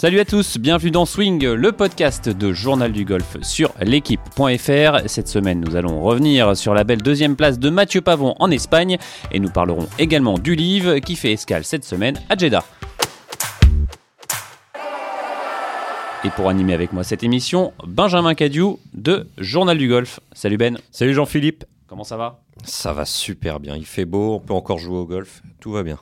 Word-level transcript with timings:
Salut 0.00 0.20
à 0.20 0.24
tous, 0.24 0.58
bienvenue 0.58 0.92
dans 0.92 1.06
Swing, 1.06 1.44
le 1.44 1.72
podcast 1.72 2.28
de 2.28 2.52
Journal 2.52 2.92
du 2.92 3.04
Golf 3.04 3.36
sur 3.42 3.74
l'équipe.fr. 3.80 5.08
Cette 5.08 5.26
semaine, 5.26 5.58
nous 5.58 5.74
allons 5.74 6.00
revenir 6.00 6.56
sur 6.56 6.72
la 6.72 6.84
belle 6.84 7.02
deuxième 7.02 7.34
place 7.34 7.58
de 7.58 7.68
Mathieu 7.68 8.00
Pavon 8.00 8.36
en 8.38 8.48
Espagne 8.52 8.98
et 9.32 9.40
nous 9.40 9.50
parlerons 9.50 9.88
également 9.98 10.38
du 10.38 10.54
livre 10.54 11.00
qui 11.00 11.16
fait 11.16 11.32
escale 11.32 11.64
cette 11.64 11.82
semaine 11.82 12.16
à 12.28 12.36
Jeddah. 12.36 12.62
Et 16.22 16.30
pour 16.30 16.48
animer 16.48 16.74
avec 16.74 16.92
moi 16.92 17.02
cette 17.02 17.24
émission, 17.24 17.72
Benjamin 17.84 18.34
Cadieu 18.34 18.74
de 18.94 19.26
Journal 19.36 19.76
du 19.76 19.88
Golf. 19.88 20.20
Salut 20.30 20.58
Ben. 20.58 20.78
Salut 20.92 21.12
Jean-Philippe. 21.12 21.64
Comment 21.88 22.04
ça 22.04 22.16
va? 22.16 22.38
Ça 22.64 22.92
va 22.92 23.04
super 23.04 23.60
bien. 23.60 23.76
Il 23.76 23.86
fait 23.86 24.04
beau, 24.04 24.34
on 24.34 24.40
peut 24.40 24.54
encore 24.54 24.78
jouer 24.78 24.98
au 24.98 25.06
golf. 25.06 25.42
Tout 25.60 25.72
va 25.72 25.82
bien. 25.82 25.98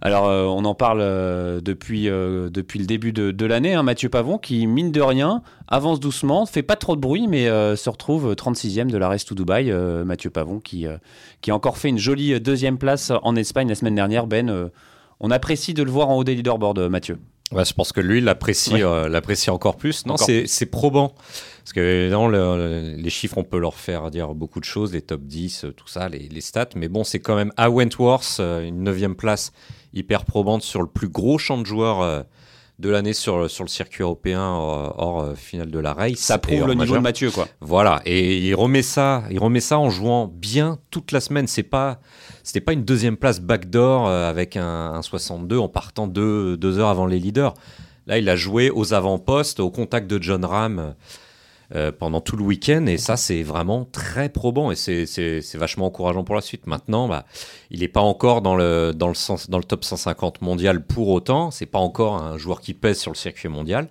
Alors, 0.00 0.26
euh, 0.26 0.44
on 0.44 0.64
en 0.64 0.74
parle 0.74 1.00
euh, 1.00 1.60
depuis, 1.60 2.08
euh, 2.08 2.50
depuis 2.50 2.78
le 2.78 2.86
début 2.86 3.12
de, 3.12 3.46
l'année. 3.46 3.74
Hein, 3.74 3.82
Mathieu 3.82 4.08
Pavon, 4.08 4.38
qui, 4.38 4.66
mine 4.66 4.92
de 4.92 5.00
rien, 5.00 5.42
avance 5.66 6.00
doucement, 6.00 6.46
fait 6.46 6.62
pas 6.62 6.76
trop 6.76 6.96
de 6.96 7.00
bruit, 7.00 7.26
mais 7.28 7.46
se 7.46 7.90
retrouve 7.90 8.32
36e 8.32 8.90
de 8.90 8.98
la 8.98 9.08
Rest 9.08 9.28
to 9.28 9.34
Dubaï. 9.34 9.72
Mathieu 10.04 10.30
Pavon, 10.30 10.60
qui, 10.60 10.86
qui 11.40 11.50
a 11.50 11.54
encore 11.54 11.78
fait 11.78 11.88
une 11.88 11.98
jolie 11.98 12.38
deuxième 12.40 12.78
place 12.78 13.12
en 13.22 13.36
Espagne 13.36 13.68
la 13.68 13.74
semaine 13.74 13.94
dernière. 13.94 14.26
Ben, 14.26 14.70
on 15.20 15.30
apprécie 15.30 15.74
de 15.74 15.82
le 15.82 15.90
voir 15.90 16.10
en 16.10 16.16
haut 16.16 16.24
des 16.24 16.34
leaderboards, 16.34 16.90
Mathieu. 16.90 17.18
Ouais, 17.52 17.64
je 17.64 17.72
pense 17.72 17.92
que 17.92 18.00
lui, 18.00 18.18
il 18.18 18.24
l'apprécie 18.24 19.50
encore 19.50 19.76
plus. 19.76 20.04
Non, 20.06 20.16
c'est 20.16 20.66
probant. 20.66 21.14
Parce 21.68 21.74
que 21.74 22.96
les 22.96 23.10
chiffres, 23.10 23.36
on 23.36 23.44
peut 23.44 23.58
leur 23.58 23.74
faire 23.74 24.10
dire 24.10 24.34
beaucoup 24.34 24.58
de 24.58 24.64
choses, 24.64 24.94
les 24.94 25.02
top 25.02 25.20
10, 25.24 25.66
tout 25.76 25.86
ça, 25.86 26.08
les, 26.08 26.20
les 26.20 26.40
stats. 26.40 26.70
Mais 26.76 26.88
bon, 26.88 27.04
c'est 27.04 27.18
quand 27.18 27.36
même 27.36 27.52
à 27.58 27.68
Wentworth, 27.68 28.40
une 28.40 28.82
neuvième 28.82 29.14
place 29.14 29.52
hyper 29.92 30.24
probante 30.24 30.62
sur 30.62 30.80
le 30.80 30.88
plus 30.88 31.08
gros 31.08 31.38
champ 31.38 31.58
de 31.58 31.66
joueurs 31.66 32.00
euh, 32.00 32.22
de 32.78 32.88
l'année 32.88 33.12
sur, 33.12 33.50
sur 33.50 33.64
le 33.64 33.68
circuit 33.68 34.02
européen 34.02 34.40
euh, 34.40 34.90
hors, 34.96 35.20
euh, 35.20 35.34
finale 35.34 35.70
de 35.70 35.78
la 35.78 35.92
race. 35.92 36.18
Ça 36.18 36.38
prouve 36.38 36.66
le 36.66 36.74
niveau 36.74 36.94
de 36.94 37.00
Mathieu, 37.00 37.30
quoi. 37.30 37.48
Voilà, 37.60 38.00
et 38.06 38.38
il 38.38 38.54
remet 38.54 38.82
ça, 38.82 39.24
il 39.30 39.38
remet 39.38 39.60
ça 39.60 39.78
en 39.78 39.90
jouant 39.90 40.26
bien 40.26 40.78
toute 40.90 41.12
la 41.12 41.20
semaine. 41.20 41.46
C'est 41.46 41.64
pas, 41.64 42.00
c'était 42.44 42.60
pas 42.60 42.72
une 42.72 42.84
deuxième 42.84 43.16
place 43.16 43.40
backdoor 43.40 44.08
avec 44.08 44.56
un, 44.56 45.02
62 45.02 45.58
en 45.58 45.68
partant 45.68 46.06
deux, 46.06 46.56
deux 46.56 46.78
heures 46.78 46.88
avant 46.88 47.06
les 47.06 47.18
leaders. 47.18 47.54
Là, 48.06 48.18
il 48.18 48.28
a 48.28 48.36
joué 48.36 48.70
aux 48.70 48.94
avant-postes, 48.94 49.60
au 49.60 49.70
contact 49.70 50.06
de 50.06 50.22
John 50.22 50.44
Ram. 50.44 50.94
Euh, 51.74 51.92
pendant 51.92 52.22
tout 52.22 52.38
le 52.38 52.44
week-end. 52.44 52.86
Et 52.86 52.96
ça, 52.96 53.18
c'est 53.18 53.42
vraiment 53.42 53.84
très 53.84 54.30
probant 54.30 54.70
et 54.70 54.74
c'est 54.74 55.56
vachement 55.56 55.84
encourageant 55.84 56.24
pour 56.24 56.34
la 56.34 56.40
suite. 56.40 56.66
Maintenant, 56.66 57.08
bah, 57.08 57.26
il 57.70 57.80
n'est 57.80 57.88
pas 57.88 58.00
encore 58.00 58.40
dans 58.40 58.56
le, 58.56 58.92
dans, 58.96 59.08
le 59.08 59.12
sens, 59.12 59.50
dans 59.50 59.58
le 59.58 59.64
top 59.64 59.84
150 59.84 60.40
mondial 60.40 60.82
pour 60.82 61.08
autant. 61.08 61.50
C'est 61.50 61.66
pas 61.66 61.78
encore 61.78 62.22
un 62.22 62.38
joueur 62.38 62.62
qui 62.62 62.72
pèse 62.72 62.98
sur 62.98 63.10
le 63.10 63.16
circuit 63.16 63.50
mondial 63.50 63.88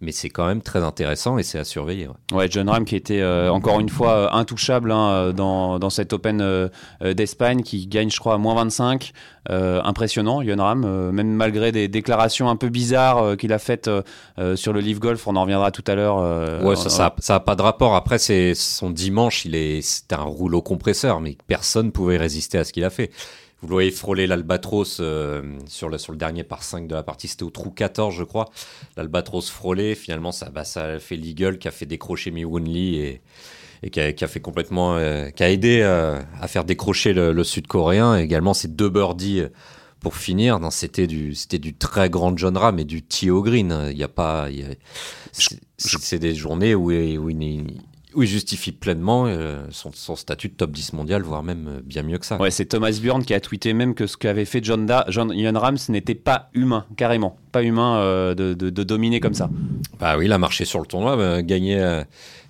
mais 0.00 0.12
c'est 0.12 0.28
quand 0.28 0.46
même 0.46 0.62
très 0.62 0.84
intéressant 0.84 1.38
et 1.38 1.42
c'est 1.42 1.58
à 1.58 1.64
surveiller. 1.64 2.08
Ouais. 2.32 2.48
John 2.48 2.68
Ram 2.68 2.84
qui 2.84 2.94
était 2.94 3.20
euh, 3.20 3.50
encore 3.50 3.80
une 3.80 3.88
fois 3.88 4.12
euh, 4.12 4.28
intouchable 4.30 4.92
hein, 4.92 5.10
euh, 5.10 5.32
dans, 5.32 5.78
dans 5.80 5.90
cette 5.90 6.12
Open 6.12 6.70
d'Espagne 7.00 7.62
qui 7.62 7.86
gagne 7.86 8.10
je 8.10 8.18
crois 8.20 8.34
à 8.34 8.38
moins 8.38 8.54
25. 8.54 9.12
impressionnant 9.48 10.42
John 10.42 10.60
Ram, 10.60 11.10
même 11.10 11.30
malgré 11.30 11.72
des 11.72 11.88
déclarations 11.88 12.48
un 12.48 12.56
peu 12.56 12.68
bizarres 12.68 13.36
qu'il 13.36 13.52
a 13.52 13.58
faites 13.58 13.90
sur 14.54 14.72
le 14.72 14.80
Live 14.80 14.98
Golf, 15.00 15.26
on 15.26 15.36
en 15.36 15.42
reviendra 15.42 15.70
tout 15.70 15.84
à 15.86 15.94
l'heure. 15.94 16.62
ouais, 16.62 16.76
ça 16.76 17.14
n'a 17.28 17.40
pas 17.40 17.56
de 17.56 17.62
rapport. 17.62 17.94
Après, 17.94 18.18
c'est 18.18 18.54
son 18.54 18.90
dimanche, 18.90 19.44
il 19.44 19.54
est, 19.54 19.82
c'était 19.82 20.14
un 20.14 20.22
rouleau 20.22 20.62
compresseur, 20.62 21.20
mais 21.20 21.36
personne 21.46 21.92
pouvait 21.92 22.18
résister 22.18 22.58
à 22.58 22.64
ce 22.64 22.72
qu'il 22.72 22.84
a 22.84 22.90
fait. 22.90 23.10
Vous 23.60 23.66
le 23.66 23.72
voyez 23.72 23.90
frôler 23.90 24.28
l'Albatros 24.28 24.98
euh, 25.00 25.42
sur, 25.66 25.88
le, 25.88 25.98
sur 25.98 26.12
le 26.12 26.18
dernier 26.18 26.44
par 26.44 26.62
5 26.62 26.86
de 26.86 26.94
la 26.94 27.02
partie, 27.02 27.26
c'était 27.26 27.42
au 27.42 27.50
trou 27.50 27.70
14, 27.70 28.14
je 28.14 28.22
crois. 28.22 28.50
L'Albatros 28.96 29.50
frôlé, 29.50 29.96
finalement, 29.96 30.30
ça, 30.30 30.48
bah, 30.50 30.62
ça 30.62 31.00
fait 31.00 31.16
l'Eagle 31.16 31.58
qui 31.58 31.66
a 31.66 31.72
fait 31.72 31.86
décrocher 31.86 32.30
Mi 32.30 32.44
Lee 32.60 32.96
et, 32.96 33.20
et 33.82 33.90
qui, 33.90 34.00
a, 34.00 34.28
fait 34.28 34.40
complètement, 34.40 34.96
euh, 34.96 35.30
qui 35.30 35.42
a 35.42 35.50
aidé 35.50 35.80
euh, 35.82 36.20
à 36.40 36.46
faire 36.46 36.64
décrocher 36.64 37.12
le, 37.12 37.42
Sud-Coréen. 37.42 38.16
Également, 38.16 38.54
ces 38.54 38.68
deux 38.68 38.90
birdies 38.90 39.42
pour 39.98 40.14
finir. 40.16 40.60
C'était 40.70 41.08
du, 41.08 41.34
c'était 41.34 41.58
du 41.58 41.74
très 41.74 42.10
grand 42.10 42.36
John 42.38 42.56
Ram 42.56 42.78
et 42.78 42.84
du 42.84 43.02
Tio 43.02 43.42
Green. 43.42 43.88
Il 43.90 43.96
n'y 43.96 44.04
a 44.04 44.08
pas, 44.08 44.48
c'est 45.78 46.18
des 46.20 46.36
journées 46.36 46.76
où, 46.76 46.92
où 46.92 47.30
il, 47.30 47.80
où 48.14 48.22
il 48.22 48.28
justifie 48.28 48.72
pleinement 48.72 49.26
euh, 49.26 49.66
son, 49.70 50.16
statut 50.16 50.48
de 50.48 50.54
top 50.54 50.70
10 50.70 50.94
mondial, 50.94 51.22
voire 51.22 51.42
même 51.42 51.68
euh, 51.68 51.80
bien 51.84 52.02
mieux 52.02 52.18
que 52.18 52.26
ça. 52.26 52.40
Ouais, 52.40 52.50
c'est 52.50 52.66
Thomas 52.66 52.90
Bjorn 52.90 53.22
qui 53.24 53.34
a 53.34 53.40
tweeté 53.40 53.72
même 53.74 53.94
que 53.94 54.06
ce 54.06 54.16
qu'avait 54.16 54.44
fait 54.44 54.64
John, 54.64 54.86
da, 54.86 55.04
John 55.08 55.32
Ian 55.32 55.58
Rams 55.58 55.78
n'était 55.88 56.14
pas 56.14 56.48
humain, 56.54 56.86
carrément. 56.96 57.36
Pas 57.52 57.62
humain 57.62 57.98
euh, 57.98 58.34
de, 58.34 58.54
de, 58.54 58.82
dominer 58.82 59.20
comme 59.20 59.34
ça. 59.34 59.50
Bah 59.98 60.16
oui, 60.16 60.26
il 60.26 60.32
a 60.32 60.38
marché 60.38 60.64
sur 60.64 60.80
le 60.80 60.86
tournoi, 60.86 61.16
bah, 61.16 61.42
gagner, 61.42 61.76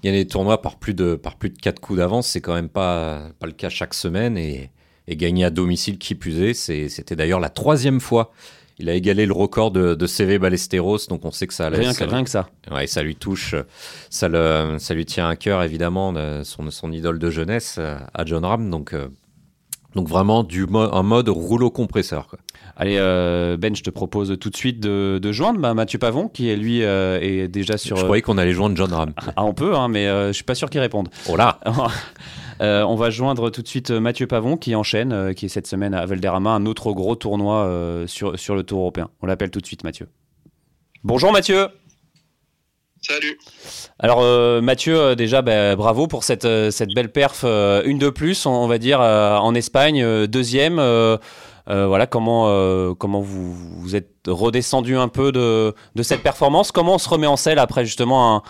gagner 0.02 0.18
les 0.18 0.26
tournois 0.26 0.62
par 0.62 0.76
plus 0.76 0.94
de, 0.94 1.16
par 1.16 1.36
plus 1.36 1.50
de 1.50 1.58
4 1.58 1.80
coups 1.80 1.98
d'avance, 1.98 2.28
c'est 2.28 2.40
quand 2.40 2.54
même 2.54 2.68
pas, 2.68 3.30
pas 3.38 3.46
le 3.46 3.52
cas 3.52 3.68
chaque 3.68 3.94
semaine. 3.94 4.38
Et, 4.38 4.70
et 5.10 5.16
gagner 5.16 5.44
à 5.44 5.50
domicile, 5.50 5.98
qui 5.98 6.14
plus 6.14 6.40
est, 6.42 6.52
c'était 6.54 7.16
d'ailleurs 7.16 7.40
la 7.40 7.48
troisième 7.48 7.98
fois 7.98 8.30
il 8.78 8.88
a 8.88 8.94
égalé 8.94 9.26
le 9.26 9.32
record 9.32 9.70
de, 9.70 10.06
CV 10.06 10.38
Ballesteros, 10.38 11.06
donc 11.08 11.24
on 11.24 11.30
sait 11.30 11.46
que 11.46 11.54
ça. 11.54 11.68
Rien, 11.68 11.92
que, 11.92 12.04
rien 12.04 12.24
que 12.24 12.30
ça. 12.30 12.48
Ouais, 12.70 12.86
ça 12.86 13.02
lui 13.02 13.16
touche, 13.16 13.54
ça, 14.08 14.28
le, 14.28 14.76
ça 14.78 14.94
lui 14.94 15.04
tient 15.04 15.28
à 15.28 15.36
cœur 15.36 15.62
évidemment, 15.62 16.14
son, 16.44 16.70
son 16.70 16.92
idole 16.92 17.18
de 17.18 17.30
jeunesse 17.30 17.76
euh, 17.78 17.98
à 18.14 18.24
John 18.24 18.44
Ram. 18.44 18.70
Donc, 18.70 18.92
euh, 18.92 19.08
donc 19.94 20.08
vraiment 20.08 20.44
du 20.44 20.66
un 20.72 21.02
mode 21.02 21.28
rouleau 21.28 21.70
compresseur. 21.70 22.28
Allez, 22.76 22.96
euh, 22.98 23.56
Ben, 23.56 23.74
je 23.74 23.82
te 23.82 23.90
propose 23.90 24.36
tout 24.38 24.50
de 24.50 24.56
suite 24.56 24.80
de, 24.80 25.18
de 25.20 25.32
joindre 25.32 25.58
bah, 25.58 25.74
Mathieu 25.74 25.98
Pavon, 25.98 26.28
qui 26.28 26.48
est 26.50 26.56
lui 26.56 26.80
est 26.80 27.48
déjà 27.48 27.78
sur. 27.78 27.96
Je 27.96 28.04
croyais 28.04 28.22
qu'on 28.22 28.38
allait 28.38 28.52
joindre 28.52 28.76
John 28.76 28.92
Ram. 28.92 29.12
Ah, 29.36 29.44
on 29.44 29.54
peut, 29.54 29.74
hein, 29.74 29.88
mais 29.88 30.06
je 30.28 30.32
suis 30.32 30.44
pas 30.44 30.54
sûr 30.54 30.70
qu'il 30.70 30.80
réponde. 30.80 31.08
Oh 31.28 31.36
là 31.36 31.58
Euh, 32.60 32.82
on 32.82 32.96
va 32.96 33.10
joindre 33.10 33.50
tout 33.50 33.62
de 33.62 33.68
suite 33.68 33.90
euh, 33.90 34.00
Mathieu 34.00 34.26
Pavon 34.26 34.56
qui 34.56 34.74
enchaîne, 34.74 35.12
euh, 35.12 35.32
qui 35.32 35.46
est 35.46 35.48
cette 35.48 35.66
semaine 35.66 35.94
à 35.94 36.04
Valderrama, 36.06 36.50
un 36.50 36.66
autre 36.66 36.92
gros 36.92 37.14
tournoi 37.14 38.04
sur, 38.06 38.38
sur 38.38 38.54
le 38.54 38.62
Tour 38.62 38.80
européen. 38.80 39.10
On 39.22 39.26
l'appelle 39.26 39.50
tout 39.50 39.60
de 39.60 39.66
suite 39.66 39.84
Mathieu. 39.84 40.08
Bonjour 41.04 41.32
Mathieu 41.32 41.68
Salut. 43.00 43.38
Alors 44.00 44.22
Mathieu, 44.60 45.14
déjà 45.14 45.40
bah, 45.40 45.76
bravo 45.76 46.08
pour 46.08 46.24
cette, 46.24 46.48
cette 46.70 46.92
belle 46.94 47.12
perf, 47.12 47.44
une 47.44 47.98
de 47.98 48.10
plus, 48.10 48.44
on, 48.44 48.66
va 48.66 48.78
dire, 48.78 49.00
en 49.00 49.54
Espagne, 49.54 50.26
deuxième. 50.26 50.76
voilà 51.66 52.06
comment, 52.08 52.94
comment 52.96 53.20
vous, 53.20 53.54
vous 53.54 53.94
êtes 53.94 54.26
redescendu 54.26 54.96
un 54.96 55.06
peu 55.06 55.30
de, 55.30 55.74
de, 55.94 56.02
cette 56.02 56.24
performance? 56.24 56.72
Comment 56.72 56.96
on 56.96 56.98
se 56.98 57.08
remet 57.08 57.28
en 57.28 57.36
selle 57.36 57.60
après 57.60 57.84
justement 57.84 58.42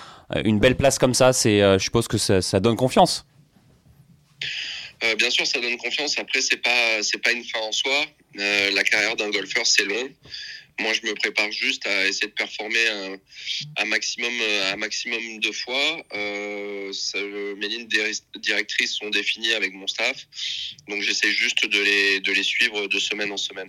une 0.44 0.58
belle 0.58 0.76
place 0.76 0.98
comme 0.98 1.14
ça? 1.14 1.34
C'est, 1.34 1.60
Je 1.60 1.84
suppose 1.84 2.08
que 2.08 2.16
ça 2.16 2.60
donne 2.60 2.76
confiance. 2.76 3.26
Euh, 5.04 5.14
bien 5.14 5.30
sûr, 5.30 5.46
ça 5.46 5.60
donne 5.60 5.76
confiance. 5.76 6.18
Après, 6.18 6.40
c'est 6.40 6.56
pas 6.56 7.02
c'est 7.02 7.18
pas 7.18 7.32
une 7.32 7.44
fin 7.44 7.60
en 7.60 7.72
soi. 7.72 8.04
Euh, 8.38 8.70
la 8.72 8.82
carrière 8.84 9.16
d'un 9.16 9.30
golfeur, 9.30 9.66
c'est 9.66 9.84
long. 9.84 10.08
Moi, 10.80 10.92
je 10.92 11.08
me 11.08 11.14
prépare 11.14 11.50
juste 11.50 11.86
à 11.86 12.06
essayer 12.06 12.28
de 12.28 12.32
performer 12.32 12.78
un, 13.78 13.84
maximum, 13.86 14.32
un 14.72 14.76
maximum 14.76 15.40
de 15.40 15.50
fois. 15.50 15.74
Euh, 16.14 16.92
mes 17.56 17.68
lignes 17.68 17.88
directrices 18.36 18.94
sont 18.94 19.10
définies 19.10 19.54
avec 19.54 19.74
mon 19.74 19.88
staff, 19.88 20.26
donc 20.88 21.02
j'essaie 21.02 21.30
juste 21.30 21.66
de 21.66 22.32
les, 22.32 22.42
suivre 22.42 22.86
de 22.86 22.98
semaine 22.98 23.32
en 23.32 23.36
semaine. 23.36 23.68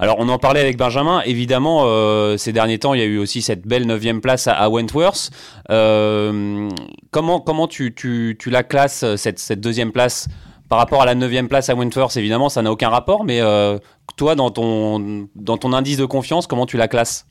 Alors, 0.00 0.16
on 0.18 0.28
en 0.28 0.38
parlait 0.38 0.60
avec 0.60 0.76
Benjamin. 0.76 1.22
Évidemment, 1.22 1.84
euh, 1.84 2.36
ces 2.36 2.52
derniers 2.52 2.78
temps, 2.78 2.94
il 2.94 3.00
y 3.00 3.04
a 3.04 3.06
eu 3.06 3.18
aussi 3.18 3.40
cette 3.40 3.62
belle 3.62 3.86
neuvième 3.86 4.20
place 4.20 4.48
à, 4.48 4.68
Wentworth. 4.68 5.30
Euh, 5.70 6.68
comment 7.12 7.68
tu 7.68 8.36
la 8.46 8.62
classes 8.64 9.04
cette, 9.16 9.38
cette 9.38 9.60
deuxième 9.60 9.92
place 9.92 10.28
par 10.68 10.78
rapport 10.78 11.02
à 11.02 11.06
la 11.06 11.14
9 11.14 11.48
place 11.48 11.70
à 11.70 11.74
Wentworth, 11.74 12.16
évidemment, 12.16 12.48
ça 12.48 12.62
n'a 12.62 12.70
aucun 12.70 12.90
rapport, 12.90 13.24
mais 13.24 13.40
euh, 13.40 13.78
toi, 14.16 14.34
dans 14.34 14.50
ton, 14.50 15.28
dans 15.34 15.56
ton 15.56 15.72
indice 15.72 15.96
de 15.96 16.04
confiance, 16.04 16.46
comment 16.46 16.66
tu 16.66 16.76
la 16.76 16.88
classes? 16.88 17.26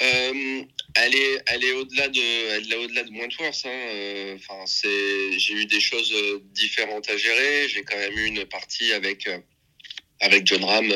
Euh, 0.00 0.62
elle 0.94 1.14
est, 1.14 1.42
elle 1.46 1.64
est 1.64 1.72
au-delà 1.72 2.08
de, 2.08 2.84
au-delà 2.84 3.02
de 3.02 3.10
Wentworth. 3.10 3.62
Hein. 3.64 3.70
Euh, 3.70 4.36
enfin, 4.36 4.62
c'est, 4.66 5.38
j'ai 5.38 5.54
eu 5.54 5.66
des 5.66 5.80
choses 5.80 6.14
différentes 6.54 7.08
à 7.10 7.16
gérer. 7.16 7.68
J'ai 7.68 7.82
quand 7.82 7.96
même 7.96 8.16
eu 8.16 8.26
une 8.26 8.44
partie 8.44 8.92
avec 8.92 9.28
avec 10.20 10.46
John 10.46 10.62
Ram 10.62 10.86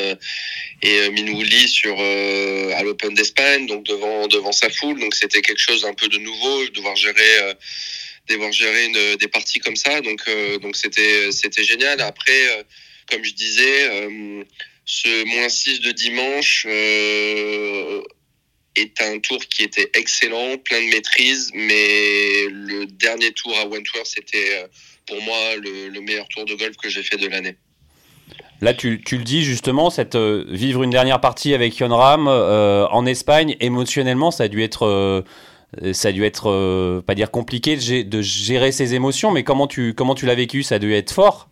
et 0.83 1.11
Min 1.11 1.43
Lee 1.43 1.69
sur 1.69 1.99
à 1.99 2.83
l'Open 2.85 3.13
d'Espagne, 3.15 3.67
donc 3.67 3.85
devant 3.85 4.29
devant 4.29 4.53
sa 4.53 4.71
foule. 4.71 5.01
Donc 5.01 5.15
c'était 5.15 5.43
quelque 5.43 5.61
chose 5.61 5.85
un 5.85 5.95
peu 5.95 6.09
de 6.09 6.19
nouveau, 6.19 6.69
devoir 6.69 6.95
gérer 6.95 7.57
devoir 8.29 8.53
gérer 8.53 8.87
une, 8.87 9.17
des 9.17 9.29
parties 9.29 9.59
comme 9.59 9.77
ça. 9.77 10.01
Donc, 10.01 10.23
euh, 10.29 10.59
donc 10.59 10.77
c'était, 10.77 11.33
c'était 11.33 11.65
génial. 11.65 12.01
Après, 12.01 12.49
euh, 12.51 12.63
comme 13.11 13.25
je 13.25 13.33
disais, 13.35 13.89
euh, 13.91 14.45
ce 14.85 15.25
moins 15.27 15.49
6 15.49 15.81
de 15.81 15.93
dimanche 15.93 16.67
est 18.77 19.01
un 19.01 19.19
tour 19.21 19.39
qui 19.39 19.63
était 19.63 19.91
excellent, 19.95 20.59
plein 20.59 20.81
de 20.81 20.91
maîtrise, 20.91 21.51
mais 21.55 22.47
le 22.51 22.87
dernier 22.87 23.33
tour 23.33 23.57
à 23.59 23.67
Wentworth, 23.67 24.07
c'était 24.07 24.67
pour 25.07 25.21
moi 25.23 25.57
le, 25.57 25.89
le 25.89 26.01
meilleur 26.01 26.29
tour 26.29 26.45
de 26.45 26.55
golf 26.55 26.77
que 26.77 26.89
j'ai 26.89 27.03
fait 27.03 27.17
de 27.17 27.27
l'année. 27.27 27.57
Là, 28.61 28.75
tu, 28.75 29.03
tu, 29.03 29.19
le 29.19 29.25
dis 29.25 29.45
justement, 29.45 29.91
cette, 29.91 30.17
vivre 30.17 30.83
une 30.83 30.91
dernière 30.91 31.21
partie 31.21 31.53
avec 31.53 31.77
Yon 31.79 31.95
Ram 31.95 32.29
en 32.29 33.07
Espagne, 33.07 33.57
émotionnellement, 33.61 34.31
ça 34.31 34.45
a 34.45 34.49
dû 34.49 34.63
être 34.63 35.25
ça 35.93 36.09
a 36.09 36.13
dû 36.13 36.25
être, 36.25 37.03
pas 37.07 37.15
dire 37.15 37.31
compliqué 37.31 37.77
de, 37.77 38.23
gérer 38.23 38.73
ses 38.73 38.95
émotions, 38.95 39.31
mais 39.31 39.45
comment 39.45 39.67
tu, 39.67 39.95
comment 39.95 40.15
tu 40.15 40.27
l'as 40.27 40.35
vécu? 40.35 40.63
Ça 40.63 40.77
a 40.77 40.79
dû 40.79 40.93
être 40.95 41.13
fort? 41.13 41.49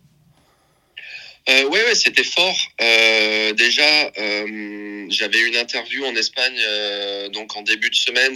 Euh, 1.47 1.63
ouais, 1.65 1.83
ouais, 1.85 1.93
c'était 1.93 2.23
fort. 2.23 2.57
Euh, 2.81 3.53
déjà, 3.53 4.11
euh, 4.17 5.05
j'avais 5.09 5.39
une 5.41 5.55
interview 5.55 6.03
en 6.05 6.15
Espagne 6.15 6.57
euh, 6.59 7.29
donc 7.29 7.55
en 7.55 7.61
début 7.61 7.91
de 7.91 7.95
semaine. 7.95 8.35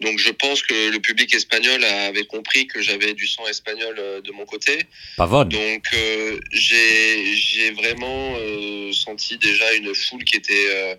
Donc 0.00 0.18
je 0.18 0.30
pense 0.30 0.62
que 0.62 0.90
le 0.90 0.98
public 1.00 1.34
espagnol 1.34 1.82
avait 1.82 2.26
compris 2.26 2.66
que 2.66 2.82
j'avais 2.82 3.14
du 3.14 3.26
sang 3.26 3.46
espagnol 3.48 3.96
euh, 3.98 4.20
de 4.20 4.32
mon 4.32 4.44
côté. 4.44 4.80
Pavone. 5.16 5.48
Donc 5.48 5.84
euh, 5.94 6.38
j'ai 6.52 7.36
j'ai 7.36 7.70
vraiment 7.70 8.34
senti 8.92 9.38
déjà 9.38 9.72
une 9.74 9.94
foule 9.94 10.24
qui 10.24 10.36
était 10.36 10.98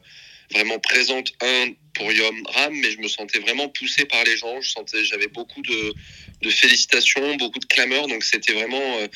vraiment 0.52 0.80
présente 0.80 1.34
un 1.42 1.68
pour 1.98 2.12
Yom 2.12 2.44
Ram, 2.48 2.74
mais 2.74 2.92
je 2.92 3.00
me 3.00 3.08
sentais 3.08 3.40
vraiment 3.40 3.70
poussé 3.70 4.06
par 4.06 4.24
les 4.24 4.38
gens. 4.38 4.62
Je 4.62 4.70
sentais 4.72 5.04
j'avais 5.04 5.28
beaucoup 5.28 5.62
de 5.62 5.94
de 6.42 6.50
félicitations, 6.50 7.36
beaucoup 7.36 7.60
de 7.60 7.66
clameurs. 7.66 8.08
Donc 8.08 8.24
c'était 8.24 8.54
vraiment 8.54 9.08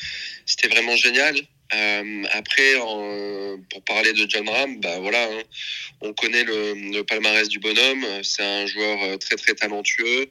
c'était 0.46 0.68
vraiment 0.68 0.96
génial. 0.96 1.36
Euh, 1.74 2.24
après, 2.32 2.74
pour 2.74 3.82
parler 3.86 4.12
de 4.12 4.28
John 4.28 4.48
Ram, 4.48 4.80
bah 4.80 4.98
voilà, 5.00 5.24
hein, 5.24 5.42
on 6.02 6.12
connaît 6.12 6.44
le, 6.44 7.02
palmarès 7.02 7.48
du 7.48 7.58
bonhomme. 7.58 8.04
C'est 8.22 8.42
un 8.42 8.66
joueur 8.66 9.02
euh, 9.02 9.16
très 9.16 9.36
très 9.36 9.54
talentueux, 9.54 10.30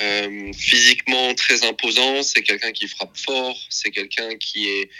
euh, 0.00 0.52
physiquement 0.52 1.34
très 1.34 1.64
imposant. 1.64 2.22
C'est 2.22 2.42
quelqu'un 2.42 2.72
qui 2.72 2.88
frappe 2.88 3.16
fort. 3.16 3.58
C'est 3.68 3.90
quelqu'un 3.90 4.36
qui 4.36 4.68
est 4.68 4.90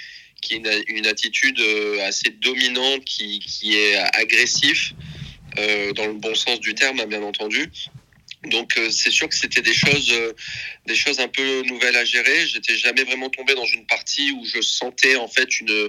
qui 0.40 0.56
a 0.56 0.76
une 0.88 1.06
attitude 1.06 1.58
euh, 1.60 2.04
assez 2.04 2.30
dominante, 2.30 3.04
qui, 3.04 3.38
qui 3.38 3.76
est 3.76 3.94
agressif 3.94 4.92
euh, 4.92 5.11
dans 5.56 6.06
le 6.06 6.14
bon 6.14 6.34
sens 6.34 6.60
du 6.60 6.74
terme, 6.74 7.04
bien 7.06 7.22
entendu. 7.22 7.70
Donc 8.50 8.76
euh, 8.76 8.88
c'est 8.90 9.10
sûr 9.10 9.28
que 9.28 9.36
c'était 9.36 9.62
des 9.62 9.72
choses, 9.72 10.10
euh, 10.12 10.32
des 10.86 10.94
choses 10.94 11.20
un 11.20 11.28
peu 11.28 11.62
nouvelles 11.68 11.96
à 11.96 12.04
gérer. 12.04 12.46
J'étais 12.46 12.74
jamais 12.74 13.04
vraiment 13.04 13.28
tombé 13.28 13.54
dans 13.54 13.64
une 13.64 13.86
partie 13.86 14.32
où 14.32 14.44
je 14.44 14.60
sentais 14.60 15.16
en 15.16 15.28
fait 15.28 15.60
une, 15.60 15.88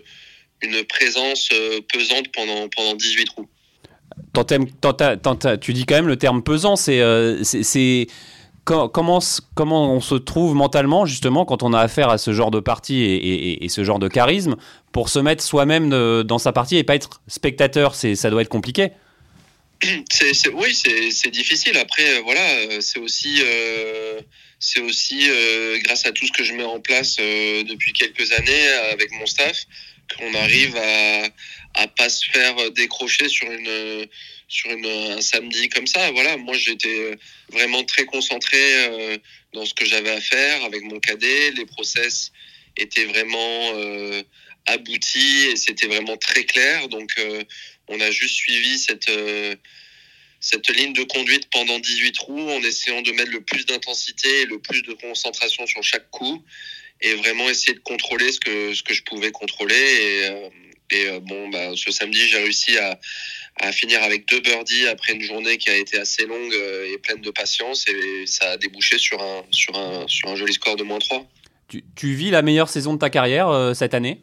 une 0.61 0.83
présence 0.83 1.49
euh, 1.51 1.79
pesante 1.91 2.27
pendant, 2.31 2.69
pendant 2.69 2.93
18 2.93 3.25
trous. 3.25 3.47
tu 5.57 5.73
dis 5.73 5.85
quand 5.85 5.95
même 5.95 6.07
le 6.07 6.17
terme 6.17 6.43
pesant, 6.43 6.75
c'est 6.75 7.01
c'est 7.43 8.07
comment, 8.63 9.19
comment 9.55 9.91
on 9.91 9.99
se 9.99 10.15
trouve 10.15 10.53
mentalement 10.53 11.07
justement 11.07 11.45
quand 11.45 11.63
on 11.63 11.73
a 11.73 11.79
affaire 11.79 12.09
à 12.09 12.19
ce 12.19 12.33
genre 12.33 12.51
de 12.51 12.59
partie 12.59 13.01
et, 13.01 13.65
et, 13.65 13.69
ce 13.69 13.83
genre 13.83 13.99
de 13.99 14.07
charisme 14.07 14.55
pour 14.91 15.09
se 15.09 15.17
mettre 15.17 15.43
soi-même 15.43 15.89
dans 16.23 16.37
sa 16.37 16.53
partie 16.53 16.77
et 16.77 16.83
pas 16.83 16.93
être 16.93 17.21
spectateur, 17.27 17.95
ça 17.95 18.29
doit 18.29 18.43
être 18.43 18.49
compliqué. 18.49 18.91
Oui, 20.53 20.75
c'est, 21.11 21.29
difficile. 21.31 21.77
Après, 21.77 22.17
euh, 22.17 22.21
voilà, 22.21 22.47
euh, 22.51 22.81
c'est 22.81 22.99
aussi, 22.99 23.37
euh, 23.41 24.21
c'est 24.59 24.79
aussi 24.79 25.27
grâce 25.83 26.05
à 26.05 26.11
tout 26.11 26.25
ce 26.25 26.31
que 26.31 26.43
je 26.43 26.53
mets 26.53 26.63
en 26.63 26.79
place 26.79 27.17
depuis 27.17 27.91
quelques 27.91 28.31
années 28.31 28.67
avec 28.91 29.11
mon 29.11 29.25
staff 29.25 29.65
qu'on 30.17 30.33
arrive 30.35 30.75
à, 30.77 31.23
à 31.81 31.87
pas 31.87 32.07
se 32.09 32.29
faire 32.31 32.71
décrocher 32.71 33.27
sur 33.27 33.51
une 33.51 34.07
sur 34.47 34.71
une, 34.71 34.85
un 34.85 35.21
samedi 35.21 35.67
comme 35.67 35.87
ça. 35.87 36.11
Voilà, 36.11 36.37
moi 36.37 36.55
j'étais 36.55 37.17
vraiment 37.51 37.83
très 37.83 38.05
concentré 38.05 39.19
dans 39.51 39.65
ce 39.65 39.73
que 39.73 39.83
j'avais 39.83 40.11
à 40.11 40.21
faire 40.21 40.63
avec 40.63 40.83
mon 40.83 40.99
cadet. 41.01 41.51
Les 41.51 41.65
process 41.65 42.31
étaient 42.77 43.05
vraiment 43.05 43.73
aboutis 44.65 45.47
et 45.51 45.55
c'était 45.57 45.87
vraiment 45.87 46.15
très 46.15 46.45
clair. 46.45 46.87
Donc 46.87 47.19
on 47.93 47.99
a 47.99 48.11
juste 48.11 48.35
suivi 48.35 48.77
cette, 48.77 49.09
euh, 49.09 49.55
cette 50.39 50.69
ligne 50.69 50.93
de 50.93 51.03
conduite 51.03 51.47
pendant 51.51 51.79
18 51.79 52.11
trous 52.13 52.49
en 52.49 52.61
essayant 52.63 53.01
de 53.01 53.11
mettre 53.11 53.31
le 53.31 53.41
plus 53.41 53.65
d'intensité 53.65 54.41
et 54.41 54.45
le 54.45 54.59
plus 54.59 54.81
de 54.81 54.93
concentration 54.93 55.65
sur 55.65 55.83
chaque 55.83 56.09
coup 56.09 56.43
et 57.01 57.15
vraiment 57.15 57.49
essayer 57.49 57.73
de 57.73 57.79
contrôler 57.79 58.31
ce 58.31 58.39
que, 58.39 58.73
ce 58.73 58.83
que 58.83 58.93
je 58.93 59.03
pouvais 59.03 59.31
contrôler. 59.31 59.75
Et, 59.75 60.23
euh, 60.23 60.49
et 60.91 61.07
euh, 61.07 61.19
bon, 61.19 61.49
bah, 61.49 61.71
ce 61.75 61.91
samedi, 61.91 62.27
j'ai 62.27 62.37
réussi 62.37 62.77
à, 62.77 62.99
à 63.59 63.71
finir 63.71 64.01
avec 64.03 64.27
deux 64.27 64.39
birdies 64.39 64.87
après 64.87 65.13
une 65.13 65.21
journée 65.21 65.57
qui 65.57 65.69
a 65.69 65.77
été 65.77 65.97
assez 65.99 66.25
longue 66.25 66.53
et 66.53 66.97
pleine 66.97 67.21
de 67.21 67.31
patience 67.31 67.85
et 67.87 68.25
ça 68.25 68.51
a 68.51 68.57
débouché 68.57 68.97
sur 68.97 69.21
un, 69.21 69.43
sur 69.51 69.77
un, 69.77 70.07
sur 70.07 70.29
un 70.29 70.35
joli 70.35 70.53
score 70.53 70.75
de 70.75 70.83
moins 70.83 70.99
3. 70.99 71.27
Tu, 71.67 71.83
tu 71.95 72.13
vis 72.13 72.31
la 72.31 72.41
meilleure 72.41 72.69
saison 72.69 72.93
de 72.93 72.99
ta 72.99 73.09
carrière 73.09 73.75
cette 73.75 73.93
année? 73.93 74.21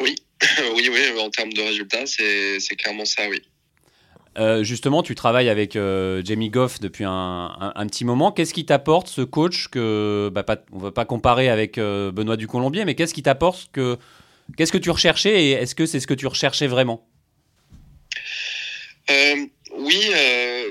Oui, 0.00 0.14
oui, 0.74 0.88
oui, 0.92 1.20
en 1.20 1.30
termes 1.30 1.52
de 1.52 1.62
résultats, 1.62 2.06
c'est 2.06 2.76
clairement 2.76 3.04
ça, 3.04 3.28
oui. 3.28 3.42
Euh, 4.38 4.62
justement, 4.62 5.02
tu 5.02 5.14
travailles 5.14 5.48
avec 5.48 5.76
euh, 5.76 6.20
Jamie 6.22 6.50
Goff 6.50 6.78
depuis 6.78 7.04
un, 7.04 7.72
un, 7.74 7.86
petit 7.86 8.04
moment. 8.04 8.32
Qu'est-ce 8.32 8.52
qui 8.52 8.66
t'apporte 8.66 9.08
ce 9.08 9.22
coach 9.22 9.68
que 9.68 10.30
bah, 10.32 10.42
pas, 10.42 10.58
on 10.72 10.76
ne 10.76 10.82
va 10.82 10.92
pas 10.92 11.06
comparer 11.06 11.48
avec 11.48 11.78
euh, 11.78 12.12
Benoît 12.12 12.36
du 12.36 12.46
Colombier, 12.46 12.84
mais 12.84 12.94
qu'est-ce 12.94 13.14
qui 13.14 13.22
t'apporte 13.22 13.70
que 13.72 13.96
qu'est-ce 14.56 14.72
que 14.72 14.78
tu 14.78 14.90
recherchais 14.90 15.42
et 15.42 15.50
est-ce 15.52 15.74
que 15.74 15.86
c'est 15.86 16.00
ce 16.00 16.06
que 16.06 16.14
tu 16.14 16.26
recherchais 16.26 16.66
vraiment? 16.66 17.08
Oui, 19.78 20.10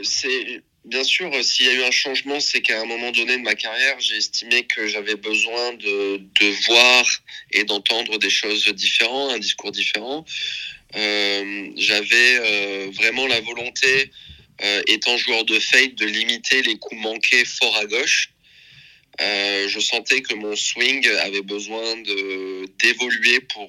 c'est 0.04 0.64
Bien 0.86 1.04
sûr, 1.04 1.34
euh, 1.34 1.42
s'il 1.42 1.66
y 1.66 1.70
a 1.70 1.74
eu 1.74 1.84
un 1.84 1.90
changement, 1.90 2.40
c'est 2.40 2.62
qu'à 2.62 2.80
un 2.80 2.86
moment 2.86 3.12
donné 3.12 3.38
de 3.38 3.42
ma 3.42 3.56
carrière, 3.56 4.00
j'ai 4.00 4.18
estimé 4.18 4.66
que 4.66 4.88
j'avais 4.88 5.16
besoin 5.16 5.74
de, 5.74 6.18
de, 6.18 6.66
voir 6.68 7.06
et 7.52 7.64
d'entendre 7.64 8.20
des 8.20 8.30
choses 8.30 8.68
différentes, 8.68 9.32
un 9.32 9.40
discours 9.40 9.72
différent. 9.72 10.24
Euh, 10.96 11.72
j'avais 11.76 12.38
euh, 12.40 12.92
vraiment 12.94 13.26
la 13.26 13.42
volonté, 13.42 14.12
étant 14.88 15.18
joueur 15.18 15.44
de 15.44 15.60
fade, 15.60 15.96
de 15.96 16.06
limiter 16.06 16.62
les 16.62 16.78
coups 16.78 17.02
manqués 17.02 17.44
fort 17.44 17.76
à 17.76 17.86
gauche. 17.86 18.30
Je 19.20 19.80
sentais 19.82 20.22
que 20.22 20.34
mon 20.34 20.56
swing 20.56 21.06
avait 21.24 21.42
besoin 21.42 21.98
d'évoluer 22.80 23.42
pour 23.42 23.68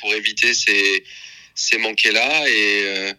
pour 0.00 0.14
éviter 0.14 0.54
ces 0.54 1.04
ces 1.54 1.76
manqués 1.76 2.12
là 2.12 2.48
et 2.48 3.12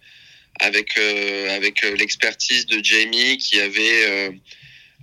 avec 0.59 0.97
euh, 0.97 1.55
avec 1.55 1.83
euh, 1.83 1.95
l'expertise 1.95 2.65
de 2.65 2.83
Jamie 2.83 3.37
qui 3.37 3.59
avait 3.59 4.05
euh, 4.05 4.31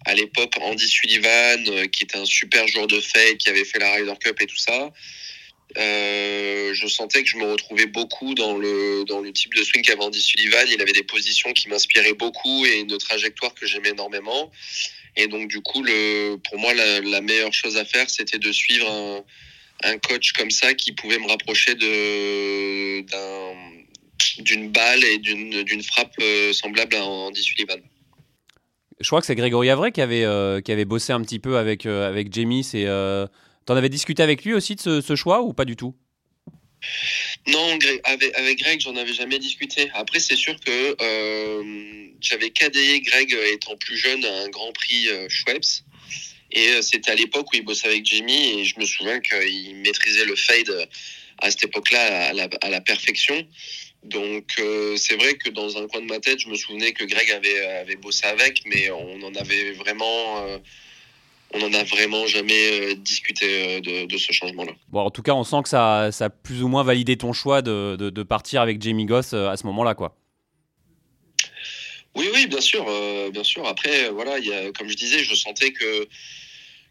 à 0.07 0.15
l'époque 0.15 0.55
Andy 0.61 0.89
Sullivan 0.89 1.89
qui 1.91 2.05
était 2.05 2.19
un 2.19 2.25
super 2.25 2.67
joueur 2.69 2.87
de 2.87 3.01
fake 3.01 3.39
qui 3.39 3.49
avait 3.49 3.65
fait 3.65 3.79
la 3.79 3.93
Ryder 3.93 4.15
Cup 4.21 4.41
et 4.41 4.47
tout 4.47 4.57
ça. 4.57 4.93
Euh, 5.79 6.75
je 6.75 6.87
sentais 6.87 7.23
que 7.23 7.29
je 7.29 7.37
me 7.39 7.51
retrouvais 7.51 7.87
beaucoup 7.87 8.35
dans 8.35 8.59
le 8.59 9.05
dans 9.07 9.21
le 9.21 9.33
type 9.33 9.55
de 9.55 9.63
swing 9.63 9.83
qu'avait 9.83 10.03
Andy 10.03 10.21
Sullivan. 10.21 10.67
Il 10.71 10.81
avait 10.83 10.93
des 10.93 11.03
positions 11.03 11.53
qui 11.53 11.69
m'inspiraient 11.69 12.13
beaucoup 12.15 12.67
et 12.67 12.81
une 12.81 12.99
trajectoire 12.99 13.55
que 13.55 13.67
j'aimais 13.67 13.91
énormément. 13.91 14.51
Et 15.17 15.29
donc 15.29 15.49
du 15.49 15.61
coup, 15.61 15.83
le 15.83 16.37
pour 16.37 16.59
moi 16.59 16.75
la, 16.75 17.01
la 17.01 17.21
meilleure 17.21 17.53
chose 17.53 17.77
à 17.77 17.85
faire, 17.85 18.09
c'était 18.11 18.39
de 18.39 18.53
suivre 18.53 18.91
un, 18.91 19.25
un 19.85 19.99
coach 19.99 20.33
comme 20.33 20.51
ça 20.51 20.75
qui 20.75 20.93
pouvait 20.93 21.19
me 21.19 21.29
rapprocher 21.29 21.75
de 21.75 23.01
d'un 23.03 23.72
d'une 24.39 24.71
balle 24.71 25.05
et 25.05 25.19
d'une 25.19 25.83
frappe 25.83 26.15
euh, 26.21 26.53
semblable 26.53 26.97
à 26.97 27.05
Andy 27.05 27.43
Sullivan. 27.43 27.81
Je 29.01 29.07
crois 29.09 29.21
que 29.21 29.27
c'est 29.27 29.35
Grégory 29.35 29.69
Avray 29.69 29.91
qui 29.91 30.01
avait, 30.01 30.25
euh, 30.25 30.61
qui 30.61 30.71
avait 30.71 30.85
bossé 30.85 31.13
un 31.13 31.21
petit 31.23 31.41
peu 31.41 31.59
avec, 31.59 31.87
euh, 31.87 32.09
avec 32.09 32.33
Jamie. 32.33 32.65
T'en 33.65 33.77
avais 33.77 33.89
discuté 33.89 34.23
avec 34.23 34.45
lui 34.45 34.55
aussi 34.55 34.75
de 34.75 34.81
ce, 34.81 35.01
ce 35.01 35.17
choix 35.17 35.43
ou 35.43 35.53
pas 35.53 35.65
du 35.65 35.77
tout? 35.77 35.95
Non, 37.47 37.79
avec, 38.05 38.37
avec 38.37 38.59
Greg, 38.59 38.81
j'en 38.81 38.97
avais 38.97 39.13
jamais 39.13 39.39
discuté. 39.39 39.91
Après, 39.95 40.19
c'est 40.19 40.37
sûr 40.37 40.59
que 40.59 40.97
euh, 41.01 42.09
j'avais 42.21 42.51
cadayé 42.51 43.01
Greg 43.01 43.37
étant 43.53 43.77
plus 43.77 43.97
jeune 43.97 44.25
à 44.25 44.43
un 44.43 44.49
Grand 44.49 44.73
Prix 44.73 45.09
euh, 45.09 45.29
Schweppes. 45.29 45.85
Et 46.51 46.83
c'était 46.83 47.13
à 47.13 47.15
l'époque 47.15 47.53
où 47.53 47.57
il 47.57 47.65
bossait 47.65 47.89
avec 47.89 48.05
Jamie 48.05 48.61
et 48.61 48.65
je 48.65 48.79
me 48.79 48.85
souviens 48.85 49.21
qu'il 49.21 49.77
maîtrisait 49.77 50.27
le 50.27 50.37
fade 50.37 50.89
à 51.39 51.51
cette 51.51 51.65
époque-là 51.65 52.29
à 52.29 52.67
à 52.67 52.69
la 52.69 52.81
perfection. 52.83 53.47
Donc 54.03 54.57
euh, 54.59 54.97
c'est 54.97 55.15
vrai 55.15 55.35
que 55.35 55.49
dans 55.49 55.77
un 55.77 55.87
coin 55.87 56.01
de 56.01 56.07
ma 56.07 56.19
tête, 56.19 56.41
je 56.41 56.49
me 56.49 56.57
souvenais 56.57 56.93
que 56.93 57.05
Greg 57.05 57.31
avait, 57.31 57.65
avait 57.67 57.97
bossé 57.97 58.27
avec, 58.27 58.63
mais 58.67 58.91
on 58.91 59.23
en 59.23 59.35
avait 59.35 59.73
vraiment, 59.73 60.43
euh, 60.43 60.59
on 61.55 61.63
en 61.63 61.73
a 61.73 61.85
vraiment 61.85 62.27
jamais 62.27 62.93
euh, 62.93 62.95
discuté 62.97 63.81
de, 63.81 64.07
de, 64.07 64.19
ce 64.19 64.33
changement-là. 64.33 64.73
Bon, 64.89 65.03
en 65.03 65.11
tout 65.11 65.23
cas, 65.23 65.35
on 65.35 65.45
sent 65.45 65.63
que 65.63 65.69
ça, 65.69 66.11
ça 66.11 66.25
a 66.25 66.31
plus 66.31 66.65
ou 66.65 66.69
moins 66.69 66.83
validé 66.83 67.17
ton 67.17 67.33
choix 67.33 67.63
de, 67.63 67.95
de, 67.97 68.11
de 68.11 68.23
partir 68.25 68.61
avec 68.61 68.83
Jamie 68.83 69.07
Goss 69.07 69.35
à 69.35 69.57
ce 69.57 69.67
moment-là, 69.67 69.95
quoi. 69.95 70.17
Oui, 72.17 72.29
oui, 72.35 72.47
bien 72.47 72.61
sûr, 72.61 72.85
bien 73.31 73.45
sûr. 73.45 73.67
Après, 73.67 74.11
voilà, 74.11 74.39
y 74.41 74.53
a, 74.53 74.73
comme 74.73 74.89
je 74.89 74.97
disais, 74.97 75.21
je 75.21 75.35
sentais 75.35 75.73
que 75.73 76.09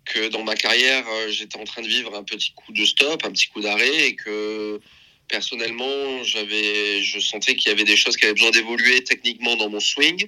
que 0.03 0.29
dans 0.29 0.43
ma 0.43 0.55
carrière, 0.55 1.05
j'étais 1.29 1.59
en 1.59 1.63
train 1.63 1.83
de 1.83 1.87
vivre 1.87 2.15
un 2.15 2.23
petit 2.23 2.53
coup 2.53 2.73
de 2.73 2.83
stop, 2.85 3.23
un 3.23 3.31
petit 3.31 3.45
coup 3.49 3.61
d'arrêt, 3.61 4.07
et 4.07 4.15
que 4.15 4.81
personnellement, 5.31 6.23
j'avais, 6.23 7.01
je 7.01 7.19
sentais 7.19 7.55
qu'il 7.55 7.69
y 7.69 7.73
avait 7.73 7.85
des 7.85 7.95
choses 7.95 8.17
qui 8.17 8.25
avaient 8.25 8.33
besoin 8.33 8.51
d'évoluer 8.51 9.03
techniquement 9.03 9.55
dans 9.55 9.69
mon 9.69 9.79
swing. 9.79 10.27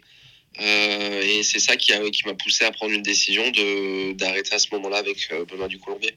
Euh, 0.62 1.22
et 1.22 1.44
c'est 1.44 1.60
ça 1.60 1.76
qui, 1.76 1.94
a, 1.94 2.10
qui 2.10 2.26
m'a 2.26 2.34
poussé 2.34 2.64
à 2.64 2.72
prendre 2.72 2.94
une 2.94 3.02
décision 3.02 3.44
de, 3.52 4.14
d'arrêter 4.14 4.56
à 4.56 4.60
ce 4.60 4.68
moment-là 4.74 4.98
avec 4.98 5.18
euh, 5.32 5.46
Benoît 5.46 5.68
du 5.68 5.80
Colombier. 5.80 6.16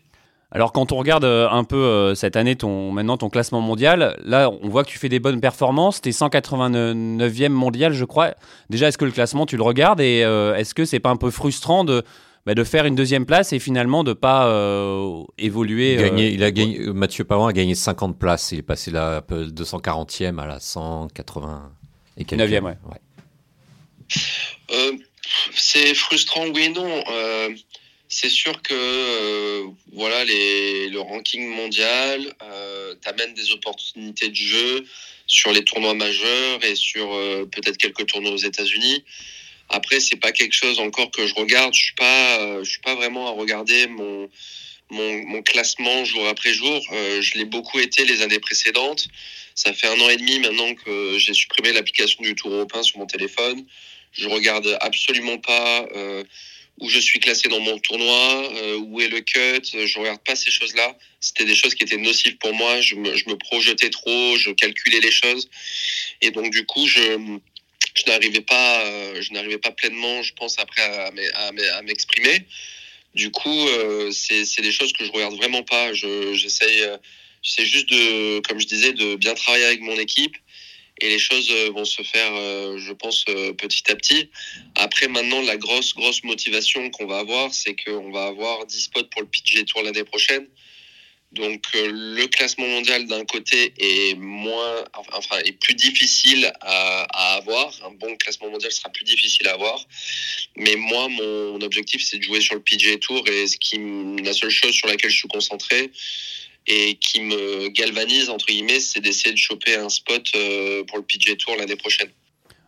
Alors 0.53 0.73
quand 0.73 0.93
on 0.93 0.97
regarde 0.97 1.25
euh, 1.25 1.49
un 1.51 1.65
peu 1.65 2.15
cette 2.15 2.37
année, 2.37 2.55
ton, 2.55 2.93
maintenant 2.93 3.17
ton 3.17 3.29
classement 3.29 3.61
mondial, 3.61 4.17
là 4.25 4.51
on 4.51 4.69
voit 4.69 4.85
que 4.85 4.91
tu 4.91 4.99
fais 4.99 5.09
des 5.09 5.19
bonnes 5.19 5.41
performances, 5.41 6.01
tu 6.01 6.11
es 6.11 6.13
189e 6.13 7.49
mondial 7.49 7.93
je 7.93 8.05
crois. 8.05 8.35
Déjà 8.71 8.89
est-ce 8.89 8.99
que 8.99 9.05
le 9.05 9.11
classement 9.11 9.47
tu 9.47 9.57
le 9.57 9.63
regardes? 9.63 10.01
Et 10.01 10.19
est-ce 10.21 10.75
que 10.75 10.85
c'est 10.85 11.01
pas 11.01 11.11
un 11.11 11.17
peu 11.17 11.31
frustrant 11.31 11.83
de, 11.83 12.05
bah, 12.47 12.55
de 12.55 12.65
faire 12.65 12.87
une 12.87 12.95
deuxième 12.95 13.27
place 13.27 13.53
et 13.53 13.59
finalement 13.59 14.05
de 14.05 14.13
pas 14.13 14.47
évoluer 15.37 15.95
il 16.35 16.43
a 16.43 16.51
gagné, 16.51 16.79
Mathieu 16.93 17.25
Pavon 17.25 17.47
a 17.47 17.53
gagné 17.53 17.75
50 17.75 18.19
places, 18.19 18.53
il 18.53 18.61
est 18.61 18.63
passé 18.63 18.91
là 18.91 19.21
240e 19.21 20.39
à 20.39 20.47
la 20.47 20.61
180 20.61 21.73
et 22.17 22.25
9e 22.25 22.65
ouais. 22.65 22.77
c'est 25.55 25.95
frustrant 25.95 26.47
oui 26.55 26.63
et 26.63 26.69
non. 26.71 27.05
C'est 28.09 28.31
sûr 28.31 28.63
que 28.63 28.75
euh, 28.75 29.67
voilà 29.93 30.25
les, 30.25 30.89
le 30.89 31.01
ranking 31.01 31.49
mondial 31.49 32.35
euh, 32.43 32.95
t'amène 33.03 33.35
des 33.35 33.51
opportunités 33.51 34.29
de 34.29 34.35
jeu 34.35 34.85
sur 35.27 35.51
les 35.51 35.65
tournois 35.65 35.95
majeurs 35.95 36.65
et 36.65 36.77
sur 36.77 37.13
euh, 37.13 37.47
peut-être 37.47 37.77
quelques 37.77 38.07
tournois 38.07 38.31
aux 38.31 38.37
États-Unis. 38.37 39.05
Après, 39.69 40.01
c'est 40.01 40.17
pas 40.17 40.33
quelque 40.33 40.55
chose 40.55 40.79
encore 40.79 41.11
que 41.11 41.27
je 41.27 41.35
regarde. 41.35 41.75
Je 41.75 41.83
suis 41.83 41.95
pas, 41.95 42.41
euh, 42.41 42.65
je 42.65 42.71
suis 42.71 42.81
pas 42.81 42.95
vraiment 42.95 43.29
à 43.29 43.31
regarder 43.31 43.87
mon 43.87 44.29
mon, 44.89 45.27
mon 45.27 45.43
classement 45.43 46.05
jour 46.05 46.29
après 46.29 46.55
jour. 46.55 46.81
je 46.93 47.37
l'ai 47.37 47.45
beaucoup 47.45 47.81
été 47.81 48.05
les 48.05 48.23
années 48.23 48.39
précédentes. 48.39 49.09
Ça 49.57 49.73
fait 49.73 49.89
un 49.89 50.01
an 50.01 50.09
et 50.09 50.17
demi 50.17 50.39
maintenant 50.39 50.77
que 50.77 51.19
j'ai 51.19 51.35
supprimé 51.35 51.73
l'application 51.73 52.23
du 52.23 52.37
Tour 52.37 52.53
européen 52.53 52.85
sur 52.85 52.99
mon 52.99 53.07
téléphone. 53.07 53.67
Je 54.13 54.29
regarde 54.29 54.79
absolument 54.81 55.39
pas 55.39 55.89
où 56.81 56.89
je 56.89 56.99
suis 56.99 57.21
classé 57.21 57.49
dans 57.49 57.61
mon 57.61 57.79
tournoi, 57.79 58.53
euh, 58.55 58.77
où 58.79 59.01
est 59.01 59.09
le 59.09 59.21
cut, 59.21 59.87
je 59.87 59.99
regarde 59.99 60.21
pas 60.25 60.37
ces 60.37 60.51
choses-là. 60.51 60.97
C'était 61.21 61.45
des 61.45 61.55
choses 61.55 61.75
qui 61.75 61.85
étaient 61.85 61.97
nocives 61.97 62.37
pour 62.37 62.53
moi. 62.53 62.81
Je 62.81 62.97
me, 62.97 63.17
je 63.17 63.29
me, 63.29 63.37
projetais 63.37 63.91
trop, 63.91 64.37
je 64.37 64.51
calculais 64.51 65.01
les 65.01 65.11
choses, 65.11 65.49
et 66.21 66.31
donc 66.31 66.51
du 66.51 66.67
coup, 66.67 66.87
je, 66.87 67.39
je 67.97 68.05
n'arrivais 68.07 68.41
pas, 68.43 68.85
euh, 68.85 69.21
je 69.21 69.33
n'arrivais 69.33 69.59
pas 69.59 69.73
pleinement, 69.73 70.23
je 70.23 70.33
pense 70.35 70.59
après 70.59 70.83
à, 70.83 71.83
m'exprimer. 71.83 72.47
Du 73.15 73.31
coup, 73.31 73.69
euh, 73.69 74.11
c'est 74.13 74.63
des 74.63 74.73
choses 74.73 74.93
que 74.93 75.05
je 75.05 75.11
regarde 75.11 75.35
vraiment 75.35 75.63
pas. 75.63 75.93
J'essaye, 75.95 76.79
je, 76.79 76.99
j'essaie 77.43 77.67
juste 77.67 77.89
de, 77.89 78.41
comme 78.41 78.61
je 78.61 78.67
disais, 78.67 78.93
de 78.93 79.17
bien 79.17 79.35
travailler 79.35 79.65
avec 79.65 79.81
mon 79.81 79.99
équipe 79.99 80.37
et 81.01 81.09
les 81.09 81.19
choses 81.19 81.51
euh, 81.51 81.71
vont 81.71 81.85
se 81.85 82.03
faire, 82.03 82.35
euh, 82.35 82.79
je 82.79 82.93
pense, 82.93 83.25
euh, 83.29 83.53
petit 83.53 83.91
à 83.91 83.97
petit. 83.97 84.31
Après, 84.75 85.09
maintenant, 85.09 85.43
la 85.43 85.57
grosse, 85.57 85.95
grosse 85.95 86.25
motivation 86.25 86.91
qu'on 86.91 87.07
va 87.07 87.19
avoir, 87.19 87.53
c'est 87.53 87.77
qu'on 87.77 88.11
va 88.11 88.27
avoir 88.27 88.65
10 88.65 88.81
spots 88.81 89.05
pour 89.11 89.21
le 89.21 89.29
PGA 89.29 89.65
Tour 89.65 89.83
l'année 89.83 90.05
prochaine. 90.05 90.47
Donc, 91.33 91.63
le 91.75 92.27
classement 92.27 92.67
mondial 92.67 93.07
d'un 93.07 93.25
côté 93.25 93.75
est 93.79 94.17
moins, 94.17 94.85
enfin, 95.13 95.39
est 95.45 95.53
plus 95.53 95.75
difficile 95.75 96.51
à, 96.61 97.37
avoir. 97.37 97.73
Un 97.85 97.91
bon 97.91 98.17
classement 98.17 98.49
mondial 98.49 98.71
sera 98.71 98.91
plus 98.91 99.05
difficile 99.05 99.49
à 99.49 99.55
avoir. 99.55 99.85
Mais 100.57 100.77
moi, 100.77 101.09
mon 101.09 101.61
objectif, 101.61 102.03
c'est 102.05 102.19
de 102.19 102.23
jouer 102.23 102.41
sur 102.41 102.55
le 102.55 102.61
PGA 102.61 102.97
Tour 102.99 103.27
et 103.29 103.47
ce 103.47 103.57
qui, 103.59 103.79
la 104.23 104.33
seule 104.33 104.51
chose 104.51 104.73
sur 104.73 104.87
laquelle 104.89 105.11
je 105.11 105.19
suis 105.19 105.29
concentré, 105.29 105.91
et 106.69 106.95
qui 106.95 107.21
me 107.21 107.69
galvanise, 107.69 108.31
entre 108.31 108.47
guillemets, 108.47 108.81
c'est 108.81 109.01
d'essayer 109.01 109.33
de 109.33 109.39
choper 109.39 109.77
un 109.77 109.89
spot 109.89 110.27
euh, 110.35 110.85
pour 110.85 110.99
le 110.99 111.05
PGA 111.05 111.37
Tour 111.37 111.57
l'année 111.57 111.77
prochaine. 111.77 112.09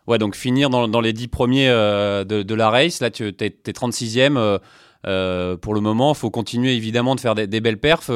Ouais, 0.07 0.17
donc 0.17 0.35
finir 0.35 0.69
dans, 0.69 1.01
les 1.01 1.13
10 1.13 1.27
premiers 1.27 1.69
euh, 1.69 2.23
de, 2.23 2.55
la 2.55 2.69
race, 2.69 2.99
là 2.99 3.11
tu 3.11 3.27
es, 3.27 3.31
36e 3.31 4.59
euh, 5.07 5.57
pour 5.57 5.73
le 5.73 5.81
moment, 5.81 6.13
faut 6.13 6.29
continuer 6.29 6.75
évidemment 6.75 7.15
de 7.15 7.19
faire 7.19 7.35
des, 7.35 7.47
belles 7.61 7.79
perfs. 7.79 8.11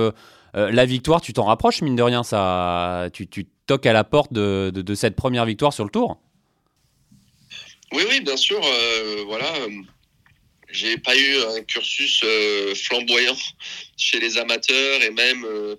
la 0.54 0.86
victoire, 0.86 1.22
tu 1.22 1.34
t'en 1.34 1.46
rapproches, 1.46 1.82
mine 1.82 1.96
de 1.96 2.04
rien, 2.04 2.24
ça, 2.24 3.10
tu, 3.14 3.28
toques 3.66 3.86
à 3.86 3.94
la 3.94 4.04
porte 4.04 4.34
de, 4.34 4.96
cette 4.96 5.16
première 5.16 5.46
victoire 5.46 5.74
sur 5.74 5.84
le 5.84 5.90
tour 5.90 6.20
Oui, 7.92 8.04
oui, 8.10 8.22
bien 8.22 8.38
sûr. 8.38 8.60
voilà, 9.28 9.48
j'ai 10.74 10.98
pas 10.98 11.16
eu 11.16 11.38
un 11.56 11.62
cursus 11.62 12.22
euh, 12.24 12.74
flamboyant 12.74 13.38
chez 13.96 14.20
les 14.20 14.38
amateurs 14.38 15.04
et 15.04 15.12
même 15.12 15.46
euh, 15.46 15.76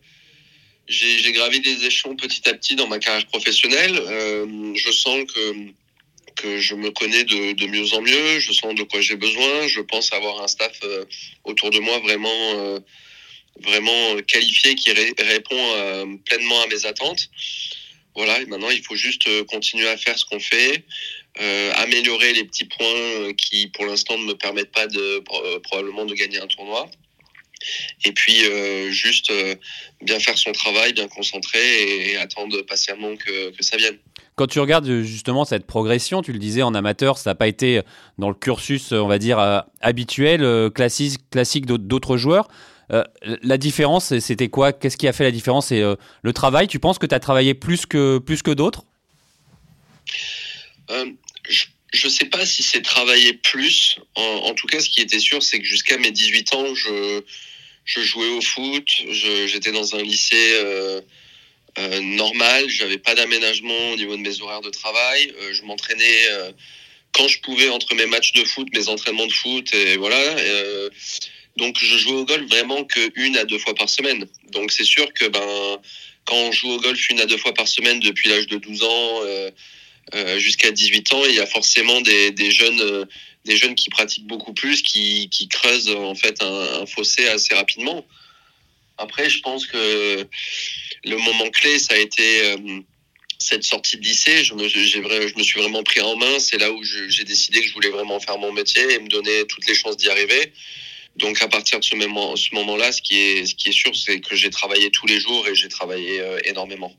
j'ai 0.87 1.33
gravi 1.33 1.61
des 1.61 1.85
échelons 1.85 2.15
petit 2.15 2.49
à 2.49 2.55
petit 2.55 2.77
dans 2.77 2.87
ma 2.87 2.99
carrière 2.99 3.27
professionnelle. 3.27 3.99
Euh, 3.99 4.73
je 4.77 4.93
sens 4.93 5.25
que 5.25 5.55
je 6.59 6.75
me 6.75 6.91
connais 6.91 7.25
de, 7.25 7.67
mieux 7.67 7.95
en 7.95 8.01
mieux, 8.01 8.39
je 8.39 8.53
sens 8.53 8.75
de 8.75 8.83
quoi 8.83 9.01
j'ai 9.01 9.17
besoin, 9.17 9.67
je 9.67 9.81
pense 9.81 10.13
avoir 10.13 10.43
un 10.43 10.49
staff 10.49 10.81
autour 11.45 11.71
de 11.71 11.79
moi 11.79 11.99
vraiment 12.01 12.81
vraiment 13.61 14.17
qualifié 14.27 14.75
qui 14.75 14.93
répond 14.93 16.19
pleinement 16.25 16.61
à 16.63 16.67
mes 16.67 16.87
attentes. 16.87 17.31
Voilà, 18.15 18.39
maintenant 18.47 18.71
il 18.71 18.83
faut 18.83 18.97
juste 18.97 19.29
continuer 19.47 19.89
à 19.89 19.97
faire 19.97 20.19
ce 20.19 20.25
qu'on 20.25 20.41
fait, 20.41 20.85
euh, 21.41 21.73
améliorer 21.75 22.33
les 22.33 22.45
petits 22.45 22.65
points 22.65 22.87
euh, 22.87 23.33
qui 23.33 23.67
pour 23.67 23.87
l'instant 23.87 24.17
ne 24.17 24.25
me 24.25 24.35
permettent 24.35 24.71
pas 24.71 24.87
euh, 24.87 25.21
probablement 25.65 26.05
de 26.05 26.15
gagner 26.15 26.39
un 26.39 26.47
tournoi 26.47 26.89
et 28.05 28.13
puis 28.13 28.43
juste 28.91 29.33
bien 30.03 30.21
faire 30.21 30.37
son 30.37 30.53
travail, 30.53 30.93
bien 30.93 31.09
concentré 31.09 32.11
et, 32.11 32.17
attendre 32.19 32.61
patiemment 32.61 33.17
que, 33.17 33.55
ça 33.61 33.79
vienne. 33.79 33.97
Quand 34.37 34.49
tu 34.49 34.59
regardes 34.59 35.03
justement 35.03 35.45
cette 35.45 35.67
progression, 35.67 36.21
tu 36.21 36.33
le 36.33 36.39
disais 36.39 36.63
en 36.63 36.75
amateur, 36.75 37.19
ça 37.19 37.31
n'a 37.31 37.35
pas 37.35 37.47
été 37.47 37.83
dans 38.19 38.29
le 38.29 38.35
cursus, 38.35 38.91
on 38.91 39.07
va 39.07 39.19
dire, 39.19 39.39
habituel, 39.81 40.71
classique, 40.71 41.21
classique 41.31 41.67
d'autres 41.67 42.17
joueurs. 42.17 42.49
la 43.21 43.59
différence, 43.59 44.19
c'était 44.19 44.49
quoi? 44.49 44.73
Qu'est-ce 44.73 44.97
qui 44.97 45.07
a 45.07 45.13
fait 45.13 45.23
la 45.23 45.31
différence? 45.31 45.69
C'est 45.69 45.83
le 46.23 46.33
travail? 46.33 46.67
Tu 46.67 46.81
penses 46.81 46.99
que 46.99 47.07
tu 47.07 47.15
as 47.15 47.21
travaillé 47.21 47.55
plus 47.55 47.87
que, 47.87 48.19
plus 48.19 48.43
que 48.43 48.51
d'autres? 48.51 48.85
Je 51.95 52.07
ne 52.07 52.11
sais 52.11 52.25
pas 52.25 52.45
si 52.45 52.65
c'est 52.65 52.83
travailler 52.83 53.35
plus. 53.35 54.01
En, 54.17 54.53
tout 54.55 54.67
cas, 54.67 54.81
ce 54.81 54.91
qui 54.91 55.01
était 55.01 55.21
sûr, 55.21 55.45
c'est 55.45 55.61
que 55.61 55.65
jusqu'à 55.65 55.97
mes 55.97 56.11
18 56.11 56.55
ans, 56.55 56.75
je 56.75 58.01
jouais 58.01 58.31
au 58.31 58.41
foot. 58.41 58.89
J'étais 59.47 59.71
dans 59.71 59.95
un 59.95 60.03
lycée 60.03 60.59
euh, 61.79 61.83
euh, 61.83 62.01
normal. 62.01 62.69
J'avais 62.69 62.99
pas 62.99 63.15
d'aménagement 63.15 63.91
au 63.93 63.97
niveau 63.97 64.17
de 64.17 64.23
mes 64.23 64.41
horaires 64.41 64.61
de 64.61 64.71
travail. 64.71 65.33
Euh, 65.41 65.53
je 65.53 65.63
m'entraînais 65.63 66.29
euh, 66.31 66.53
quand 67.13 67.29
je 67.29 67.41
pouvais 67.41 67.69
entre 67.69 67.95
mes 67.95 68.07
matchs 68.07 68.33
de 68.33 68.45
foot, 68.45 68.69
mes 68.75 68.89
entraînements 68.89 69.27
de 69.27 69.33
foot, 69.33 69.73
et 69.75 69.97
voilà. 69.97 70.17
Euh, 70.17 70.91
donc, 71.57 71.77
je 71.79 71.97
jouais 71.97 72.17
au 72.17 72.25
golf 72.25 72.49
vraiment 72.49 72.85
que 72.85 73.13
une 73.15 73.37
à 73.37 73.45
deux 73.45 73.59
fois 73.59 73.75
par 73.75 73.89
semaine. 73.89 74.27
Donc, 74.51 74.73
c'est 74.73 74.85
sûr 74.85 75.13
que 75.13 75.27
ben 75.27 75.79
quand 76.25 76.37
on 76.37 76.53
joue 76.53 76.71
au 76.71 76.81
golf 76.81 77.09
une 77.11 77.21
à 77.21 77.27
deux 77.27 77.37
fois 77.37 77.53
par 77.55 77.69
semaine 77.69 78.01
depuis 78.01 78.31
l'âge 78.31 78.47
de 78.47 78.57
12 78.57 78.83
ans 78.83 79.21
euh, 80.15 80.39
jusqu'à 80.39 80.71
18 80.71 81.13
ans, 81.15 81.23
il 81.29 81.35
y 81.35 81.41
a 81.41 81.47
forcément 81.47 82.01
des, 82.03 82.31
des 82.31 82.51
jeunes, 82.51 82.81
euh, 82.81 83.05
des 83.45 83.57
jeunes 83.57 83.75
qui 83.75 83.89
pratiquent 83.89 84.27
beaucoup 84.27 84.53
plus, 84.53 84.83
qui, 84.83 85.29
qui 85.31 85.49
creusent 85.49 85.89
en 85.89 86.15
fait 86.15 86.43
un, 86.43 86.83
un, 86.83 86.87
fossé 86.87 87.27
assez 87.29 87.55
rapidement. 87.55 88.05
Après, 88.99 89.29
je 89.29 89.41
pense 89.41 89.67
que 89.67 90.27
le 91.05 91.17
moment 91.17 91.51
clé, 91.51 91.79
ça 91.79 91.95
a 91.95 91.99
été 91.99 92.45
euh, 92.45 92.57
cette 93.39 93.65
sortie 93.65 93.97
de 93.97 94.03
lycée. 94.03 94.45
Je 94.45 94.55
me, 94.55 94.69
je 94.69 95.37
me 95.37 95.43
suis 95.43 95.61
vraiment 95.61 95.83
pris 95.83 96.01
en 96.01 96.17
main. 96.17 96.39
C'est 96.39 96.59
là 96.59 96.71
où 96.71 96.83
j'ai 96.83 97.25
décidé 97.25 97.61
que 97.61 97.67
je 97.67 97.73
voulais 97.73 97.91
vraiment 97.91 98.21
faire 98.21 98.39
mon 98.39 98.53
métier 98.53 98.83
et 98.93 98.99
me 98.99 99.09
donner 99.09 99.47
toutes 99.47 99.67
les 99.67 99.75
chances 99.75 99.97
d'y 99.97 100.09
arriver. 100.09 100.53
Donc 101.17 101.41
à 101.43 101.49
partir 101.49 101.79
de 101.79 101.85
ce 101.85 101.95
moment, 101.95 102.35
ce 102.37 102.55
moment-là, 102.55 102.91
ce 102.91 103.01
qui 103.03 103.17
est, 103.19 103.47
ce 103.47 103.55
qui 103.55 103.69
est 103.69 103.73
sûr, 103.73 103.95
c'est 103.95 104.21
que 104.21 104.35
j'ai 104.35 104.51
travaillé 104.51 104.91
tous 104.91 105.07
les 105.07 105.21
jours 105.21 105.47
et 105.47 105.55
j'ai 105.55 105.69
travaillé 105.69 106.21
énormément. 106.45 106.93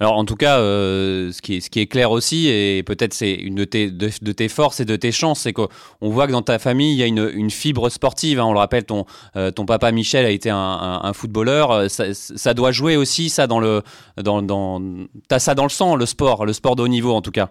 Alors 0.00 0.14
en 0.14 0.24
tout 0.24 0.36
cas, 0.36 0.60
euh, 0.60 1.32
ce, 1.32 1.42
qui 1.42 1.56
est, 1.56 1.86
clair 1.86 2.12
aussi, 2.12 2.46
et 2.46 2.84
peut-être 2.84 3.12
c'est 3.12 3.32
une 3.32 3.56
de 3.56 3.64
tes, 3.64 4.48
forces 4.48 4.78
et 4.78 4.84
de 4.84 4.94
tes 4.94 5.10
chances, 5.10 5.40
c'est 5.40 5.52
qu'on 5.52 5.68
voit 6.00 6.28
que 6.28 6.32
dans 6.32 6.42
ta 6.42 6.60
famille, 6.60 6.92
il 6.94 6.98
y 6.98 7.02
a 7.02 7.06
une, 7.06 7.50
fibre 7.50 7.88
sportive. 7.90 8.38
Hein. 8.38 8.44
on 8.44 8.52
le 8.52 8.60
rappelle, 8.60 8.84
ton, 8.84 9.06
euh, 9.34 9.50
ton 9.50 9.66
papa 9.66 9.90
Michel 9.90 10.24
a 10.24 10.30
été 10.30 10.50
un, 10.50 11.12
footballeur. 11.14 11.72
Euh, 11.72 11.88
ça, 11.88 12.54
doit 12.54 12.70
jouer 12.70 12.96
aussi, 12.96 13.28
ça, 13.28 13.48
dans 13.48 13.58
le... 13.58 13.82
Dans, 14.16 14.80
T'as 15.26 15.40
ça 15.40 15.56
dans 15.56 15.64
le 15.64 15.68
sang, 15.68 15.96
le 15.96 16.06
sport, 16.06 16.46
le 16.46 16.52
sport 16.52 16.76
de 16.76 16.82
haut 16.82 16.88
niveau 16.88 17.12
en 17.12 17.22
tout 17.22 17.32
cas. 17.32 17.50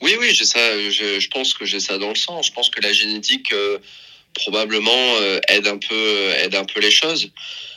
Oui, 0.00 0.14
oui, 0.20 0.28
j'ai 0.32 0.44
ça, 0.44 0.60
je, 0.90 1.28
pense 1.30 1.54
que 1.54 1.64
j'ai 1.64 1.80
ça 1.80 1.98
dans 1.98 2.10
le 2.10 2.14
sang. 2.14 2.40
Je 2.42 2.52
pense 2.52 2.70
que 2.70 2.80
la 2.80 2.92
génétique, 2.92 3.52
probablement, 4.34 5.18
aide, 5.48 5.66
un 5.66 5.78
peu, 5.78 6.30
aide 6.38 6.54
un 6.54 6.64
peu 6.64 6.80
les 6.80 6.92
choses. 6.92 7.32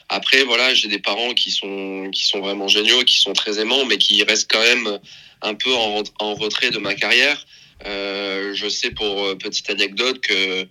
Après, 0.09 0.43
voilà, 0.43 0.73
j'ai 0.73 0.87
des 0.87 0.99
parents 0.99 1.33
qui 1.33 1.51
sont, 1.51 2.09
qui 2.11 2.25
sont 2.25 2.39
vraiment 2.39 2.67
géniaux, 2.67 3.03
qui 3.03 3.17
sont 3.17 3.33
très 3.33 3.59
aimants, 3.59 3.85
mais 3.85 3.97
qui 3.97 4.23
restent 4.23 4.49
quand 4.49 4.61
même 4.61 4.99
un 5.41 5.53
peu 5.53 5.73
en, 5.73 6.33
retrait 6.35 6.71
de 6.71 6.77
ma 6.77 6.95
carrière. 6.95 7.45
Euh, 7.85 8.53
je 8.55 8.67
sais 8.69 8.91
pour 8.91 9.25
euh, 9.25 9.35
petite 9.35 9.69
anecdote 9.69 10.19
que 10.21 10.67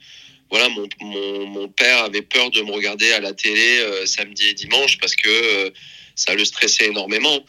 voilà, 0.51 0.69
mon, 0.69 0.89
mon, 1.01 1.47
mon, 1.47 1.69
père 1.69 2.05
avait 2.05 2.23
peur 2.23 2.51
de 2.51 2.63
me 2.63 2.71
regarder 2.71 3.13
à 3.13 3.21
la 3.21 3.33
télé 3.33 3.79
euh, 3.81 4.07
samedi 4.07 4.49
et 4.49 4.55
dimanche 4.55 4.99
parce 4.99 5.17
que 5.17 5.29
euh, 5.29 5.71
ça 6.15 6.35
le 6.35 6.45
stressait 6.45 6.87
énormément. 6.87 7.45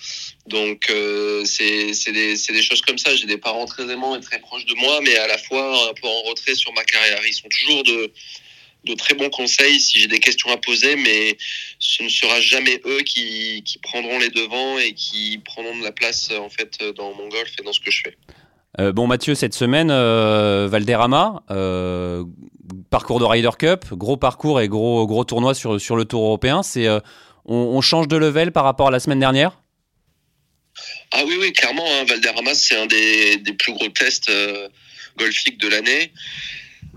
Donc 0.47 0.89
euh, 0.89 1.45
c'est 1.45 2.11
des, 2.11 2.35
des 2.35 2.61
choses 2.61 2.81
comme 2.81 2.97
ça. 2.97 3.15
J'ai 3.15 3.27
des 3.27 3.37
parents 3.37 3.65
très 3.65 3.89
aimants 3.91 4.15
et 4.15 4.21
très 4.21 4.39
proches 4.39 4.65
de 4.65 4.73
moi, 4.75 4.99
mais 5.01 5.15
à 5.15 5.27
la 5.27 5.37
fois 5.37 5.89
un 5.89 5.93
peu 5.93 6.07
en 6.07 6.21
retrait 6.23 6.55
sur 6.55 6.73
ma 6.73 6.83
carrière. 6.83 7.21
Ils 7.25 7.33
sont 7.33 7.49
toujours 7.49 7.83
de 7.83 8.11
de 8.87 8.95
très 8.95 9.13
bons 9.13 9.29
conseils 9.29 9.79
si 9.79 9.99
j'ai 9.99 10.07
des 10.07 10.19
questions 10.19 10.49
à 10.51 10.57
poser, 10.57 10.95
mais 10.95 11.37
ce 11.79 12.03
ne 12.03 12.09
sera 12.09 12.39
jamais 12.41 12.81
eux 12.85 13.01
qui, 13.01 13.63
qui, 13.63 13.77
prendront 13.79 14.19
les 14.19 14.29
devants 14.29 14.77
et 14.79 14.93
qui 14.93 15.39
prendront 15.45 15.77
de 15.77 15.83
la 15.83 15.91
place 15.91 16.31
en 16.31 16.49
fait 16.49 16.83
dans 16.95 17.13
mon 17.13 17.27
golf 17.29 17.51
et 17.59 17.63
dans 17.63 17.73
ce 17.73 17.79
que 17.79 17.91
je 17.91 18.01
fais. 18.03 18.17
Euh, 18.79 18.91
bon 18.91 19.07
Mathieu, 19.07 19.33
cette 19.33 19.55
semaine, 19.55 19.89
euh, 19.89 20.67
Valderrama, 20.69 21.43
euh, 21.49 22.23
parcours 22.91 23.19
de 23.19 23.25
Ryder 23.25 23.49
Cup, 23.57 23.85
gros 23.91 24.17
parcours 24.17 24.61
et 24.61 24.67
gros, 24.67 25.07
gros 25.07 25.23
tournoi 25.23 25.55
sur, 25.55 25.81
sur 25.81 25.95
le 25.95 26.05
Tour 26.05 26.23
européen. 26.23 26.61
C'est, 26.61 26.87
on, 27.45 27.81
change 27.81 28.07
de 28.07 28.17
level 28.17 28.51
par 28.51 28.65
rapport 28.65 28.89
à 28.89 28.91
la 28.91 28.99
semaine 28.99 29.19
dernière? 29.19 29.61
Ah 31.11 31.23
oui, 31.25 31.37
oui, 31.39 31.53
clairement. 31.53 31.85
Hein, 31.87 32.03
Valderrama, 32.05 32.53
c'est 32.53 32.75
un 32.75 32.85
des, 32.85 33.37
des, 33.37 33.53
plus 33.53 33.73
gros 33.73 33.87
tests 33.87 34.31
golfiques 35.17 35.59
de 35.59 35.69
l'année. 35.69 36.11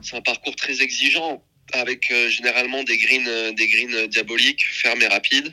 C'est 0.02 0.16
un 0.16 0.20
parcours 0.20 0.56
très 0.56 0.82
exigeant 0.82 1.42
avec 1.72 2.12
généralement 2.28 2.82
des 2.82 2.98
greens, 2.98 3.54
des 3.54 3.68
greens 3.68 4.08
diaboliques, 4.08 4.64
fermes 4.64 5.02
et 5.02 5.06
rapides. 5.06 5.52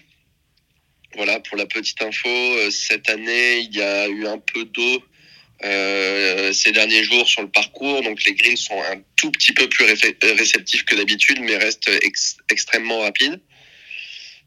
Voilà, 1.15 1.39
pour 1.39 1.57
la 1.57 1.65
petite 1.65 2.01
info, 2.01 2.29
cette 2.69 3.09
année, 3.09 3.59
il 3.59 3.75
y 3.75 3.81
a 3.81 4.07
eu 4.07 4.27
un 4.27 4.37
peu 4.37 4.65
d'eau 4.65 5.03
euh, 5.63 6.53
ces 6.53 6.71
derniers 6.71 7.03
jours 7.03 7.27
sur 7.27 7.41
le 7.41 7.49
parcours. 7.49 8.01
Donc 8.03 8.23
les 8.23 8.33
greens 8.33 8.57
sont 8.57 8.79
un 8.79 9.01
tout 9.15 9.31
petit 9.31 9.53
peu 9.53 9.67
plus 9.67 9.85
réceptifs 9.85 10.85
que 10.85 10.95
d'habitude, 10.95 11.39
mais 11.41 11.57
restent 11.57 11.89
extrêmement 12.49 12.99
rapides. 13.01 13.39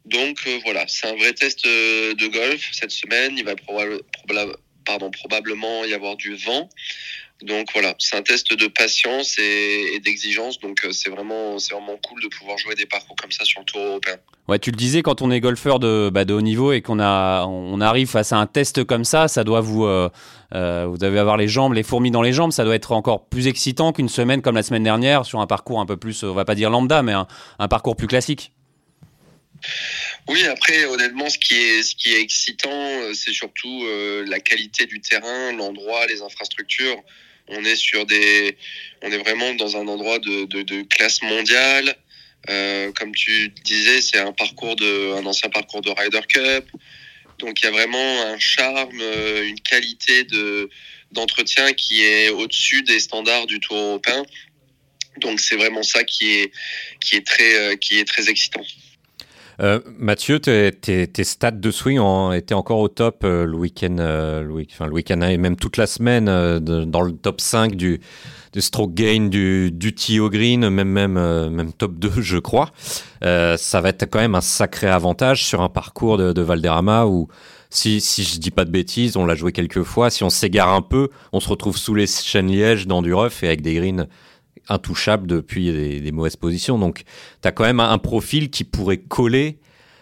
Donc 0.04 0.38
euh, 0.46 0.58
voilà, 0.64 0.86
c'est 0.88 1.06
un 1.08 1.16
vrai 1.16 1.32
test 1.32 1.66
euh, 1.66 2.14
de 2.14 2.26
golf 2.28 2.68
cette 2.72 2.92
semaine. 2.92 3.36
Il 3.36 3.44
va 3.44 3.54
probablement 5.12 5.84
y 5.84 5.94
avoir 5.94 6.16
du 6.16 6.34
vent. 6.36 6.68
Donc 7.42 7.68
voilà, 7.72 7.94
c'est 7.98 8.16
un 8.16 8.22
test 8.22 8.52
de 8.52 8.66
patience 8.66 9.38
et, 9.38 10.00
d'exigence. 10.04 10.60
Donc 10.60 10.86
c'est 10.90 11.10
vraiment, 11.10 11.58
c'est 11.58 11.74
vraiment 11.74 11.96
cool 11.96 12.22
de 12.22 12.28
pouvoir 12.28 12.58
jouer 12.58 12.74
des 12.74 12.86
parcours 12.86 13.16
comme 13.16 13.32
ça 13.32 13.44
sur 13.44 13.60
le 13.60 13.66
Tour 13.66 13.80
européen. 13.80 14.18
Ouais, 14.50 14.58
tu 14.58 14.72
le 14.72 14.76
disais, 14.76 15.02
quand 15.02 15.22
on 15.22 15.30
est 15.30 15.38
golfeur 15.38 15.78
de, 15.78 16.10
bah, 16.12 16.24
de 16.24 16.34
haut 16.34 16.40
niveau 16.40 16.72
et 16.72 16.82
qu'on 16.82 16.98
a, 16.98 17.44
on 17.46 17.80
arrive 17.80 18.08
face 18.08 18.32
à 18.32 18.36
un 18.38 18.48
test 18.48 18.82
comme 18.82 19.04
ça, 19.04 19.28
ça 19.28 19.44
doit 19.44 19.60
vous, 19.60 19.84
euh, 19.84 20.10
euh, 20.56 20.86
vous 20.88 20.98
devez 20.98 21.20
avoir 21.20 21.36
les 21.36 21.46
jambes, 21.46 21.72
les 21.72 21.84
fourmis 21.84 22.10
dans 22.10 22.20
les 22.20 22.32
jambes. 22.32 22.50
Ça 22.50 22.64
doit 22.64 22.74
être 22.74 22.90
encore 22.90 23.28
plus 23.28 23.46
excitant 23.46 23.92
qu'une 23.92 24.08
semaine 24.08 24.42
comme 24.42 24.56
la 24.56 24.64
semaine 24.64 24.82
dernière 24.82 25.24
sur 25.24 25.38
un 25.38 25.46
parcours 25.46 25.78
un 25.78 25.86
peu 25.86 25.96
plus, 25.96 26.24
on 26.24 26.34
va 26.34 26.44
pas 26.44 26.56
dire 26.56 26.68
lambda, 26.68 27.04
mais 27.04 27.12
un, 27.12 27.68
parcours 27.68 27.94
plus 27.94 28.08
classique. 28.08 28.52
Oui, 30.26 30.44
après, 30.46 30.84
honnêtement, 30.86 31.28
ce 31.28 31.38
qui 31.38 31.54
est, 31.54 31.82
ce 31.84 31.94
qui 31.94 32.12
est 32.12 32.20
excitant, 32.20 32.70
euh, 32.72 33.12
c'est 33.14 33.32
surtout 33.32 33.84
la 34.26 34.40
qualité 34.40 34.86
du 34.86 35.00
terrain, 35.00 35.52
l'endroit, 35.52 36.06
les 36.08 36.22
infrastructures. 36.22 36.96
On 37.50 37.64
est 37.64 39.18
vraiment 39.18 39.54
dans 39.54 39.76
un 39.76 39.86
endroit 39.88 40.18
de, 40.18 40.82
classe 40.82 41.22
mondiale. 41.22 41.94
Euh, 42.48 42.90
comme 42.92 43.14
tu 43.14 43.50
disais, 43.64 44.00
c'est 44.00 44.18
un 44.18 44.28
ancien 45.26 45.50
parcours 45.50 45.82
de 45.82 45.90
Ryder 45.90 46.22
Cup. 46.28 46.64
Donc 47.40 47.60
il 47.60 47.64
y 47.64 47.68
a 47.68 47.70
vraiment 47.70 48.22
un 48.22 48.38
charme, 48.38 49.00
euh, 49.00 49.48
une 49.48 49.60
qualité 49.60 50.24
de 50.24 50.68
d'entretien 51.12 51.72
qui 51.72 52.04
est 52.04 52.28
au-dessus 52.28 52.82
des 52.82 53.00
standards 53.00 53.46
du 53.46 53.58
Tour 53.58 53.76
européen. 53.76 54.24
Donc 55.16 55.40
c'est 55.40 55.56
vraiment 55.56 55.82
ça 55.82 56.04
qui 56.04 56.32
est 56.32 56.52
euh, 57.40 57.76
qui 57.76 57.98
est 57.98 58.06
très 58.06 58.30
excitant. 58.30 58.64
Euh, 59.60 59.80
Mathieu, 59.98 60.40
tes, 60.40 61.24
stats 61.24 61.50
de 61.50 61.70
swing 61.70 61.98
ont 61.98 62.32
été 62.32 62.54
encore 62.54 62.78
au 62.78 62.88
top 62.88 63.24
le 63.24 63.54
week-end, 63.54 63.96
le, 63.98 64.64
enfin, 64.70 64.86
le 64.86 64.92
week-end 64.92 65.20
et 65.20 65.36
même 65.36 65.56
toute 65.56 65.76
la 65.76 65.86
semaine 65.86 66.26
dans 66.60 67.02
le 67.02 67.12
top 67.12 67.40
5 67.40 67.76
du, 67.76 68.00
stroke 68.58 68.94
gain 68.94 69.28
du, 69.28 69.70
du 69.70 69.94
Green, 70.28 70.68
même, 70.68 70.88
même, 70.88 71.16
euh, 71.16 71.50
même 71.50 71.72
top 71.72 71.94
2, 71.98 72.10
je 72.20 72.38
crois. 72.38 72.70
Euh, 73.24 73.56
ça 73.56 73.80
va 73.80 73.90
être 73.90 74.06
quand 74.06 74.18
même 74.18 74.34
un 74.34 74.40
sacré 74.40 74.88
avantage 74.88 75.44
sur 75.44 75.60
un 75.60 75.68
parcours 75.68 76.16
de, 76.16 76.32
de 76.32 76.42
Valderrama 76.42 77.06
où, 77.06 77.28
si, 77.68 78.00
si 78.00 78.24
je 78.24 78.38
dis 78.38 78.50
pas 78.50 78.64
de 78.64 78.70
bêtises, 78.70 79.16
on 79.16 79.24
l'a 79.24 79.34
joué 79.34 79.52
quelques 79.52 79.84
fois. 79.84 80.10
Si 80.10 80.24
on 80.24 80.30
s'égare 80.30 80.72
un 80.72 80.82
peu, 80.82 81.10
on 81.32 81.40
se 81.40 81.48
retrouve 81.48 81.76
sous 81.76 81.94
les 81.94 82.06
chaînes 82.06 82.48
lièges 82.48 82.86
dans 82.86 83.02
du 83.02 83.14
rough 83.14 83.42
et 83.42 83.46
avec 83.46 83.62
des 83.62 83.74
greens 83.74 84.06
intouchables 84.68 85.26
depuis 85.26 86.00
des, 86.00 86.12
mauvaises 86.12 86.36
positions. 86.36 86.78
Donc, 86.78 87.04
tu 87.42 87.48
as 87.48 87.52
quand 87.52 87.64
même 87.64 87.80
un, 87.80 87.98
profil 87.98 88.50
qui 88.50 88.64
pourrait 88.64 88.98
coller 88.98 89.58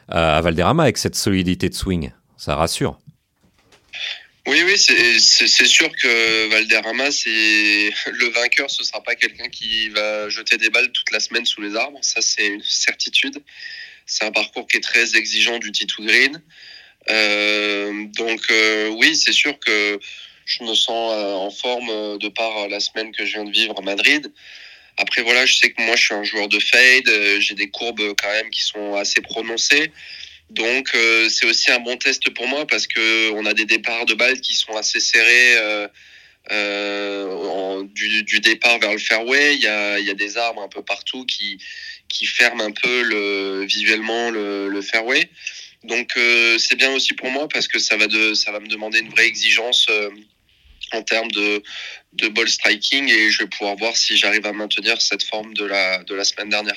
à 0.08 0.40
Valderrama 0.40 0.84
avec 0.84 0.98
cette 0.98 1.14
solidité 1.14 1.68
de 1.68 1.74
swing. 1.74 2.12
Ça 2.36 2.54
rassure. 2.54 2.98
Oui, 4.46 4.62
oui, 4.64 4.78
c'est 4.78 5.66
sûr 5.66 5.90
que 5.94 6.48
Valderrama, 6.48 7.10
c'est 7.10 7.90
le 8.10 8.30
vainqueur, 8.30 8.70
ce 8.70 8.82
sera 8.82 9.02
pas 9.02 9.14
quelqu'un 9.14 9.48
qui 9.48 9.90
va 9.90 10.30
jeter 10.30 10.56
des 10.56 10.70
balles 10.70 10.90
toute 10.92 11.10
la 11.10 11.20
semaine 11.20 11.44
sous 11.44 11.60
les 11.60 11.76
arbres. 11.76 11.98
Ça, 12.00 12.22
c'est 12.22 12.46
une 12.46 12.62
certitude. 12.62 13.42
C'est 14.06 14.24
un 14.24 14.32
parcours 14.32 14.66
qui 14.66 14.78
est 14.78 14.80
très 14.80 15.16
exigeant 15.16 15.58
du 15.58 15.70
T2 15.70 16.06
Green. 16.06 16.42
Euh, 17.10 18.06
donc, 18.16 18.40
euh, 18.50 18.88
oui, 18.88 19.14
c'est 19.16 19.32
sûr 19.32 19.58
que 19.58 20.00
je 20.46 20.64
me 20.64 20.74
sens 20.74 21.12
euh, 21.14 21.34
en 21.34 21.50
forme 21.50 22.18
de 22.18 22.28
par 22.28 22.68
la 22.68 22.80
semaine 22.80 23.12
que 23.12 23.26
je 23.26 23.34
viens 23.34 23.44
de 23.44 23.50
vivre 23.50 23.74
à 23.78 23.82
Madrid. 23.82 24.32
Après, 24.98 25.22
voilà, 25.22 25.46
je 25.46 25.56
sais 25.56 25.70
que 25.70 25.80
moi, 25.82 25.96
je 25.96 26.04
suis 26.04 26.14
un 26.14 26.24
joueur 26.24 26.48
de 26.48 26.58
fade. 26.58 27.40
J'ai 27.40 27.54
des 27.54 27.70
courbes 27.70 28.14
quand 28.20 28.30
même 28.30 28.50
qui 28.50 28.62
sont 28.62 28.94
assez 28.94 29.20
prononcées. 29.20 29.90
Donc 30.50 30.92
euh, 30.94 31.28
c'est 31.28 31.46
aussi 31.46 31.70
un 31.70 31.78
bon 31.78 31.96
test 31.96 32.30
pour 32.30 32.46
moi 32.46 32.66
parce 32.66 32.87
que 32.87 33.30
on 33.32 33.44
a 33.44 33.52
des 33.52 33.66
départs 33.66 34.06
de 34.06 34.14
balles 34.14 34.40
qui 34.40 34.54
sont 34.54 34.74
assez 34.76 34.98
serrés 34.98 35.56
euh, 35.58 35.88
euh, 36.50 37.84
du, 37.94 38.22
du, 38.22 38.40
départ 38.40 38.78
vers 38.78 38.92
le 38.92 38.98
fairway. 38.98 39.56
Il 39.56 39.61
y 39.61 39.66
a, 39.66 39.98
y 39.98 40.11
a 40.11 40.14
des 40.14 40.38
arbres 40.38 40.62
un 40.62 40.68
peu 40.68 40.82
partout 40.82 41.26
qui, 41.26 41.58
qui 42.08 42.24
ferment 42.24 42.64
un 42.64 42.70
peu 42.70 43.02
le, 43.02 43.64
visuellement 43.66 44.30
le, 44.30 44.68
le 44.68 44.82
fairway. 44.82 45.28
Donc 45.84 46.16
euh, 46.16 46.56
c'est 46.58 46.76
bien 46.76 46.92
aussi 46.92 47.12
pour 47.12 47.30
moi 47.30 47.46
parce 47.48 47.68
que 47.68 47.78
ça 47.78 47.96
va, 47.96 48.06
de, 48.06 48.32
ça 48.32 48.50
va 48.50 48.61
me 48.61 48.68
demander 48.68 49.00
une 49.00 49.11
vraie 49.11 49.26
exigence 49.26 49.87
euh, 49.90 50.08
en 50.92 51.03
termes 51.03 51.31
de, 51.31 51.62
de 52.14 52.29
ball 52.29 52.48
striking 52.48 53.09
et 53.09 53.31
je 53.31 53.42
vais 53.42 53.48
pouvoir 53.48 53.77
voir 53.77 53.96
si 53.96 54.16
j'arrive 54.16 54.46
à 54.46 54.53
maintenir 54.53 55.01
cette 55.01 55.22
forme 55.22 55.55
de 55.55 55.64
la, 55.64 56.03
de 56.05 56.14
la 56.14 56.24
semaine 56.24 56.51
dernière. 56.51 56.77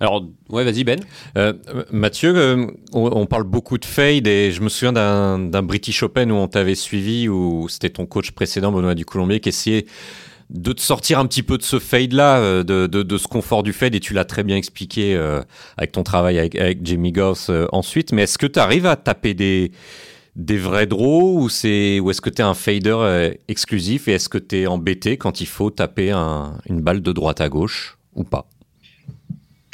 Alors, 0.00 0.24
ouais, 0.48 0.64
vas-y 0.64 0.84
Ben. 0.84 1.00
Euh, 1.38 1.52
Mathieu, 1.90 2.36
euh, 2.36 2.66
on, 2.92 3.26
parle 3.26 3.44
beaucoup 3.44 3.78
de 3.78 3.84
fade 3.84 4.26
et 4.26 4.50
je 4.50 4.60
me 4.60 4.68
souviens 4.68 4.92
d'un 4.92 5.62
British 5.62 6.02
Open 6.02 6.32
où 6.32 6.34
on 6.34 6.48
t'avait 6.48 6.74
suivi, 6.74 7.28
où 7.28 7.68
c'était 7.68 7.90
ton 7.90 8.04
coach 8.04 8.32
précédent, 8.32 8.72
Benoît 8.72 8.94
du 8.94 9.04
Colombier, 9.04 9.40
qui 9.40 9.50
essayait 9.50 9.86
de 10.50 10.72
te 10.72 10.80
sortir 10.80 11.18
un 11.18 11.26
petit 11.26 11.42
peu 11.42 11.56
de 11.56 11.62
ce 11.62 11.78
fade-là, 11.78 12.38
euh, 12.38 12.62
de, 12.64 12.86
de, 12.86 13.02
de, 13.02 13.18
ce 13.18 13.28
confort 13.28 13.62
du 13.62 13.72
fade, 13.72 13.94
et 13.94 14.00
tu 14.00 14.14
l'as 14.14 14.24
très 14.24 14.42
bien 14.42 14.56
expliqué 14.56 15.14
euh, 15.14 15.40
avec 15.78 15.92
ton 15.92 16.02
travail 16.02 16.38
avec, 16.38 16.56
avec 16.56 16.84
Jamie 16.84 17.12
Goss 17.12 17.50
ensuite. 17.70 18.12
Mais 18.12 18.24
est-ce 18.24 18.36
que 18.36 18.46
tu 18.46 18.58
arrives 18.58 18.86
à 18.86 18.96
taper 18.96 19.32
des, 19.32 19.70
des 20.36 20.56
vrais 20.56 20.86
draws 20.86 21.42
ou, 21.42 21.48
c'est, 21.48 22.00
ou 22.00 22.10
est-ce 22.10 22.20
que 22.20 22.30
tu 22.30 22.42
es 22.42 22.44
un 22.44 22.54
fader 22.54 23.30
exclusif 23.48 24.08
et 24.08 24.12
est-ce 24.12 24.28
que 24.28 24.38
tu 24.38 24.62
es 24.62 24.66
embêté 24.66 25.16
quand 25.16 25.40
il 25.40 25.46
faut 25.46 25.70
taper 25.70 26.10
un, 26.10 26.58
une 26.68 26.80
balle 26.80 27.02
de 27.02 27.12
droite 27.12 27.40
à 27.40 27.48
gauche 27.48 27.96
ou 28.14 28.24
pas? 28.24 28.48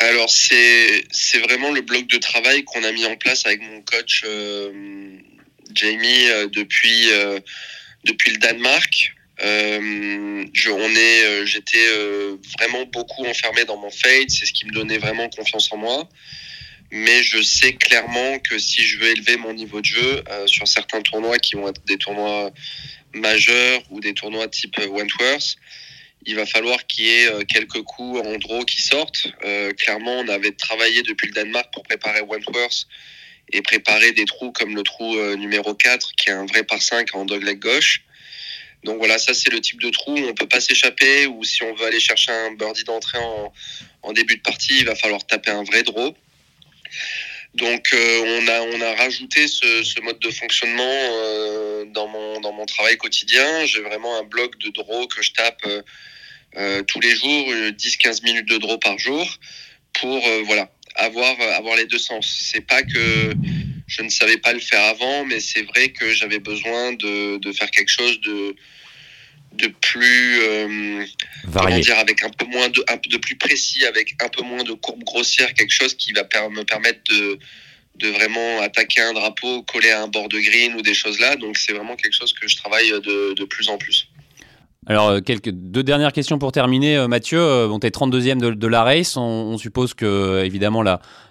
Alors 0.00 0.30
c'est 0.30 1.04
c'est 1.10 1.40
vraiment 1.40 1.70
le 1.70 1.82
bloc 1.82 2.06
de 2.06 2.16
travail 2.16 2.64
qu'on 2.64 2.82
a 2.84 2.92
mis 2.92 3.04
en 3.04 3.16
place 3.16 3.44
avec 3.44 3.60
mon 3.60 3.82
coach 3.82 4.22
euh, 4.24 4.72
Jamie 5.74 6.30
euh, 6.30 6.48
depuis 6.48 7.10
euh, 7.12 7.38
depuis 8.04 8.32
le 8.32 8.38
Danemark. 8.38 9.14
on 9.42 10.96
est, 10.96 11.46
j'étais 11.46 11.86
vraiment 12.58 12.86
beaucoup 12.86 13.26
enfermé 13.26 13.66
dans 13.66 13.76
mon 13.76 13.90
fade, 13.90 14.30
c'est 14.30 14.46
ce 14.46 14.52
qui 14.54 14.64
me 14.66 14.72
donnait 14.72 14.96
vraiment 14.96 15.28
confiance 15.28 15.70
en 15.70 15.76
moi. 15.76 16.08
Mais 16.92 17.22
je 17.22 17.40
sais 17.40 17.74
clairement 17.74 18.38
que 18.40 18.58
si 18.58 18.82
je 18.82 18.98
veux 18.98 19.10
élever 19.10 19.36
mon 19.36 19.52
niveau 19.54 19.80
de 19.80 19.86
jeu 19.86 20.24
sur 20.46 20.66
certains 20.66 21.00
tournois 21.02 21.38
qui 21.38 21.54
vont 21.54 21.68
être 21.68 21.84
des 21.84 21.98
tournois 21.98 22.50
majeurs 23.14 23.82
ou 23.90 24.00
des 24.00 24.12
tournois 24.12 24.48
type 24.48 24.76
Wentworth, 24.78 25.56
il 26.26 26.36
va 26.36 26.46
falloir 26.46 26.86
qu'il 26.86 27.06
y 27.06 27.08
ait 27.08 27.26
euh, 27.28 27.44
quelques 27.44 27.82
coups 27.82 28.20
en 28.20 28.36
draw 28.36 28.64
qui 28.64 28.82
sortent. 28.82 29.28
Euh, 29.44 29.72
clairement, 29.72 30.18
on 30.18 30.28
avait 30.28 30.52
travaillé 30.52 31.02
depuis 31.02 31.28
le 31.28 31.32
Danemark 31.32 31.72
pour 31.72 31.82
préparer 31.82 32.20
Wentworth 32.20 32.86
et 33.52 33.62
préparer 33.62 34.12
des 34.12 34.26
trous 34.26 34.52
comme 34.52 34.76
le 34.76 34.82
trou 34.82 35.16
euh, 35.16 35.36
numéro 35.36 35.74
4 35.74 36.12
qui 36.16 36.28
est 36.28 36.32
un 36.32 36.46
vrai 36.46 36.62
par 36.62 36.82
5 36.82 37.14
en 37.14 37.24
dogleg 37.24 37.58
gauche. 37.58 38.02
Donc 38.84 38.98
voilà, 38.98 39.18
ça 39.18 39.34
c'est 39.34 39.50
le 39.50 39.60
type 39.60 39.80
de 39.80 39.90
trou 39.90 40.14
où 40.14 40.26
on 40.26 40.34
peut 40.34 40.48
pas 40.48 40.60
s'échapper 40.60 41.26
ou 41.26 41.42
si 41.44 41.62
on 41.62 41.74
veut 41.74 41.86
aller 41.86 42.00
chercher 42.00 42.32
un 42.32 42.52
birdie 42.52 42.84
d'entrée 42.84 43.18
en, 43.18 43.52
en, 44.02 44.12
début 44.12 44.36
de 44.36 44.42
partie, 44.42 44.78
il 44.78 44.86
va 44.86 44.94
falloir 44.94 45.26
taper 45.26 45.50
un 45.50 45.64
vrai 45.64 45.82
draw. 45.82 46.14
Donc 47.54 47.88
on, 47.92 48.48
a, 48.48 48.60
on 48.60 48.80
a 48.80 48.94
rajouté 48.94 49.48
ce, 49.48 50.00
mode 50.02 50.20
de 50.20 50.30
fonctionnement 50.30 50.82
euh, 50.84 51.84
dans, 51.86 52.06
mon, 52.06 52.40
dans 52.40 52.52
mon 52.52 52.64
travail 52.64 52.96
quotidien. 52.96 53.66
J'ai 53.66 53.80
vraiment 53.80 54.18
un 54.18 54.22
bloc 54.22 54.56
de 54.58 54.70
draw 54.70 55.08
que 55.08 55.20
je 55.22 55.32
tape 55.32 55.66
euh, 56.56 56.82
tous 56.82 57.00
les 57.00 57.14
jours, 57.14 57.52
10-15 57.52 58.24
minutes 58.24 58.48
de 58.48 58.58
draw 58.58 58.78
par 58.78 58.98
jour 58.98 59.26
pour 59.92 60.26
euh, 60.26 60.42
voilà 60.46 60.70
avoir 60.96 61.40
euh, 61.40 61.52
avoir 61.52 61.76
les 61.76 61.86
deux 61.86 61.98
sens. 61.98 62.26
C'est 62.50 62.66
pas 62.66 62.82
que 62.82 63.34
je 63.86 64.02
ne 64.02 64.08
savais 64.08 64.38
pas 64.38 64.52
le 64.52 64.60
faire 64.60 64.82
avant, 64.84 65.24
mais 65.24 65.40
c'est 65.40 65.62
vrai 65.62 65.90
que 65.90 66.12
j'avais 66.12 66.38
besoin 66.38 66.92
de, 66.92 67.38
de 67.38 67.52
faire 67.52 67.70
quelque 67.70 67.90
chose 67.90 68.20
de 68.20 68.54
de 69.52 69.66
plus 69.66 70.40
euh, 70.42 71.04
dire 71.80 71.98
avec 71.98 72.22
un 72.22 72.30
peu 72.30 72.46
moins 72.46 72.68
de 72.68 72.84
un 72.88 72.96
de 72.96 73.16
plus 73.16 73.36
précis 73.36 73.84
avec 73.84 74.14
un 74.22 74.28
peu 74.28 74.42
moins 74.42 74.62
de 74.62 74.72
courbe 74.72 75.02
grossière 75.04 75.52
quelque 75.54 75.72
chose 75.72 75.94
qui 75.94 76.12
va 76.12 76.22
me 76.48 76.62
permettre 76.62 77.00
de 77.10 77.38
de 77.96 78.08
vraiment 78.08 78.60
attaquer 78.62 79.02
un 79.02 79.12
drapeau 79.12 79.62
coller 79.62 79.90
à 79.90 80.02
un 80.02 80.08
bord 80.08 80.28
de 80.28 80.38
green 80.38 80.74
ou 80.74 80.82
des 80.82 80.94
choses 80.94 81.18
là 81.18 81.36
donc 81.36 81.58
c'est 81.58 81.72
vraiment 81.72 81.96
quelque 81.96 82.14
chose 82.14 82.32
que 82.32 82.48
je 82.48 82.56
travaille 82.56 82.90
de, 82.90 83.34
de 83.34 83.44
plus 83.44 83.68
en 83.68 83.76
plus 83.76 84.08
alors, 84.86 85.08
euh, 85.08 85.20
quelques, 85.20 85.50
deux 85.50 85.82
dernières 85.82 86.12
questions 86.12 86.38
pour 86.38 86.52
terminer. 86.52 86.96
Euh, 86.96 87.06
Mathieu, 87.06 87.38
euh, 87.38 87.68
bon, 87.68 87.78
tu 87.78 87.86
es 87.86 87.90
32e 87.90 88.38
de, 88.38 88.50
de, 88.50 88.66
la 88.66 88.82
race. 88.82 89.16
On, 89.16 89.58
suppose 89.58 89.94
que, 89.94 90.42
évidemment, 90.44 90.82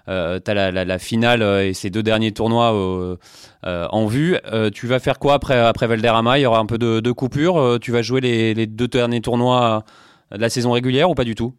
là, 0.10 0.40
tu 0.40 0.52
as 0.52 0.54
la, 0.54 0.86
la, 0.86 1.00
finale 1.00 1.42
et 1.64 1.74
ces 1.74 1.90
deux 1.90 2.04
derniers 2.04 2.32
tournois 2.32 3.18
en 3.64 4.06
vue. 4.08 4.38
tu 4.74 4.88
vas 4.88 5.00
faire 5.00 5.20
quoi 5.20 5.36
après, 5.36 5.58
après 5.58 5.88
Valderrama? 5.88 6.40
Il 6.40 6.42
y 6.42 6.46
aura 6.46 6.60
un 6.60 6.66
peu 6.66 6.78
de, 6.78 7.00
de 7.00 7.12
coupure. 7.12 7.78
tu 7.82 7.92
vas 7.92 8.02
jouer 8.02 8.22
les, 8.22 8.54
les, 8.54 8.68
deux 8.68 8.88
derniers 8.88 9.22
tournois 9.22 9.84
de 10.32 10.40
la 10.40 10.50
saison 10.50 10.72
régulière 10.72 11.10
ou 11.10 11.16
pas 11.16 11.24
du 11.24 11.36
tout? 11.36 11.54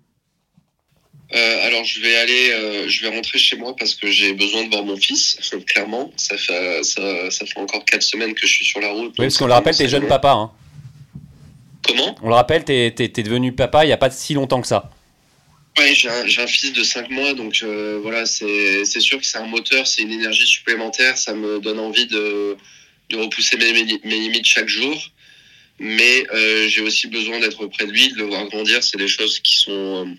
Alors 1.33 1.85
je 1.85 2.01
vais 2.01 2.17
aller, 2.17 2.89
je 2.89 3.03
vais 3.03 3.15
rentrer 3.15 3.39
chez 3.39 3.57
moi 3.57 3.75
parce 3.79 3.95
que 3.95 4.09
j'ai 4.09 4.33
besoin 4.33 4.65
de 4.65 4.71
voir 4.71 4.85
mon 4.85 4.97
fils. 4.97 5.39
Clairement, 5.67 6.11
ça 6.17 6.37
fait 6.37 6.83
ça, 6.83 7.31
ça, 7.31 7.47
fait 7.47 7.61
encore 7.61 7.85
quatre 7.85 8.03
semaines 8.03 8.35
que 8.35 8.47
je 8.47 8.53
suis 8.53 8.65
sur 8.65 8.81
la 8.81 8.91
route. 8.91 9.15
Oui, 9.19 9.27
parce 9.27 9.39
qu'on 9.39 9.47
le 9.47 9.53
rappelle, 9.53 9.77
t'es 9.77 9.89
jeune 9.89 10.09
papa. 10.09 10.33
Hein. 10.33 10.51
Comment? 11.87 12.15
On 12.23 12.29
le 12.29 12.35
rappelle, 12.35 12.65
tu 12.65 12.73
es, 12.73 12.91
devenu 12.91 13.53
papa 13.53 13.85
il 13.85 13.89
n'y 13.89 13.93
a 13.93 13.97
pas 13.97 14.11
si 14.11 14.35
longtemps 14.35 14.61
que 14.61 14.67
ça. 14.67 14.91
Oui, 15.81 15.95
j'ai 15.95 16.09
un, 16.11 16.47
fils 16.47 16.75
de 16.75 16.83
5 16.83 17.09
mois, 17.09 17.33
donc 17.33 17.61
euh, 17.63 17.99
voilà, 18.03 18.27
c'est 18.27 18.85
sûr 18.85 19.19
que 19.19 19.25
c'est 19.25 19.39
un 19.39 19.47
moteur, 19.47 19.87
c'est 19.87 20.03
une 20.03 20.13
énergie 20.13 20.47
supplémentaire, 20.47 21.17
ça 21.17 21.33
me 21.33 21.59
donne 21.59 21.79
envie 21.79 22.07
de, 22.07 22.57
repousser 23.15 23.57
mes, 23.57 23.73
limites 24.05 24.45
chaque 24.45 24.69
jour. 24.69 24.95
Mais 25.79 26.27
euh, 26.35 26.69
j'ai 26.69 26.83
aussi 26.83 27.07
besoin 27.07 27.41
d'être 27.41 27.67
près 27.67 27.87
de 27.87 27.93
lui, 27.93 28.13
de 28.13 28.19
le 28.19 28.25
voir 28.25 28.47
grandir, 28.49 28.85
c'est 28.85 28.99
des 28.99 29.09
choses 29.09 29.41
qui 29.41 29.59
sont, 29.59 30.15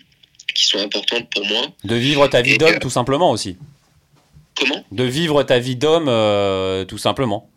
qui 0.52 0.66
sont 0.66 0.78
importantes 0.78 1.30
pour 1.30 1.46
moi. 1.46 1.68
De 1.84 1.94
vivre 1.94 2.26
ta 2.26 2.42
vie 2.42 2.58
d'homme, 2.58 2.80
tout 2.80 2.90
simplement 2.90 3.30
aussi. 3.30 3.56
Comment? 4.56 4.84
De 4.90 5.04
vivre 5.04 5.44
ta 5.44 5.60
vie 5.60 5.76
d'homme, 5.76 6.08
euh, 6.08 6.84
tout 6.84 6.98
simplement. 6.98 7.48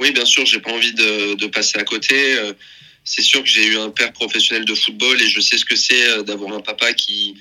Oui, 0.00 0.10
bien 0.12 0.24
sûr, 0.24 0.46
j'ai 0.46 0.60
pas 0.60 0.72
envie 0.72 0.94
de, 0.94 1.34
de, 1.34 1.46
passer 1.48 1.78
à 1.78 1.84
côté 1.84 2.16
c'est 3.04 3.22
sûr 3.22 3.42
que 3.42 3.48
j'ai 3.48 3.66
eu 3.66 3.78
un 3.78 3.90
père 3.90 4.12
professionnel 4.12 4.64
de 4.64 4.74
football 4.74 5.20
et 5.20 5.28
je 5.28 5.40
sais 5.40 5.58
ce 5.58 5.64
que 5.64 5.76
c'est 5.76 6.08
euh, 6.08 6.22
d'avoir 6.22 6.54
un 6.54 6.60
papa 6.60 6.92
qui 6.94 7.36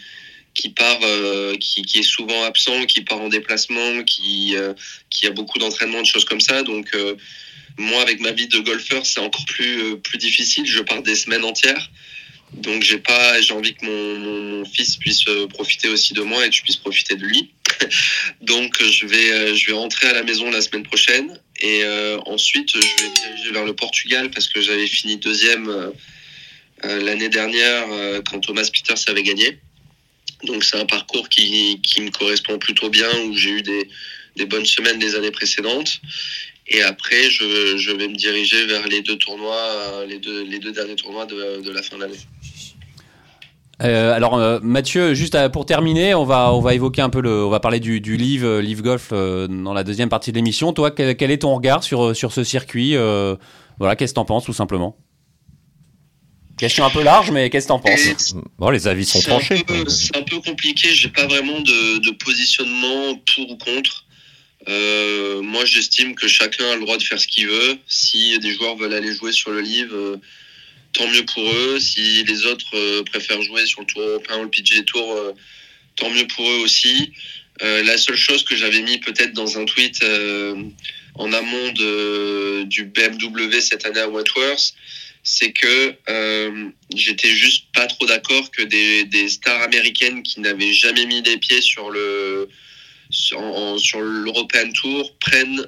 qui 0.54 0.70
part, 0.70 1.00
euh, 1.02 1.58
qui, 1.58 1.82
est 1.98 2.04
souvent 2.04 2.44
absent, 2.44 2.86
qui 2.86 3.02
part 3.02 3.20
en 3.20 3.28
déplacement, 3.28 4.04
qui 4.04 4.56
euh, 4.56 4.74
qui 5.10 5.26
a 5.26 5.32
beaucoup 5.32 5.58
d'entraînement, 5.58 6.00
de 6.00 6.06
choses 6.06 6.26
comme 6.26 6.42
ça. 6.42 6.62
Donc 6.62 6.96
moi, 7.78 8.04
avec 8.04 8.20
ma 8.20 8.32
vie 8.32 8.48
de 8.48 8.60
golfeur, 8.60 9.04
c'est 9.04 9.20
encore 9.20 9.46
plus 9.46 10.00
plus 10.00 10.20
difficile. 10.20 10.66
Je 10.68 10.82
pars 10.82 11.02
des 11.02 11.16
semaines 11.16 11.44
entières. 11.44 11.90
Donc 12.54 12.84
j'ai 12.84 13.00
pas, 13.00 13.42
j'ai 13.42 13.56
envie 13.56 13.74
que 13.74 13.84
mon, 13.84 14.20
mon, 14.60 14.66
fils 14.66 14.98
puisse 14.98 15.26
profiter 15.50 15.90
aussi 15.90 16.14
de 16.14 16.22
moi 16.22 16.46
et 16.46 16.50
que 16.50 16.56
je 16.56 16.62
puisse 16.62 16.78
profiter 16.78 17.16
de 17.16 17.26
lui. 17.26 17.50
Donc 18.42 18.84
je 18.84 19.08
vais 19.08 19.56
je 19.56 19.66
vais 19.66 19.74
rentrer 19.74 20.10
à 20.10 20.14
la 20.14 20.22
maison 20.22 20.52
la 20.52 20.62
semaine 20.62 20.84
prochaine 20.84 21.40
et 21.64 21.86
euh, 21.86 22.20
ensuite, 22.26 22.74
je 22.74 23.04
vais 23.04 23.10
me 23.10 23.16
diriger 23.16 23.52
vers 23.52 23.64
le 23.64 23.74
Portugal 23.74 24.30
parce 24.32 24.50
que 24.50 24.60
j'avais 24.60 24.86
fini 24.86 25.16
deuxième 25.16 25.70
euh, 25.70 25.92
euh, 26.84 27.02
l'année 27.02 27.30
dernière 27.30 27.86
quand 28.30 28.42
Thomas 28.42 28.70
Peters 28.70 28.98
avait 29.08 29.24
gagné. 29.24 29.60
Donc 30.44 30.66
c'est 30.66 30.76
un 30.76 30.86
parcours 30.86 31.30
qui, 31.30 31.80
qui, 31.82 32.02
me 32.02 32.12
correspond 32.12 32.60
plutôt 32.60 32.90
bien, 32.90 33.10
où 33.22 33.34
j'ai 33.34 33.52
eu 33.52 33.62
des, 33.62 33.88
des, 34.36 34.46
bonnes 34.46 34.66
semaines 34.66 35.00
les 35.00 35.16
années 35.16 35.32
précédentes. 35.32 36.02
Et 36.68 36.82
après, 36.82 37.30
je, 37.30 37.92
vais 37.94 38.10
me 38.10 38.16
diriger 38.16 38.66
vers 38.66 38.86
les 38.86 39.02
deux 39.02 39.18
tournois, 39.18 40.04
les 40.06 40.20
deux, 40.20 40.44
les 40.44 40.60
deux 40.60 40.74
derniers 40.74 40.98
tournois 40.98 41.26
de, 41.26 41.62
de 41.62 41.72
la 41.72 41.82
fin 41.82 41.96
de 41.96 42.02
l'année. 42.02 42.20
Euh, 43.82 44.14
alors 44.14 44.36
euh, 44.36 44.60
Mathieu, 44.62 45.14
juste 45.14 45.34
euh, 45.36 45.50
pour 45.50 45.66
terminer, 45.66 46.14
on 46.14 46.26
va 46.26 46.54
on 46.54 46.62
va 46.62 46.76
évoquer 46.76 47.02
un 47.02 47.10
peu 47.10 47.22
le, 47.22 47.44
on 47.44 47.50
va 47.50 47.60
parler 47.60 47.80
du, 47.80 48.02
du 48.02 48.18
Live 48.18 48.48
Live 48.60 48.82
Golf 48.82 49.10
dans 49.12 49.74
la 49.74 49.84
deuxième 49.84 50.10
partie 50.10 50.32
de 50.32 50.38
l'émission. 50.38 50.74
Toi, 50.74 50.92
quel, 50.92 51.32
est 51.32 51.42
ton 51.42 51.56
regard 51.56 51.84
sur 51.84 52.16
sur 52.16 52.32
ce 52.32 52.44
circuit 52.44 52.96
Voilà, 53.80 53.96
qu'est-ce 53.96 54.14
que 54.14 54.16
t'en 54.16 54.26
penses 54.26 54.46
tout 54.46 54.54
simplement? 54.54 54.98
Question 56.56 56.86
un 56.86 56.92
peu 56.92 57.02
large, 57.02 57.32
mais 57.32 57.50
qu'est-ce 57.50 57.66
que 57.66 57.70
t'en 57.70 57.80
penses? 57.80 58.36
Bon, 58.60 58.70
les 58.70 58.88
avis 58.88 59.06
sont 59.06 59.20
tranchés. 59.22 59.66
C'est 59.88 60.16
un 60.16 60.22
peu 60.22 60.40
compliqué. 60.40 60.90
J'ai 60.90 61.10
pas 61.10 61.26
vraiment 61.26 61.60
de, 61.60 61.98
de, 61.98 62.12
positionnement 62.12 63.16
pour 63.36 63.50
ou 63.50 63.58
contre. 63.58 64.06
moi, 65.42 65.66
j'estime 65.66 66.14
que 66.14 66.28
chacun 66.28 66.66
a 66.70 66.76
le 66.76 66.82
droit 66.82 66.98
de 66.98 67.04
faire 67.04 67.20
ce 67.20 67.28
qu'il 67.28 67.48
veut. 67.48 67.78
Si 67.88 68.38
des 68.38 68.54
joueurs 68.54 68.76
veulent 68.76 68.94
aller 68.94 69.14
jouer 69.16 69.32
sur 69.32 69.50
le 69.50 69.62
Live 69.62 69.94
tant 70.94 71.08
mieux 71.08 71.26
pour 71.26 71.44
eux. 71.52 71.80
Si 71.80 72.24
les 72.24 72.46
autres 72.46 72.76
euh, 72.76 73.04
préfèrent 73.04 73.42
jouer 73.42 73.66
sur 73.66 73.82
le 73.82 73.88
Tour 73.88 74.02
européen 74.02 74.40
ou 74.40 74.44
le 74.44 74.50
PGA 74.50 74.84
Tour, 74.84 75.12
euh, 75.12 75.34
tant 75.96 76.10
mieux 76.10 76.28
pour 76.28 76.50
eux 76.50 76.60
aussi. 76.60 77.12
Euh, 77.62 77.84
la 77.84 77.98
seule 77.98 78.16
chose 78.16 78.44
que 78.44 78.56
j'avais 78.56 78.82
mis 78.82 79.00
peut-être 79.00 79.34
dans 79.34 79.60
un 79.60 79.66
tweet 79.66 80.04
en 81.16 81.34
amont 81.34 81.72
du 82.66 82.86
BMW 82.86 83.62
cette 83.62 83.86
année 83.86 84.00
à 84.00 84.10
Wentworth, 84.10 84.74
c'est 85.22 85.52
que 85.52 85.96
j'étais 86.96 87.30
juste 87.30 87.66
pas 87.74 87.86
trop 87.86 88.08
d'accord 88.08 88.50
que 88.50 88.64
des, 88.64 89.30
stars 89.30 89.62
américaines 89.62 90.24
qui 90.24 90.40
n'avaient 90.40 90.74
jamais 90.74 91.06
mis 91.06 91.22
les 91.22 91.38
pieds 91.38 91.62
sur 91.62 91.92
le 91.92 92.50
sur 93.12 94.02
l'European 94.02 94.72
Tour 94.74 95.16
prennent 95.20 95.68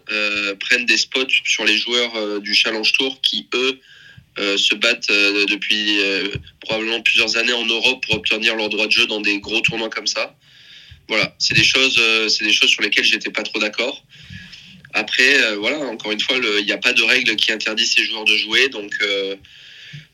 prennent 0.59 0.87
des 0.87 0.97
spots 0.97 1.27
sur 1.43 1.65
les 1.65 1.77
joueurs 1.77 2.41
du 2.41 2.55
Challenge 2.55 2.91
Tour 2.93 3.21
qui 3.21 3.47
eux 3.53 3.79
euh, 4.37 4.57
se 4.57 4.75
battent 4.75 5.09
euh, 5.11 5.45
depuis 5.45 6.01
euh, 6.01 6.27
probablement 6.59 7.01
plusieurs 7.01 7.37
années 7.37 7.53
en 7.53 7.65
Europe 7.65 8.05
pour 8.05 8.15
obtenir 8.15 8.57
leur 8.57 8.67
droit 8.67 8.85
de 8.85 8.91
jeu 8.91 9.07
dans 9.07 9.21
des 9.21 9.39
gros 9.39 9.61
tournois 9.61 9.89
comme 9.89 10.07
ça. 10.07 10.35
Voilà, 11.07 11.33
c'est 11.39 11.53
des 11.53 11.63
choses, 11.63 12.01
c'est 12.27 12.43
des 12.43 12.51
choses 12.51 12.71
sur 12.71 12.81
lesquelles 12.81 13.05
j'étais 13.05 13.29
pas 13.29 13.43
trop 13.43 13.59
d'accord. 13.59 14.03
Après, 14.93 15.55
voilà, 15.55 15.77
encore 15.77 16.11
une 16.11 16.19
fois, 16.19 16.35
il 16.37 16.65
n'y 16.65 16.71
a 16.71 16.79
pas 16.79 16.93
de 16.93 17.03
règle 17.03 17.35
qui 17.35 17.51
interdit 17.51 17.85
ces 17.85 18.03
joueurs 18.03 18.25
de 18.25 18.35
jouer, 18.35 18.69
donc 18.69 18.91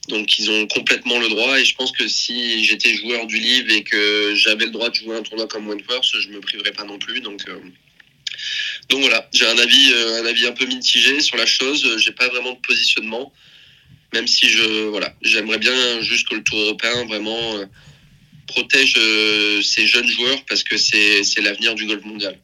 donc 0.09 0.37
ils 0.37 0.51
ont 0.51 0.67
complètement 0.67 1.17
le 1.17 1.29
droit. 1.29 1.57
Et 1.57 1.63
je 1.63 1.75
pense 1.75 1.93
que 1.93 2.09
si 2.09 2.65
j'étais 2.65 2.93
joueur 2.93 3.25
du 3.25 3.39
livre 3.39 3.71
et 3.71 3.83
que 3.83 4.35
j'avais 4.35 4.65
le 4.65 4.71
droit 4.71 4.89
de 4.89 4.95
jouer 4.95 5.15
un 5.15 5.21
tournoi 5.21 5.47
comme 5.47 5.69
Wentworth, 5.69 6.19
je 6.19 6.27
me 6.27 6.41
priverais 6.41 6.73
pas 6.73 6.83
non 6.83 6.99
plus. 6.99 7.21
Donc 7.21 7.45
donc 8.89 8.99
voilà, 8.99 9.29
j'ai 9.31 9.47
un 9.47 9.57
avis 9.57 9.93
un 9.93 10.25
avis 10.25 10.45
un 10.45 10.51
peu 10.51 10.65
mitigé 10.65 11.21
sur 11.21 11.37
la 11.37 11.45
chose. 11.45 11.97
J'ai 11.99 12.11
pas 12.11 12.27
vraiment 12.27 12.51
de 12.51 12.59
positionnement 12.59 13.31
même 14.13 14.27
si 14.27 14.49
je 14.49 14.87
voilà, 14.89 15.13
j'aimerais 15.21 15.57
bien 15.57 16.01
juste 16.01 16.27
que 16.27 16.35
le 16.35 16.43
Tour 16.43 16.59
européen 16.59 17.05
vraiment 17.07 17.37
euh, 17.55 17.65
protège 18.47 18.95
euh, 18.97 19.61
ces 19.61 19.85
jeunes 19.85 20.07
joueurs 20.07 20.37
parce 20.47 20.63
que 20.63 20.77
c'est 20.77 21.21
l'avenir 21.41 21.75
du 21.75 21.85
golf 21.87 22.03
mondial. 22.05 22.37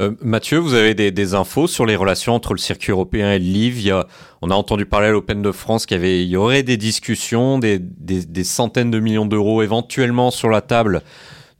Euh, 0.00 0.12
Mathieu, 0.22 0.58
vous 0.58 0.74
avez 0.74 0.94
des, 0.94 1.34
infos 1.34 1.66
sur 1.66 1.84
les 1.84 1.96
relations 1.96 2.34
entre 2.34 2.54
le 2.54 2.58
circuit 2.58 2.92
européen 2.92 3.32
et 3.32 3.38
le 3.38 3.44
LIV 3.44 3.92
On 4.40 4.50
a 4.50 4.54
entendu 4.54 4.86
parler 4.86 5.08
à 5.08 5.10
l'Open 5.10 5.42
de 5.42 5.52
France 5.52 5.84
qu'il 5.84 6.04
y, 6.04 6.36
aurait 6.36 6.62
des 6.62 6.78
discussions, 6.78 7.58
des, 7.58 7.78
des, 7.78 8.44
centaines 8.44 8.90
de 8.90 9.00
millions 9.00 9.26
d'euros 9.26 9.62
éventuellement 9.62 10.30
sur 10.30 10.48
la 10.48 10.62
table 10.62 11.02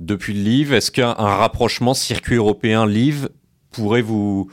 depuis 0.01 0.33
le 0.33 0.41
LIV. 0.41 0.73
Est-ce 0.73 0.91
qu'un 0.91 1.13
rapprochement 1.13 1.93
circuit 1.93 2.37
européen-LIV 2.37 3.29
pourrait 3.71 4.03
vous, 4.03 4.51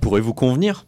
pourrait 0.00 0.22
vous 0.22 0.34
convenir? 0.34 0.86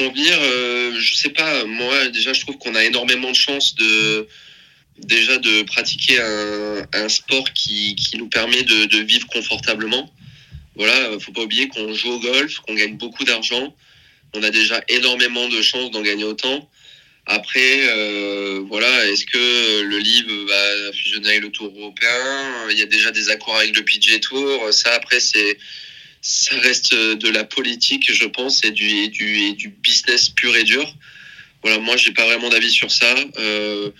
Convenir, 0.00 0.38
euh, 0.40 0.94
je 0.98 1.14
sais 1.14 1.30
pas. 1.30 1.64
Moi, 1.64 2.08
déjà, 2.08 2.32
je 2.32 2.40
trouve 2.40 2.56
qu'on 2.58 2.74
a 2.74 2.84
énormément 2.84 3.30
de 3.30 3.36
chance 3.36 3.74
de 3.74 4.26
déjà 4.98 5.38
de 5.38 5.62
pratiquer 5.62 6.18
un, 6.92 7.08
sport 7.08 7.52
qui, 7.54 7.96
nous 8.18 8.28
permet 8.28 8.62
de, 8.62 8.98
vivre 8.98 9.26
confortablement. 9.28 10.12
Voilà, 10.76 11.18
faut 11.18 11.32
pas 11.32 11.42
oublier 11.42 11.68
qu'on 11.68 11.92
joue 11.94 12.10
au 12.12 12.20
golf, 12.20 12.58
qu'on 12.58 12.74
gagne 12.74 12.96
beaucoup 12.96 13.24
d'argent. 13.24 13.74
On 14.34 14.42
a 14.42 14.50
déjà 14.50 14.82
énormément 14.88 15.48
de 15.48 15.60
chances 15.62 15.90
d'en 15.90 16.02
gagner 16.02 16.24
autant. 16.24 16.68
Après, 17.26 17.80
euh, 17.88 18.62
voilà, 18.68 19.06
est-ce 19.08 19.24
que 19.24 19.82
le 19.82 19.98
livre 19.98 20.32
va 20.48 20.92
fusionner 20.92 21.28
avec 21.28 21.42
le 21.42 21.50
Tour 21.50 21.72
européen? 21.76 22.68
Il 22.70 22.78
y 22.78 22.82
a 22.82 22.86
déjà 22.86 23.10
des 23.10 23.30
accords 23.30 23.56
avec 23.56 23.74
le 23.76 23.84
PGA 23.84 24.18
Tour. 24.18 24.72
Ça, 24.72 24.92
après, 24.94 25.20
c'est 25.20 25.56
ça 26.20 26.56
reste 26.58 26.94
de 26.94 27.28
la 27.28 27.44
politique, 27.44 28.12
je 28.12 28.26
pense, 28.26 28.64
et 28.64 28.70
du, 28.70 29.08
du, 29.08 29.54
du 29.54 29.68
business 29.68 30.28
pur 30.28 30.54
et 30.56 30.64
dur. 30.64 30.86
Voilà, 31.62 31.78
moi, 31.78 31.96
j'ai 31.96 32.12
pas 32.12 32.24
vraiment 32.24 32.48
d'avis 32.48 32.70
sur 32.70 32.90
ça. 32.90 33.14
Euh, 33.38 33.90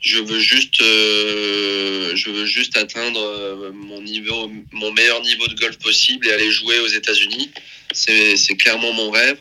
je 0.00 0.18
veux 0.18 0.38
juste, 0.38 0.80
euh, 0.80 2.14
je 2.14 2.30
veux 2.30 2.46
juste 2.46 2.76
atteindre 2.76 3.20
euh, 3.20 3.72
mon 3.72 4.00
niveau, 4.02 4.50
mon 4.72 4.92
meilleur 4.92 5.22
niveau 5.22 5.46
de 5.48 5.54
golf 5.54 5.78
possible 5.78 6.26
et 6.26 6.32
aller 6.32 6.50
jouer 6.50 6.78
aux 6.80 6.86
États-Unis. 6.88 7.50
C'est 7.92 8.56
clairement 8.58 8.92
mon 8.92 9.10
rêve. 9.10 9.38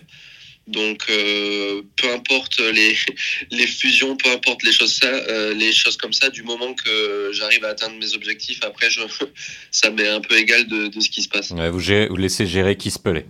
Donc, 0.67 1.03
euh, 1.10 1.82
peu 1.95 2.12
importe 2.12 2.60
les, 2.60 2.95
les 3.51 3.67
fusions, 3.67 4.17
peu 4.17 4.30
importe 4.32 4.63
les 4.63 4.71
choses, 4.73 4.93
ça, 4.95 5.08
euh, 5.08 5.53
les 5.53 5.71
choses 5.71 5.95
comme 5.97 6.12
ça, 6.13 6.30
du 6.30 6.43
moment 6.43 6.73
que 6.73 7.32
j'arrive 7.34 7.63
à 7.63 7.69
atteindre 7.69 7.95
mes 7.97 8.13
objectifs, 8.15 8.60
après, 8.63 8.89
je, 8.89 8.99
ça 9.71 9.89
m'est 9.91 10.08
un 10.10 10.19
peu 10.21 10.38
égal 10.38 10.67
de, 10.67 10.88
de, 10.88 10.99
ce 10.99 11.10
qui 11.10 11.23
se 11.23 11.30
passe. 11.30 11.51
Ouais, 11.51 11.69
vous, 11.69 11.80
gérez, 11.80 12.08
vous 12.08 12.17
laissez 12.17 12.45
gérer 12.45 12.75
qui 12.75 12.91
se 12.91 12.99
pelait. 12.99 13.25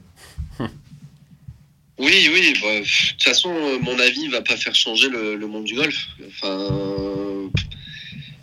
Oui, 2.00 2.30
oui. 2.32 2.54
bah, 2.62 2.80
de 2.80 2.86
toute 3.12 3.24
façon, 3.24 3.54
euh, 3.56 3.80
mon 3.80 3.98
avis 4.00 4.28
va 4.28 4.42
pas 4.42 4.56
faire 4.56 4.76
changer 4.76 5.10
le, 5.10 5.36
le 5.36 5.48
monde 5.48 5.64
du 5.64 5.74
golf. 5.74 5.98
Enfin, 6.28 7.50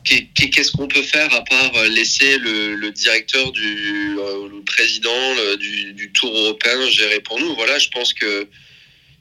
qu'est- 0.02 0.28
qu'est- 0.35 0.50
qu'est-ce 0.50 0.72
qu'on 0.72 0.88
peut 0.88 1.02
faire 1.02 1.33
à 1.33 1.42
part 1.44 1.72
laisser 1.85 2.38
le, 2.38 2.74
le 2.74 2.90
directeur 2.90 3.52
du, 3.52 4.14
le 4.16 4.61
président 4.64 5.35
le- 5.37 5.57
du, 5.57 5.92
du 5.92 6.11
Tour 6.12 6.37
européen 6.37 6.88
gérer 6.90 7.20
pour 7.20 7.38
nous? 7.38 7.54
Voilà, 7.54 7.78
je 7.78 7.88
pense 7.90 8.12
que 8.12 8.48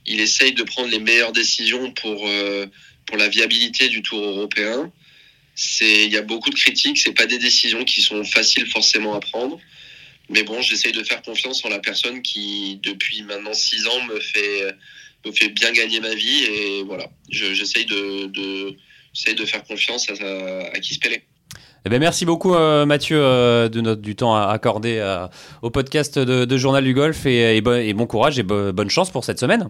il 0.06 0.20
essaye 0.20 0.54
de 0.54 0.64
prendre 0.64 0.90
les 0.90 1.00
meilleures 1.00 1.32
décisions 1.34 1.92
pour 1.92 2.28
euh, 2.28 2.66
pour 3.06 3.18
la 3.18 3.28
viabilité 3.30 3.90
du 3.90 4.02
Tour 4.02 4.22
européen. 4.24 4.92
Il 5.82 6.12
y 6.12 6.18
a 6.18 6.22
beaucoup 6.22 6.50
de 6.50 6.56
critiques. 6.56 6.98
C'est 6.98 7.14
pas 7.14 7.26
des 7.28 7.38
décisions 7.38 7.84
qui 7.84 8.02
sont 8.02 8.24
faciles 8.24 8.66
forcément 8.68 9.14
à 9.14 9.20
prendre. 9.20 9.60
Mais 10.30 10.44
bon, 10.44 10.62
j'essaye 10.62 10.94
de 10.94 11.04
faire 11.04 11.22
confiance 11.22 11.64
en 11.66 11.70
la 11.70 11.80
personne 11.80 12.22
qui, 12.22 12.80
depuis 12.82 13.22
maintenant 13.24 13.54
six 13.54 13.86
ans, 13.88 14.04
me 14.10 14.20
fait, 14.20 14.74
me 15.26 15.32
fait 15.32 15.50
bien 15.50 15.72
gagner 15.74 16.00
ma 16.00 16.16
vie. 16.16 16.44
Et 16.46 16.84
voilà, 16.84 17.08
Je- 17.30 17.54
j'essaye 17.54 17.86
de, 17.86 18.28
de, 18.28 19.46
faire 19.46 19.64
confiance 19.64 20.10
à, 20.10 20.14
à, 20.74 20.80
qui 20.80 20.94
se 20.96 21.00
pélait. 21.00 21.24
Eh 21.86 21.90
ben, 21.90 22.00
merci 22.00 22.26
beaucoup 22.26 22.56
euh, 22.56 22.86
Mathieu 22.86 23.18
euh, 23.22 23.68
de 23.68 23.96
du 23.96 24.16
temps 24.16 24.34
accordé 24.36 25.04
au 25.62 25.70
podcast 25.70 26.18
de, 26.18 26.58
Journal 26.58 26.84
du 26.84 26.94
Golf 26.94 27.26
et, 27.26 27.60
bon, 27.62 28.08
courage 28.08 28.40
et 28.40 28.44
bo- 28.44 28.72
bonne 28.72 28.90
chance 28.90 29.12
pour 29.12 29.26
cette 29.26 29.40
semaine. 29.40 29.70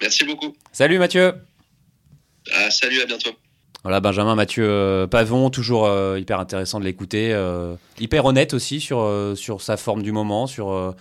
Merci 0.00 0.24
beaucoup. 0.24 0.54
Salut 0.72 0.98
Mathieu 0.98 1.34
Ah, 2.54 2.70
salut, 2.70 3.00
à 3.02 3.06
bientôt. 3.06 3.30
Voilà 3.84 4.00
Benjamin 4.00 4.34
Mathieu 4.34 4.64
euh, 4.68 5.06
Pavon, 5.06 5.50
toujours 5.50 5.86
euh, 5.86 6.18
hyper 6.18 6.40
intéressant 6.40 6.80
de 6.80 6.84
l'écouter, 6.84 7.32
euh, 7.32 7.76
hyper 8.00 8.24
honnête 8.24 8.52
aussi 8.52 8.80
sur, 8.80 8.98
euh, 9.00 9.36
sur 9.36 9.62
sa 9.62 9.76
forme 9.76 10.02
du 10.02 10.10
moment, 10.10 10.46
sur 10.48 10.94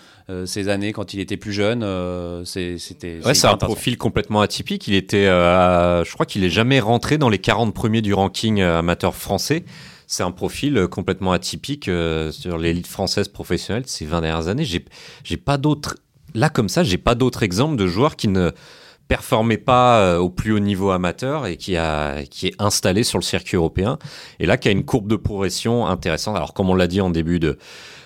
ses 0.46 0.70
années 0.70 0.94
quand 0.94 1.14
il 1.14 1.20
était 1.20 1.38
plus 1.38 1.54
jeune. 1.54 1.82
euh, 1.84 2.46
c'est- 2.46 2.78
C'était 2.78 3.20
Ouais, 3.26 3.34
c'est 3.34 3.48
un 3.48 3.58
profil 3.58 3.98
complètement 3.98 4.42
atypique. 4.42 4.88
Il 4.88 4.94
était, 4.94 5.26
euh, 5.26 6.02
à- 6.02 6.04
je 6.04 6.14
crois 6.14 6.26
qu'il 6.28 6.44
est 6.44 6.50
jamais 6.50 6.80
rentré 6.80 7.18
dans 7.18 7.30
les 7.30 7.40
40 7.40 7.74
premiers 7.74 8.02
du 8.02 8.14
ranking 8.14 8.62
amateur 8.62 9.16
français. 9.16 9.66
C'est 10.06 10.24
un 10.24 10.32
profil 10.32 10.88
complètement 10.90 11.32
atypique 11.34 11.88
euh, 11.90 12.32
sur 12.32 12.58
l'élite 12.58 12.88
française 12.88 13.28
professionnelle 13.28 13.84
de 13.84 13.88
ces 13.90 14.06
20 14.06 14.22
dernières 14.22 14.48
années. 14.48 14.66
J'ai 14.66 15.38
pas 15.38 15.58
d'autres, 15.58 15.98
là 16.36 16.50
comme 16.50 16.70
ça, 16.70 16.84
j'ai 16.84 16.98
pas 16.98 17.16
d'autres 17.16 17.44
exemples 17.44 17.76
de 17.76 17.88
joueurs 17.88 18.16
qui 18.16 18.28
ne 18.28 18.52
performaient 19.08 19.58
pas 19.58 20.00
euh, 20.00 20.17
au 20.17 20.30
plus 20.30 20.52
haut 20.52 20.60
niveau 20.60 20.91
amateur 20.91 21.46
et 21.46 21.58
qui 21.58 21.78
a, 21.78 22.24
qui 22.24 22.48
est 22.48 22.56
installé 22.60 23.04
sur 23.04 23.17
le 23.17 23.24
circuit 23.24 23.58
européen. 23.58 23.98
Et 24.39 24.46
là, 24.46 24.58
qui 24.58 24.67
a 24.67 24.72
une 24.72 24.86
courbe 24.86 25.08
de 25.08 25.15
progression 25.15 25.88
intéressante. 25.88 26.36
Alors, 26.36 26.54
comme 26.54 26.70
on 26.70 26.76
l'a 26.76 26.88
dit 26.88 27.02
en 27.02 27.10
début 27.10 27.39
de, 27.39 27.58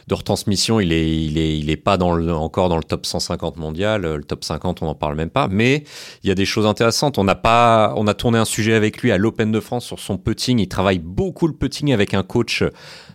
de 0.07 0.13
retransmission, 0.13 0.79
il 0.79 0.93
est, 0.93 1.25
il 1.25 1.37
est, 1.37 1.57
il 1.57 1.69
est 1.69 1.77
pas 1.77 1.97
dans 1.97 2.13
le, 2.13 2.33
encore 2.33 2.69
dans 2.69 2.77
le 2.77 2.83
top 2.83 3.05
150 3.05 3.57
mondial. 3.57 4.01
Le 4.01 4.23
top 4.23 4.43
50, 4.43 4.81
on 4.81 4.85
n'en 4.85 4.95
parle 4.95 5.15
même 5.15 5.29
pas. 5.29 5.47
Mais 5.47 5.83
il 6.23 6.27
y 6.27 6.31
a 6.31 6.35
des 6.35 6.45
choses 6.45 6.65
intéressantes. 6.65 7.17
On 7.17 7.23
n'a 7.23 7.35
pas, 7.35 7.93
on 7.97 8.07
a 8.07 8.13
tourné 8.13 8.37
un 8.37 8.45
sujet 8.45 8.73
avec 8.73 9.01
lui 9.01 9.11
à 9.11 9.17
l'Open 9.17 9.51
de 9.51 9.59
France 9.59 9.85
sur 9.85 9.99
son 9.99 10.17
putting. 10.17 10.59
Il 10.59 10.67
travaille 10.67 10.99
beaucoup 10.99 11.47
le 11.47 11.53
putting 11.53 11.93
avec 11.93 12.13
un 12.13 12.23
coach 12.23 12.63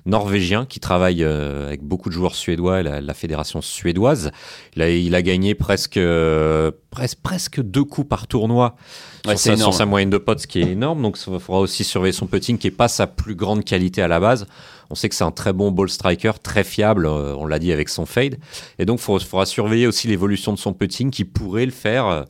norvégien 0.06 0.64
qui 0.66 0.80
travaille 0.80 1.22
euh, 1.22 1.66
avec 1.66 1.82
beaucoup 1.82 2.08
de 2.08 2.14
joueurs 2.14 2.34
suédois, 2.34 2.82
la, 2.82 3.00
la 3.00 3.14
fédération 3.14 3.60
suédoise. 3.60 4.30
Il 4.76 4.82
a, 4.82 4.88
il 4.90 5.14
a 5.14 5.22
gagné 5.22 5.54
presque, 5.54 5.96
euh, 5.96 6.70
presque, 6.90 7.18
presque 7.22 7.60
deux 7.60 7.84
coups 7.84 8.08
par 8.08 8.26
tournoi 8.26 8.76
Ouais, 9.26 9.32
sur, 9.32 9.38
c'est 9.40 9.48
sa, 9.50 9.54
énorme. 9.54 9.72
sur 9.72 9.78
sa 9.78 9.86
moyenne 9.86 10.10
de 10.10 10.18
potes, 10.18 10.40
ce 10.40 10.46
qui 10.46 10.60
est 10.60 10.70
énorme. 10.70 11.02
Donc, 11.02 11.18
il 11.18 11.38
faudra 11.40 11.60
aussi 11.60 11.82
surveiller 11.82 12.12
son 12.12 12.26
putting, 12.26 12.58
qui 12.58 12.68
est 12.68 12.70
pas 12.70 12.86
sa 12.88 13.06
plus 13.08 13.34
grande 13.34 13.64
qualité 13.64 14.00
à 14.00 14.08
la 14.08 14.20
base. 14.20 14.46
On 14.88 14.94
sait 14.94 15.08
que 15.08 15.16
c'est 15.16 15.24
un 15.24 15.32
très 15.32 15.52
bon 15.52 15.72
ball 15.72 15.88
striker, 15.88 16.30
très 16.40 16.62
fiable. 16.62 17.06
euh, 17.06 17.34
on 17.36 17.44
l'a 17.46 17.58
dit 17.58 17.72
avec 17.72 17.88
son 17.88 18.06
fade. 18.06 18.36
Et 18.78 18.84
donc, 18.84 19.00
il 19.00 19.02
faudra, 19.02 19.24
faudra 19.26 19.46
surveiller 19.46 19.88
aussi 19.88 20.06
l'évolution 20.06 20.52
de 20.52 20.58
son 20.58 20.72
putting, 20.72 21.10
qui 21.10 21.24
pourrait 21.24 21.66
le 21.66 21.72
faire 21.72 22.06
euh, 22.06 22.22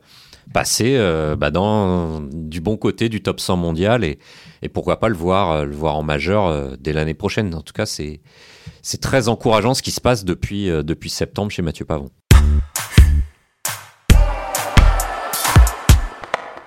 passer 0.53 0.95
euh, 0.97 1.35
bah, 1.35 1.51
dans 1.51 2.21
du 2.21 2.61
bon 2.61 2.77
côté 2.77 3.09
du 3.09 3.21
top 3.21 3.39
100 3.39 3.57
mondial 3.57 4.03
et, 4.03 4.19
et 4.61 4.69
pourquoi 4.69 4.99
pas 4.99 5.09
le 5.09 5.15
voir, 5.15 5.51
euh, 5.51 5.65
le 5.65 5.75
voir 5.75 5.95
en 5.95 6.03
majeur 6.03 6.45
euh, 6.45 6.75
dès 6.79 6.93
l'année 6.93 7.13
prochaine. 7.13 7.53
En 7.55 7.61
tout 7.61 7.73
cas, 7.73 7.85
c'est 7.85 8.21
c'est 8.81 9.01
très 9.01 9.27
encourageant 9.27 9.73
ce 9.73 9.81
qui 9.81 9.91
se 9.91 9.99
passe 9.99 10.23
depuis, 10.23 10.69
euh, 10.69 10.81
depuis 10.83 11.09
septembre 11.09 11.51
chez 11.51 11.61
Mathieu 11.61 11.83
Pavon. 11.85 12.09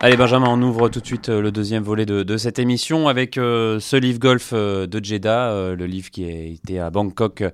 Allez 0.03 0.17
Benjamin, 0.17 0.47
on 0.49 0.63
ouvre 0.63 0.89
tout 0.89 1.01
de 1.01 1.05
suite 1.07 1.29
euh, 1.29 1.43
le 1.43 1.53
deuxième 1.53 1.83
volet 1.83 2.07
de, 2.07 2.23
de 2.23 2.37
cette 2.39 2.59
émission 2.59 3.07
avec 3.09 3.37
euh, 3.37 3.79
ce 3.81 3.97
livre 3.97 4.19
golf 4.19 4.53
euh, 4.55 4.87
de 4.87 5.05
Jeddah, 5.05 5.51
euh, 5.51 5.77
le 5.77 5.85
livre 5.85 6.09
qui 6.11 6.25
a 6.25 6.31
été 6.31 6.81
à 6.81 6.89
Bangkok 6.89 7.45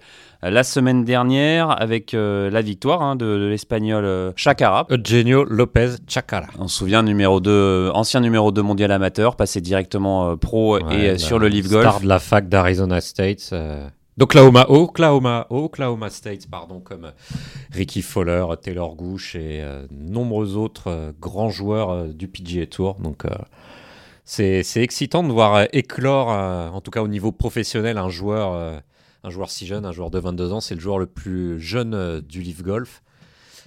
la 0.42 0.62
semaine 0.62 1.04
dernière 1.04 1.70
avec 1.82 2.12
la 2.12 2.60
victoire 2.62 3.02
hein, 3.02 3.16
de, 3.16 3.24
de 3.24 3.46
l'espagnol 3.46 4.32
Chacara. 4.36 4.86
Eugenio 4.90 5.42
Lopez 5.42 5.96
Chacara. 6.06 6.46
On 6.60 6.68
se 6.68 6.78
souvient, 6.78 7.02
numéro 7.02 7.40
2, 7.40 7.50
euh, 7.50 7.90
ancien 7.94 8.20
numéro 8.20 8.52
2 8.52 8.62
mondial 8.62 8.92
amateur, 8.92 9.34
passé 9.34 9.60
directement 9.60 10.36
pro 10.36 10.78
et 10.90 11.18
sur 11.18 11.40
le 11.40 11.48
livre 11.48 11.68
golf. 11.68 11.82
Star 11.88 12.00
de 12.00 12.06
la 12.06 12.20
fac 12.20 12.48
d'Arizona 12.48 13.00
State. 13.00 13.52
Oklahoma, 14.18 15.46
Oklahoma 15.50 16.08
State, 16.08 16.48
pardon, 16.50 16.80
comme 16.80 17.12
Ricky 17.70 18.00
Fowler, 18.00 18.46
Taylor 18.62 18.94
Gooch 18.94 19.34
et 19.34 19.60
euh, 19.60 19.86
nombreux 19.90 20.56
autres 20.56 20.88
euh, 20.88 21.12
grands 21.20 21.50
joueurs 21.50 21.90
euh, 21.90 22.08
du 22.08 22.26
PGA 22.26 22.66
Tour. 22.66 22.94
Donc, 22.94 23.24
c'est 24.24 24.64
excitant 24.76 25.22
de 25.22 25.30
voir 25.30 25.66
éclore, 25.72 26.28
en 26.28 26.80
tout 26.80 26.90
cas 26.90 27.02
au 27.02 27.08
niveau 27.08 27.30
professionnel, 27.30 27.98
un 27.98 28.08
joueur, 28.08 28.82
un 29.22 29.30
joueur 29.30 29.50
si 29.50 29.66
jeune, 29.66 29.84
un 29.84 29.92
joueur 29.92 30.10
de 30.10 30.18
22 30.18 30.52
ans. 30.52 30.60
C'est 30.60 30.74
le 30.74 30.80
joueur 30.80 30.98
le 30.98 31.06
plus 31.06 31.60
jeune 31.60 32.20
du 32.22 32.40
Leaf 32.40 32.62
Golf. 32.62 33.02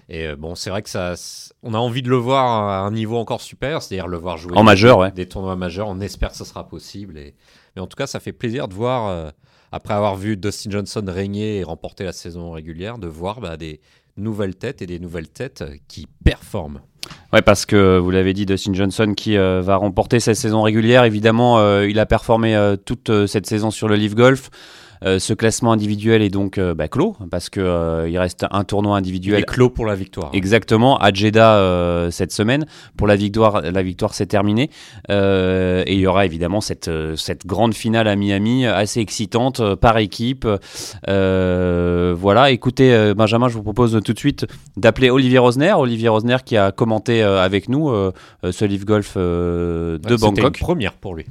Et 0.10 0.28
euh, 0.28 0.36
bon, 0.36 0.56
c'est 0.56 0.69
vrai 0.72 0.82
que 0.82 0.89
ça, 0.89 1.13
on 1.62 1.74
a 1.74 1.78
envie 1.78 2.02
de 2.02 2.10
le 2.10 2.15
voir 2.17 2.45
à 2.45 2.80
un 2.80 2.91
niveau 2.91 3.17
encore 3.17 3.41
supérieur, 3.41 3.82
c'est-à-dire 3.82 4.08
le 4.08 4.17
voir 4.17 4.38
jouer 4.38 4.58
En 4.58 4.63
majeur, 4.63 4.98
ouais. 4.98 5.12
des 5.12 5.28
tournois 5.28 5.56
majeurs. 5.56 5.88
On 5.88 6.00
espère 6.00 6.32
que 6.32 6.38
ce 6.38 6.45
sera 6.45 6.67
possible. 6.67 7.17
Et... 7.17 7.36
Mais 7.76 7.82
en 7.82 7.88
tout 7.88 7.95
cas, 7.95 8.08
ça 8.08 8.19
fait 8.19 8.34
plaisir 8.34 8.67
de 8.67 8.74
voir, 8.74 9.08
euh, 9.08 9.30
après 9.72 9.93
avoir 9.93 10.15
vu 10.15 10.36
Dustin 10.36 10.72
Johnson 10.72 11.06
régner 11.08 11.58
et 11.58 11.63
remporter 11.63 12.04
la 12.04 12.13
saison 12.13 12.52
régulière, 12.52 12.98
de 12.98 13.08
voir 13.08 13.39
bah, 13.39 13.56
des 13.56 13.82
nouvelles 14.19 14.56
têtes 14.56 14.82
et 14.82 14.86
des 14.86 15.00
nouvelles 15.00 15.30
têtes 15.30 15.62
euh, 15.62 15.76
qui 15.88 16.08
performent. 16.24 16.82
Ouais, 17.34 17.41
parce 17.41 17.65
que 17.65 17.98
vous 17.98 18.12
l'avez 18.12 18.34
dit, 18.34 18.45
Dustin 18.45 18.74
Johnson 18.74 19.13
qui 19.15 19.38
euh, 19.38 19.62
va 19.62 19.78
remporter 19.78 20.19
cette 20.19 20.36
saison 20.36 20.62
régulière. 20.62 21.06
Évidemment, 21.06 21.60
euh, 21.60 21.88
il 21.88 21.98
a 22.00 22.06
performé 22.06 22.76
toute 22.86 23.26
cette 23.26 23.48
saison 23.48 23.72
sur 23.72 23.88
le 23.88 23.95
Leaf 23.95 24.15
Golf. 24.15 24.50
Euh, 25.05 25.17
ce 25.17 25.33
classement 25.33 25.71
individuel 25.71 26.21
est 26.21 26.29
donc 26.29 26.57
euh, 26.57 26.73
bah, 26.73 26.89
clos 26.89 27.15
parce 27.31 27.49
que 27.49 27.62
euh, 27.62 28.09
il 28.09 28.17
reste 28.17 28.45
un 28.51 28.63
tournoi 28.65 28.97
Il 28.97 28.99
individuel 28.99 29.39
est 29.39 29.45
clos 29.45 29.69
pour 29.69 29.85
la 29.85 29.95
victoire. 29.95 30.29
Exactement, 30.33 30.97
à 30.97 31.13
Jeddah 31.13 32.09
cette 32.12 32.31
semaine. 32.31 32.65
Pour 32.97 33.07
la 33.07 33.15
victoire, 33.15 33.62
la 33.62 33.81
victoire 33.81 34.13
c'est 34.13 34.25
terminé. 34.25 34.69
Euh, 35.09 35.83
et 35.85 35.93
il 35.93 35.99
y 35.99 36.07
aura 36.07 36.25
évidemment 36.25 36.62
cette, 36.62 36.89
cette 37.15 37.45
grande 37.45 37.73
finale 37.73 38.07
à 38.07 38.15
Miami, 38.15 38.65
assez 38.65 38.99
excitante, 38.99 39.75
par 39.75 39.97
équipe. 39.97 40.47
Voilà, 41.07 42.51
écoutez, 42.51 43.13
Benjamin, 43.15 43.47
je 43.47 43.53
vous 43.53 43.63
propose 43.63 43.99
tout 44.03 44.13
de 44.13 44.19
suite 44.19 44.45
d'appeler 44.77 45.09
Olivier 45.09 45.38
Rosner. 45.39 45.73
Olivier 45.73 46.09
Rosner 46.09 46.38
qui 46.45 46.57
a 46.57 46.71
commenté 46.71 47.21
avec 47.21 47.69
nous 47.69 47.91
ce 48.43 48.65
Leaf 48.65 48.85
Golf 48.85 49.15
de 49.15 49.99
Ouais, 49.99 50.17
C'était 50.17 50.25
une 50.27 50.35
Bangkok. 50.35 50.59
première 50.59 50.93
pour 50.93 51.15
lui. 51.15 51.25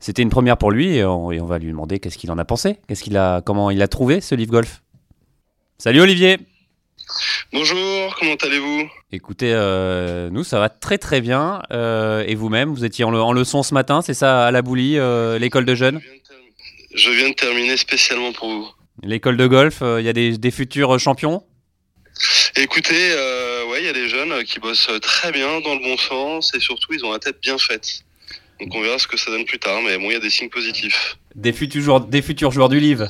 C'était 0.00 0.22
une 0.22 0.30
première 0.30 0.56
pour 0.56 0.70
lui 0.70 0.96
et 0.96 1.04
on, 1.04 1.30
et 1.30 1.40
on 1.40 1.46
va 1.46 1.58
lui 1.58 1.70
demander 1.70 1.98
qu'est-ce 1.98 2.18
qu'il 2.18 2.30
en 2.30 2.38
a 2.38 2.44
pensé, 2.44 2.78
qu'est-ce 2.88 3.02
qu'il 3.02 3.13
a, 3.16 3.40
comment 3.44 3.70
il 3.70 3.82
a 3.82 3.88
trouvé 3.88 4.20
ce 4.20 4.34
Leaf 4.34 4.48
Golf? 4.48 4.82
Salut 5.78 6.00
Olivier 6.00 6.38
Bonjour, 7.52 8.16
comment 8.18 8.34
allez-vous? 8.36 8.88
Écoutez, 9.12 9.52
euh, 9.52 10.30
nous 10.30 10.42
ça 10.42 10.58
va 10.58 10.68
très 10.68 10.98
très 10.98 11.20
bien. 11.20 11.62
Euh, 11.70 12.24
et 12.26 12.34
vous-même, 12.34 12.70
vous 12.70 12.84
étiez 12.84 13.04
en, 13.04 13.10
le- 13.10 13.20
en 13.20 13.32
leçon 13.32 13.62
ce 13.62 13.74
matin, 13.74 14.00
c'est 14.02 14.14
ça, 14.14 14.46
à 14.46 14.50
la 14.50 14.62
Boulie, 14.62 14.98
euh, 14.98 15.38
l'école 15.38 15.64
de 15.64 15.74
je 15.74 15.78
jeunes 15.78 16.00
je 16.94 17.10
viens 17.10 17.28
de 17.28 17.34
terminer 17.34 17.76
spécialement 17.76 18.32
pour 18.32 18.48
vous. 18.48 18.68
L'école 19.02 19.36
de 19.36 19.46
golf, 19.48 19.82
il 19.82 20.04
y 20.04 20.08
a 20.08 20.12
des, 20.12 20.38
des 20.38 20.50
futurs 20.52 20.98
champions? 21.00 21.42
Écoutez, 22.56 23.10
ouais, 23.68 23.80
il 23.80 23.84
y 23.84 23.88
a 23.88 23.92
des 23.92 24.08
jeunes 24.08 24.44
qui 24.44 24.60
bossent 24.60 24.88
très 25.02 25.32
bien 25.32 25.60
dans 25.60 25.74
le 25.74 25.80
bon 25.80 25.96
sens 25.96 26.54
et 26.54 26.60
surtout 26.60 26.94
ils 26.94 27.04
ont 27.04 27.10
la 27.12 27.18
tête 27.18 27.40
bien 27.42 27.58
faite. 27.58 28.04
Donc 28.60 28.74
on 28.74 28.82
verra 28.82 28.98
ce 28.98 29.06
que 29.06 29.16
ça 29.16 29.30
donne 29.30 29.44
plus 29.44 29.58
tard, 29.58 29.82
mais 29.82 29.98
bon, 29.98 30.10
il 30.10 30.14
y 30.14 30.16
a 30.16 30.20
des 30.20 30.30
signes 30.30 30.48
positifs. 30.50 31.16
des 31.34 31.52
futurs, 31.52 31.82
joueurs, 31.82 32.00
des 32.00 32.22
futurs 32.22 32.52
joueurs 32.52 32.68
du 32.68 32.80
livre. 32.80 33.08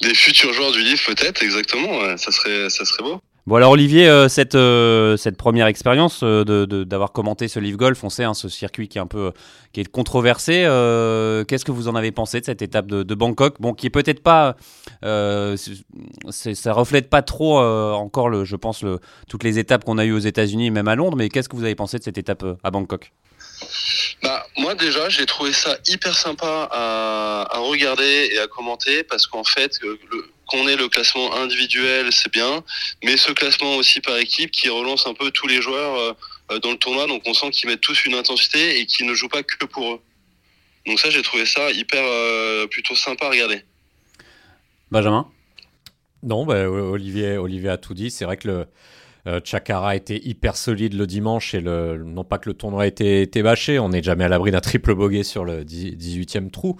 Des 0.00 0.14
futurs 0.14 0.52
joueurs 0.52 0.72
du 0.72 0.82
livre 0.82 1.00
peut-être, 1.06 1.42
exactement. 1.42 1.98
ouais, 2.00 2.16
ça 2.16 2.30
serait, 2.30 2.68
ça 2.70 2.84
serait 2.84 3.02
beau. 3.02 3.20
Bon 3.44 3.56
alors 3.56 3.72
Olivier, 3.72 4.08
euh, 4.08 4.28
cette, 4.28 4.54
euh, 4.54 5.16
cette 5.16 5.36
première 5.36 5.66
expérience 5.66 6.20
euh, 6.22 6.44
de- 6.44 6.84
d'avoir 6.84 7.10
commenté 7.10 7.48
ce 7.48 7.58
Leaf 7.58 7.76
Golf, 7.76 8.04
on 8.04 8.08
sait, 8.08 8.22
hein, 8.22 8.34
ce 8.34 8.48
circuit 8.48 8.86
qui 8.86 8.98
est 8.98 9.00
un 9.00 9.08
peu 9.08 9.32
qui 9.72 9.80
est 9.80 9.90
controversé. 9.90 10.62
Qu'est-ce 11.48 11.64
que 11.64 11.72
vous 11.72 11.88
en 11.88 11.96
avez 11.96 12.12
pensé 12.12 12.38
de 12.38 12.44
cette 12.44 12.62
étape 12.62 12.86
de, 12.86 13.14
Bangkok? 13.14 13.56
Bon, 13.60 13.74
qui 13.74 13.86
est 13.86 13.90
peut-être 13.90 14.22
pas, 14.22 14.54
ça 15.02 16.72
reflète 16.72 17.10
pas 17.10 17.22
trop 17.22 17.58
encore, 17.58 18.28
le, 18.28 18.44
je 18.44 18.54
pense, 18.54 18.82
le, 18.82 19.00
toutes 19.28 19.42
les 19.42 19.58
étapes 19.58 19.84
qu'on 19.84 19.98
a 19.98 20.04
eues 20.04 20.12
aux 20.12 20.18
États-Unis, 20.18 20.70
même 20.70 20.88
à 20.88 20.94
Londres. 20.94 21.16
Mais 21.16 21.28
qu'est-ce 21.28 21.48
que 21.48 21.56
vous 21.56 21.64
avez 21.64 21.74
pensé 21.74 21.98
de 21.98 22.04
cette 22.04 22.18
étape 22.18 22.44
à 22.62 22.70
Bangkok? 22.70 23.12
Bah, 24.22 24.46
moi 24.58 24.74
déjà, 24.74 25.08
j'ai 25.08 25.26
trouvé 25.26 25.52
ça 25.52 25.76
hyper 25.88 26.14
sympa 26.14 26.68
à, 26.70 27.58
regarder 27.58 28.30
et 28.32 28.38
à 28.38 28.46
commenter 28.46 29.02
parce 29.02 29.26
qu'en 29.26 29.44
fait, 29.44 29.80
qu'on 30.52 30.68
ait 30.68 30.76
le 30.76 30.88
classement 30.88 31.34
individuel, 31.34 32.12
c'est 32.12 32.32
bien, 32.32 32.62
mais 33.02 33.16
ce 33.16 33.32
classement 33.32 33.76
aussi 33.76 34.00
par 34.00 34.16
équipe 34.18 34.50
qui 34.50 34.68
relance 34.68 35.06
un 35.06 35.14
peu 35.14 35.30
tous 35.30 35.46
les 35.46 35.60
joueurs 35.60 36.16
dans 36.62 36.70
le 36.70 36.76
tournoi. 36.76 37.06
Donc 37.06 37.22
on 37.26 37.34
sent 37.34 37.50
qu'ils 37.50 37.68
mettent 37.68 37.80
tous 37.80 38.04
une 38.04 38.14
intensité 38.14 38.78
et 38.78 38.86
qu'ils 38.86 39.06
ne 39.06 39.14
jouent 39.14 39.28
pas 39.28 39.42
que 39.42 39.64
pour 39.64 39.94
eux. 39.94 40.00
Donc 40.86 41.00
ça, 41.00 41.10
j'ai 41.10 41.22
trouvé 41.22 41.46
ça 41.46 41.70
hyper 41.70 42.04
plutôt 42.68 42.94
sympa 42.94 43.26
à 43.26 43.30
regarder. 43.30 43.62
Benjamin? 44.90 45.26
Non, 46.22 46.44
bah, 46.46 46.68
Olivier, 46.68 47.36
Olivier 47.38 47.70
a 47.70 47.78
tout 47.78 47.94
dit. 47.94 48.10
C'est 48.10 48.24
vrai 48.24 48.36
que 48.36 48.48
le 48.48 48.66
euh, 49.28 49.40
Chakara 49.44 49.94
était 49.94 50.18
hyper 50.18 50.56
solide 50.56 50.94
le 50.94 51.06
dimanche 51.06 51.54
et 51.54 51.60
le, 51.60 52.02
non 52.04 52.24
pas 52.24 52.38
que 52.38 52.48
le 52.48 52.54
tournoi 52.54 52.86
ait 52.86 53.22
été, 53.22 53.42
bâché, 53.42 53.78
on 53.78 53.90
n'est 53.90 54.02
jamais 54.02 54.24
à 54.24 54.28
l'abri 54.28 54.50
d'un 54.50 54.60
triple 54.60 54.94
bogey 54.94 55.22
sur 55.22 55.44
le 55.44 55.62
18e 55.64 56.50
trou. 56.50 56.76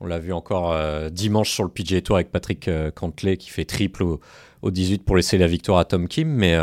On 0.00 0.06
l'a 0.06 0.18
vu 0.18 0.32
encore 0.32 0.72
euh, 0.72 1.08
dimanche 1.08 1.50
sur 1.50 1.64
le 1.64 1.70
PGA 1.70 2.00
Tour 2.00 2.16
avec 2.16 2.30
Patrick 2.30 2.68
euh, 2.68 2.90
Cantley 2.90 3.36
qui 3.36 3.50
fait 3.50 3.64
triple 3.64 4.02
au, 4.02 4.20
18 4.62 5.04
pour 5.04 5.16
laisser 5.16 5.38
la 5.38 5.46
victoire 5.46 5.78
à 5.78 5.84
Tom 5.84 6.08
Kim. 6.08 6.28
Mais 6.28 6.58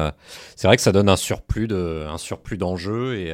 c'est 0.57 0.67
vrai 0.67 0.75
que 0.75 0.81
ça 0.81 0.91
donne 0.91 1.07
un 1.07 1.15
surplus 1.15 1.67
d'enjeux 2.57 3.15
et 3.15 3.33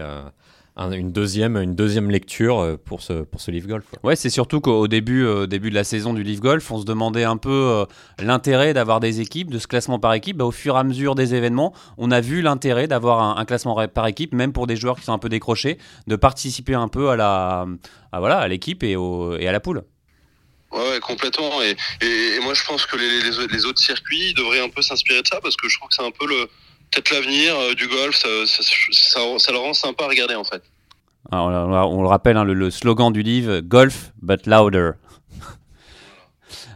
une, 0.91 1.11
deuxième, 1.11 1.57
une 1.57 1.75
deuxième 1.75 2.09
lecture 2.09 2.59
euh, 2.59 2.77
pour 2.77 3.01
ce, 3.01 3.23
pour 3.23 3.41
ce 3.41 3.51
Leaf 3.51 3.67
Golf. 3.67 3.85
Ouais, 4.03 4.15
c'est 4.15 4.29
surtout 4.29 4.61
qu'au 4.61 4.87
début, 4.87 5.25
euh, 5.25 5.45
début 5.45 5.69
de 5.69 5.75
la 5.75 5.83
saison 5.83 6.13
du 6.13 6.23
Leaf 6.23 6.39
Golf, 6.39 6.69
on 6.71 6.79
se 6.79 6.85
demandait 6.85 7.23
un 7.23 7.37
peu 7.37 7.49
euh, 7.49 7.85
l'intérêt 8.19 8.73
d'avoir 8.73 8.99
des 8.99 9.21
équipes, 9.21 9.51
de 9.51 9.59
ce 9.59 9.67
classement 9.67 9.99
par 9.99 10.13
équipe. 10.13 10.37
Bah, 10.37 10.45
au 10.45 10.51
fur 10.51 10.75
et 10.75 10.79
à 10.79 10.83
mesure 10.83 11.15
des 11.15 11.35
événements, 11.35 11.73
on 11.97 12.11
a 12.11 12.21
vu 12.21 12.41
l'intérêt 12.41 12.87
d'avoir 12.87 13.37
un, 13.37 13.45
classement 13.45 13.87
par 13.87 14.07
équipe, 14.07 14.33
même 14.33 14.53
pour 14.53 14.67
des 14.67 14.75
joueurs 14.75 14.97
qui 14.97 15.05
sont 15.05 15.13
un 15.13 15.19
peu 15.19 15.29
décrochés, 15.29 15.77
de 16.07 16.15
participer 16.15 16.75
un 16.75 16.87
peu 16.87 17.09
à 17.09 17.15
la, 17.15 17.65
à, 18.11 18.19
voilà, 18.19 18.37
à 18.37 18.47
l'équipe 18.47 18.83
et, 18.83 18.95
et 19.39 19.47
à 19.47 19.51
la 19.51 19.59
poule. 19.59 19.83
Ouais, 20.71 20.99
complètement. 21.01 21.61
Et, 21.63 21.75
et, 22.05 22.39
moi, 22.41 22.53
je 22.53 22.63
pense 22.63 22.85
que 22.85 22.95
les, 22.95 23.21
les, 23.21 23.65
autres 23.65 23.79
circuits 23.79 24.33
devraient 24.35 24.61
un 24.61 24.69
peu 24.69 24.81
s'inspirer 24.81 25.21
de 25.21 25.27
ça 25.27 25.39
parce 25.41 25.55
que 25.55 25.67
je 25.67 25.77
trouve 25.77 25.89
que 25.89 25.95
c'est 25.95 26.05
un 26.05 26.11
peu 26.11 26.27
le, 26.27 26.47
peut-être 26.91 27.11
l'avenir 27.11 27.55
euh, 27.55 27.73
du 27.73 27.87
golf, 27.87 28.15
ça, 28.15 28.27
ça, 28.45 29.19
ça, 29.37 29.51
le 29.51 29.57
rend 29.57 29.73
sympa 29.73 30.05
à 30.05 30.07
regarder 30.07 30.35
en 30.35 30.43
fait. 30.43 30.61
on, 31.31 32.01
le 32.01 32.07
rappelle, 32.07 32.37
hein, 32.37 32.43
le, 32.43 32.71
slogan 32.71 33.11
du 33.11 33.21
livre, 33.21 33.59
Golf 33.59 34.11
but 34.21 34.45
louder. 34.45 34.91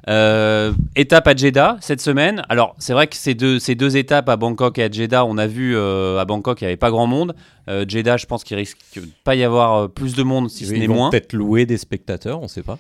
Euh, 0.10 0.73
étape 0.97 1.30
à 1.30 1.34
Jeddah 1.34 1.78
cette 1.80 2.02
semaine. 2.02 2.43
Alors 2.49 2.76
c'est 2.78 2.91
vrai 2.91 3.08
que 3.08 3.15
ces 3.15 3.36
deux, 3.36 3.58
ces 3.58 3.73
deux 3.73 3.95
étapes 3.95 4.28
à 4.28 4.36
Bangkok 4.36 4.78
et 4.78 4.84
à 4.84 4.91
Jeddah, 4.91 5.23
on 5.23 5.38
a 5.38 5.47
vu 5.47 5.78
euh, 5.78 6.19
à 6.19 6.26
Bangkok 6.26 6.60
il 6.60 6.65
n'y 6.65 6.67
avait 6.67 6.76
pas 6.76 6.91
grand 6.91 7.08
monde. 7.08 7.34
Jeddah, 7.69 8.17
je 8.17 8.26
pense 8.26 8.43
qu'il 8.43 8.58
risque 8.58 8.80
de 8.97 9.08
pas 9.23 9.36
y 9.36 9.45
avoir 9.45 9.89
plus 9.89 10.13
de 10.13 10.23
monde 10.23 10.49
si 10.49 10.65
ce 10.65 10.73
n'est 10.73 10.89
moins. 10.89 11.10
Peut-être 11.10 11.32
louer 11.32 11.65
des 11.65 11.78
spectateurs, 11.78 12.41
on 12.41 12.43
ne 12.43 12.47
sait 12.49 12.63
pas. 12.63 12.78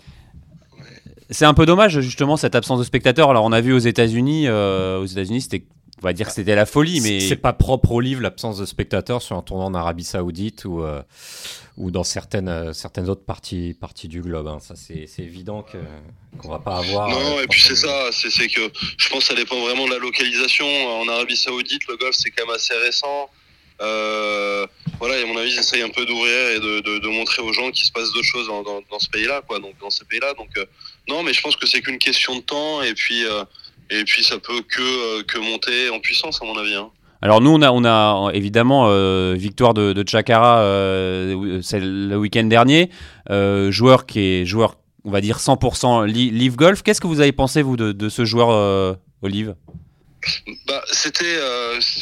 C'est 1.29 1.45
un 1.45 1.53
peu 1.53 1.65
dommage 1.65 1.97
justement 2.01 2.35
cette 2.35 2.55
absence 2.55 2.79
de 2.79 2.83
spectateurs. 2.83 3.29
Alors 3.29 3.45
on 3.45 3.53
a 3.53 3.61
vu 3.61 3.71
aux 3.71 3.79
États-Unis, 3.79 4.49
aux 4.49 5.05
États-Unis 5.05 5.43
c'était 5.43 5.63
on 6.03 6.07
va 6.07 6.13
dire 6.13 6.27
que 6.27 6.33
c'était 6.33 6.55
la 6.55 6.65
folie, 6.65 6.99
mais 6.99 7.21
c'est 7.21 7.37
pas 7.37 7.53
propre 7.53 7.91
au 7.93 8.01
livre 8.01 8.21
l'absence 8.21 8.57
de 8.57 8.65
spectateurs 8.65 9.21
sur 9.21 9.37
un 9.37 9.41
tournoi 9.41 9.65
en 9.67 9.73
Arabie 9.73 10.03
Saoudite 10.03 10.65
ou 10.65 10.83
euh, 10.83 11.01
ou 11.77 11.91
dans 11.91 12.03
certaines 12.03 12.49
euh, 12.49 12.73
certaines 12.73 13.09
autres 13.09 13.23
parties 13.23 13.73
parties 13.79 14.09
du 14.09 14.21
globe. 14.21 14.47
Hein. 14.47 14.59
Ça 14.59 14.75
c'est 14.75 15.07
évident 15.19 15.63
que 15.63 15.77
qu'on 16.37 16.49
va 16.49 16.59
pas 16.59 16.79
avoir. 16.79 17.07
Non, 17.07 17.37
euh, 17.37 17.43
et 17.43 17.47
puis 17.47 17.61
c'est 17.61 17.77
ça, 17.77 18.09
c'est 18.11 18.49
que 18.49 18.69
je 18.97 19.09
pense 19.09 19.19
que 19.19 19.25
ça 19.27 19.33
dépend 19.33 19.61
vraiment 19.61 19.85
de 19.85 19.91
la 19.91 19.97
localisation. 19.97 20.67
En 20.67 21.07
Arabie 21.07 21.37
Saoudite, 21.37 21.87
le 21.87 21.95
golf 21.95 22.15
c'est 22.17 22.31
quand 22.31 22.45
même 22.47 22.55
assez 22.55 22.75
récent. 22.75 23.29
voilà, 23.79 25.17
et 25.17 25.23
à 25.23 25.25
mon 25.25 25.37
avis, 25.37 25.51
j'essaye 25.51 25.83
un 25.83 25.89
peu 25.89 26.05
d'ouvrir 26.05 26.49
et 26.49 26.59
de, 26.59 26.81
de, 26.81 26.99
de, 26.99 27.07
montrer 27.07 27.41
aux 27.41 27.53
gens 27.53 27.71
qu'il 27.71 27.85
se 27.85 27.93
passe 27.93 28.11
d'autres 28.11 28.27
choses 28.27 28.47
dans, 28.47 28.61
dans, 28.61 28.81
dans 28.91 28.99
ce 28.99 29.09
pays-là, 29.09 29.41
quoi. 29.47 29.59
Donc 29.59 29.77
dans 29.79 29.89
ces 29.89 30.03
pays-là, 30.03 30.33
donc 30.33 30.49
non, 31.07 31.23
mais 31.23 31.31
je 31.31 31.41
pense 31.41 31.55
que 31.55 31.65
c'est 31.65 31.81
qu'une 31.81 31.97
question 31.97 32.35
de 32.35 32.41
temps 32.41 32.81
et 32.81 32.93
puis 32.93 33.23
et 33.93 34.03
puis 34.05 34.23
ça 34.23 34.37
peut 34.39 34.61
que, 34.67 34.81
euh, 34.81 35.23
que 35.23 35.37
monter 35.37 35.89
en 35.89 35.99
puissance 35.99 36.41
à 36.41 36.45
mon 36.45 36.57
avis. 36.57 36.75
Hein. 36.75 36.89
Alors 37.21 37.41
nous, 37.41 37.51
on 37.51 37.61
a, 37.61 37.71
on 37.71 37.85
a 37.85 38.31
évidemment 38.33 38.87
euh, 38.89 39.33
victoire 39.37 39.73
de, 39.73 39.93
de 39.93 40.07
Chakara 40.07 40.59
euh, 40.59 41.61
c'est 41.61 41.79
le 41.79 42.17
week-end 42.17 42.43
dernier, 42.43 42.89
joueur 43.69 44.05
qui 44.05 44.19
est 44.19 44.45
joueur, 44.45 44.77
on 45.05 45.11
va 45.11 45.21
dire 45.21 45.37
100% 45.37 46.05
Live 46.05 46.55
Golf. 46.55 46.81
Qu'est-ce 46.83 46.99
que 46.99 47.07
vous 47.07 47.21
avez 47.21 47.31
pensé 47.31 47.61
vous 47.61 47.77
de, 47.77 47.91
de 47.91 48.09
ce 48.09 48.25
joueur 48.25 48.97
Olive? 49.21 49.55
Bah, 50.67 50.81
c'était 50.91 51.39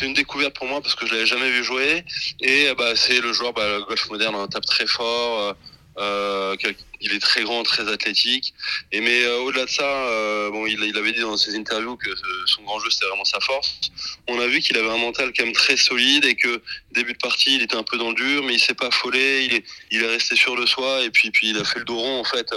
une 0.02 0.14
découverte 0.14 0.56
pour 0.56 0.68
moi 0.68 0.80
parce 0.82 0.96
que 0.96 1.06
je 1.06 1.12
l'avais 1.12 1.26
jamais 1.26 1.50
vu 1.52 1.64
jouer 1.64 2.04
et 2.40 2.68
bah, 2.78 2.96
c'est 2.96 3.20
le 3.20 3.34
joueur 3.34 3.54
bah, 3.54 3.78
le 3.78 3.84
golf 3.86 4.10
moderne 4.10 4.36
un 4.36 4.48
tape 4.48 4.66
très 4.66 4.88
fort 4.88 5.56
euh, 6.02 6.56
il 7.00 7.14
est 7.14 7.20
très 7.20 7.44
grand, 7.44 7.64
très 7.64 7.88
athlétique. 7.92 8.54
Et 8.92 9.02
mais 9.02 9.24
euh, 9.24 9.40
au-delà 9.42 9.66
de 9.66 9.70
ça, 9.70 9.84
euh, 9.84 10.50
bon, 10.50 10.66
il, 10.66 10.84
il, 10.84 10.98
avait 10.98 11.12
dit 11.12 11.22
dans 11.22 11.38
ses 11.38 11.56
interviews 11.56 11.96
que 11.96 12.10
son 12.46 12.64
grand 12.64 12.80
jeu 12.80 12.90
c'était 12.90 13.08
vraiment 13.08 13.26
sa 13.26 13.40
force. 13.40 13.80
On 14.28 14.40
a 14.40 14.48
vu 14.48 14.60
qu'il 14.60 14.78
avait 14.78 14.90
un 14.90 14.98
mental 14.98 15.32
quand 15.36 15.46
même 15.46 15.54
très 15.54 15.78
solide 15.78 16.26
et 16.26 16.36
que 16.36 16.62
début 16.92 17.14
de 17.14 17.20
partie 17.20 17.56
il 17.56 17.62
était 17.62 17.76
un 17.76 17.84
peu 17.84 17.98
dans 17.98 18.10
le 18.10 18.16
dur, 18.16 18.44
mais 18.44 18.54
il 18.54 18.60
s'est 18.60 18.74
pas 18.74 18.88
affolé. 18.88 19.48
Il 19.92 20.04
est, 20.04 20.08
resté 20.08 20.36
sûr 20.36 20.56
de 20.56 20.66
soi 20.66 21.04
et 21.04 21.10
puis 21.10 21.32
il 21.44 21.58
a 21.58 21.64
fait 21.64 21.80
le 21.80 21.86
dos 21.86 21.98
rond 21.98 22.20
en 22.20 22.24
fait 22.24 22.48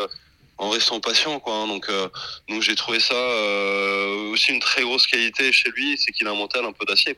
en 0.58 0.70
restant 0.70 0.98
patient 0.98 1.40
hein. 1.46 1.66
donc 1.68 1.88
j'ai 2.62 2.74
trouvé 2.74 2.98
ça 2.98 3.14
aussi 4.30 4.50
une 4.50 4.60
très 4.60 4.82
grosse 4.82 5.06
qualité 5.06 5.52
chez 5.52 5.70
lui 5.70 5.96
c'est 5.98 6.10
qu'il 6.10 6.26
a 6.26 6.30
un 6.30 6.34
mental 6.34 6.64
un 6.64 6.72
peu 6.72 6.84
d'acier 6.84 7.14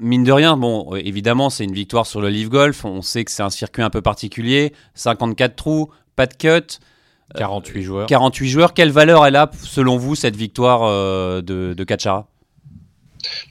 mine 0.00 0.24
de 0.24 0.32
rien, 0.32 0.56
bon, 0.56 0.94
évidemment, 0.96 1.50
c'est 1.50 1.64
une 1.64 1.74
victoire 1.74 2.06
sur 2.06 2.20
le 2.20 2.28
Leaf 2.28 2.48
Golf. 2.48 2.84
On 2.84 3.02
sait 3.02 3.24
que 3.24 3.30
c'est 3.30 3.42
un 3.42 3.50
circuit 3.50 3.82
un 3.82 3.90
peu 3.90 4.02
particulier. 4.02 4.72
54 4.94 5.56
trous, 5.56 5.90
pas 6.16 6.26
de 6.26 6.34
cut. 6.34 6.78
48 7.36 7.82
joueurs. 7.82 8.06
48 8.06 8.48
joueurs. 8.48 8.74
Quelle 8.74 8.90
valeur 8.90 9.26
elle 9.26 9.36
a, 9.36 9.50
selon 9.62 9.98
vous, 9.98 10.14
cette 10.14 10.36
victoire 10.36 10.84
euh, 10.84 11.42
de, 11.42 11.74
de 11.76 11.84
Kachara? 11.84 12.28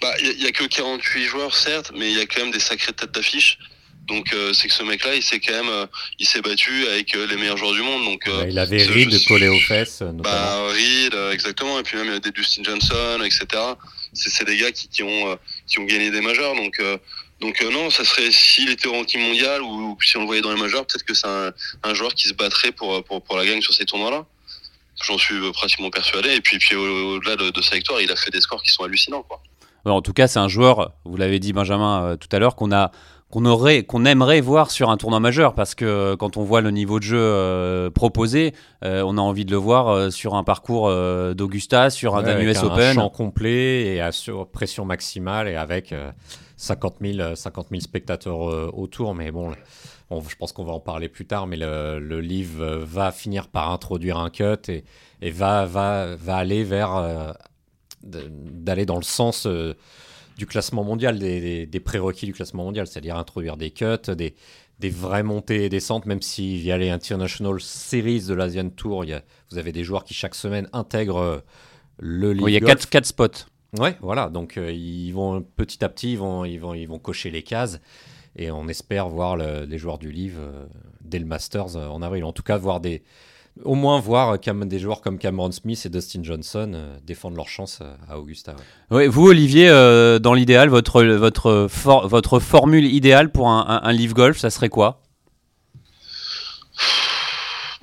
Bah, 0.01 0.13
Il 0.19 0.39
n'y 0.39 0.47
a, 0.47 0.51
que 0.51 0.63
48 0.63 1.25
joueurs, 1.25 1.53
certes, 1.53 1.91
mais 1.95 2.10
il 2.10 2.17
y 2.17 2.21
a 2.21 2.25
quand 2.25 2.41
même 2.41 2.51
des 2.51 2.60
sacrées 2.60 2.93
têtes 2.93 3.13
d'affiche. 3.13 3.60
Donc 4.07 4.31
euh, 4.33 4.53
c'est 4.53 4.69
que 4.69 4.73
ce 4.73 4.83
mec-là, 4.83 5.15
il 5.15 5.21
s'est 5.21 5.41
quand 5.41 5.51
même, 5.53 5.69
euh, 5.69 5.86
il 6.17 6.25
s'est 6.25 6.41
battu 6.41 6.88
avec 6.88 7.13
les 7.13 7.36
meilleurs 7.36 7.57
joueurs 7.57 7.73
du 7.73 7.81
monde. 7.81 8.05
Donc 8.05 8.29
il 8.47 8.57
avait 8.57 8.81
Reed 8.86 9.13
collé 9.27 9.49
aux 9.49 9.60
fesses. 9.60 9.99
Notamment. 9.99 10.21
Bah, 10.21 10.69
Reed, 10.69 11.13
exactement. 11.33 11.77
Et 11.77 11.83
puis 11.83 11.97
même 11.97 12.07
il 12.07 12.13
y 12.13 12.15
a 12.15 12.19
des 12.19 12.31
Dustin 12.31 12.63
Johnson, 12.63 13.19
etc 13.25 13.75
c'est 14.13 14.45
des 14.45 14.57
gars 14.57 14.71
qui, 14.71 15.03
ont, 15.03 15.31
euh, 15.31 15.36
qui 15.67 15.80
ont 15.80 15.86
gagné 15.86 16.12
des 16.12 16.21
majeurs. 16.21 16.56
Donc, 16.56 16.80
euh, 16.80 16.97
donc 17.39 17.62
euh, 17.62 17.71
non, 17.71 17.89
ça 17.89 18.03
serait 18.03 18.32
s'il 18.32 18.69
était 18.69 18.88
au 18.88 18.93
ranking 18.93 19.21
mondial 19.21 19.62
ou, 19.62 19.97
si 20.01 20.17
on 20.17 20.21
le 20.21 20.25
voyait 20.25 20.41
dans 20.41 20.53
les 20.53 20.60
majeurs, 20.60 20.86
peut-être 20.86 21.03
que 21.03 21.13
c'est 21.13 21.27
un, 21.27 21.93
joueur 21.93 22.13
qui 22.13 22.27
se 22.27 22.34
battrait 22.34 22.71
pour, 22.71 23.03
la 23.36 23.45
gagne 23.45 23.62
sur 23.62 23.73
ces 23.73 23.86
tournois-là. 23.86 24.25
J'en 25.03 25.17
suis 25.17 25.36
pratiquement 25.51 25.91
persuadé. 25.91 26.34
Et 26.34 26.41
puis, 26.41 26.58
au-delà 26.75 27.36
de, 27.36 27.62
sa 27.62 27.75
victoire, 27.75 28.01
il 28.01 28.12
a 28.12 28.15
fait 28.15 28.32
des 28.32 28.41
scores 28.41 28.63
qui 28.63 28.71
sont 28.71 28.84
hallucinants. 28.84 29.25
En 29.86 30.01
tout 30.01 30.13
cas, 30.13 30.27
c'est 30.27 30.39
un 30.39 30.49
joueur, 30.49 30.93
vous 31.06 31.17
l'avez 31.17 31.39
dit 31.39 31.53
Benjamin 31.53 32.17
tout 32.17 32.27
à 32.32 32.39
l'heure, 32.39 32.56
qu'on 32.56 32.71
a 32.71 32.91
qu'on 33.29 33.43
aurait, 33.45 33.83
qu'on 33.83 34.05
aimerait 34.05 34.39
voir 34.39 34.71
sur 34.71 34.89
un 34.89 34.97
tournoi 34.97 35.19
majeur 35.19 35.53
parce 35.53 35.75
que 35.75 36.15
quand 36.15 36.37
on 36.37 36.43
voit 36.43 36.61
le 36.61 36.71
niveau 36.71 36.99
de 36.99 37.03
jeu 37.03 37.19
euh, 37.19 37.89
proposé, 37.89 38.53
euh, 38.85 39.03
on 39.05 39.17
a 39.17 39.21
envie 39.21 39.43
de 39.43 39.51
le 39.51 39.57
voir 39.57 39.89
euh, 39.89 40.09
sur 40.09 40.35
un 40.35 40.43
parcours 40.43 40.89
d'Augusta, 41.35 41.89
sur 41.89 42.15
un 42.15 42.23
ouais, 42.23 42.43
US 42.45 42.63
Open. 42.63 42.95
Champ 42.95 43.09
complet 43.09 43.95
et 43.95 44.01
à 44.01 44.11
sur 44.11 44.47
pression 44.47 44.85
maximale 44.85 45.49
et 45.49 45.55
avec 45.55 45.93
50 46.55 46.95
000, 47.01 47.35
50 47.35 47.67
000 47.69 47.81
spectateurs 47.81 48.39
autour. 48.77 49.13
Mais 49.13 49.31
bon, 49.31 49.51
je 50.11 50.35
pense 50.35 50.53
qu'on 50.53 50.63
va 50.63 50.73
en 50.73 50.79
parler 50.79 51.09
plus 51.09 51.25
tard. 51.25 51.47
Mais 51.47 51.57
le, 51.57 51.99
le 51.99 52.21
livre 52.21 52.65
va 52.77 53.11
finir 53.11 53.49
par 53.49 53.71
introduire 53.71 54.17
un 54.17 54.29
cut 54.29 54.69
et, 54.69 54.85
et 55.21 55.31
va, 55.31 55.65
va, 55.65 56.15
va 56.15 56.37
aller 56.37 56.63
vers 56.63 57.35
d'aller 58.03 58.85
dans 58.85 58.95
le 58.95 59.03
sens 59.03 59.47
du 60.38 60.45
classement 60.45 60.84
mondial, 60.84 61.17
des, 61.19 61.82
prérequis 61.84 62.26
du 62.26 62.34
classement 62.34 62.63
mondial, 62.63 62.88
c'est-à-dire 62.88 63.17
introduire 63.17 63.58
des 63.58 63.71
cuts, 63.71 64.15
des, 64.15 64.36
des 64.80 64.89
vraies 64.89 65.23
montées 65.23 65.65
et 65.65 65.69
descentes, 65.69 66.06
même 66.06 66.21
si 66.21 66.58
via 66.58 66.78
les 66.78 66.89
International 66.89 67.60
Series 67.60 68.26
de 68.28 68.34
l'Asian 68.34 68.69
Tour, 68.69 69.06
y 69.06 69.13
a, 69.13 69.23
vous 69.50 69.58
avez 69.58 69.71
des 69.71 69.84
joueurs 69.84 70.04
qui 70.04 70.13
chaque 70.13 70.36
semaine 70.36 70.69
intègrent 70.73 71.17
euh, 71.17 71.39
le 72.00 72.36
Il 72.36 72.50
y 72.50 72.58
a 72.58 72.76
4 72.76 73.06
spots. 73.06 73.28
Ouais, 73.78 73.97
voilà. 74.02 74.30
Donc 74.30 74.58
euh, 74.58 74.71
ils 74.71 75.12
vont 75.12 75.41
petit 75.41 75.84
à 75.84 75.89
petit, 75.89 76.13
ils 76.13 76.17
vont, 76.17 76.45
ils 76.45 76.58
vont, 76.58 76.73
ils 76.73 76.88
vont 76.88 77.00
cocher 77.00 77.32
les 77.32 77.43
cases 77.43 77.80
et 78.35 78.52
on 78.52 78.67
espère 78.67 79.10
voir 79.10 79.35
les 79.35 79.77
joueurs 79.77 79.98
du 79.98 80.12
livre 80.12 80.40
euh, 80.42 80.65
dès 81.02 81.19
le 81.19 81.25
Masters 81.25 81.75
en 81.75 82.02
avril. 82.02 82.23
En 82.23 82.31
tout 82.31 82.44
cas, 82.44 82.58
voir 82.58 82.79
des, 82.79 83.04
au 83.63 83.75
moins 83.75 83.99
voir 83.99 84.39
des 84.39 84.79
joueurs 84.79 85.01
comme 85.01 85.17
Cameron 85.17 85.51
Smith 85.51 85.85
et 85.85 85.89
Dustin 85.89 86.23
Johnson 86.23 86.71
euh, 86.75 86.97
défendre 87.05 87.37
leur 87.37 87.47
chance 87.47 87.79
euh, 87.81 87.95
à 88.10 88.19
Augusta. 88.19 88.55
Ouais. 88.91 89.08
vous, 89.08 89.27
Olivier, 89.27 89.69
euh, 89.69 90.19
dans 90.19 90.33
l'idéal, 90.33 90.69
votre, 90.69 91.03
votre, 91.03 91.67
votre 92.05 92.39
formule 92.39 92.85
idéale 92.85 93.31
pour 93.31 93.49
un, 93.49 93.81
un, 93.83 93.93
golf, 94.13 94.37
ça 94.37 94.49
serait 94.49 94.69
quoi 94.69 95.01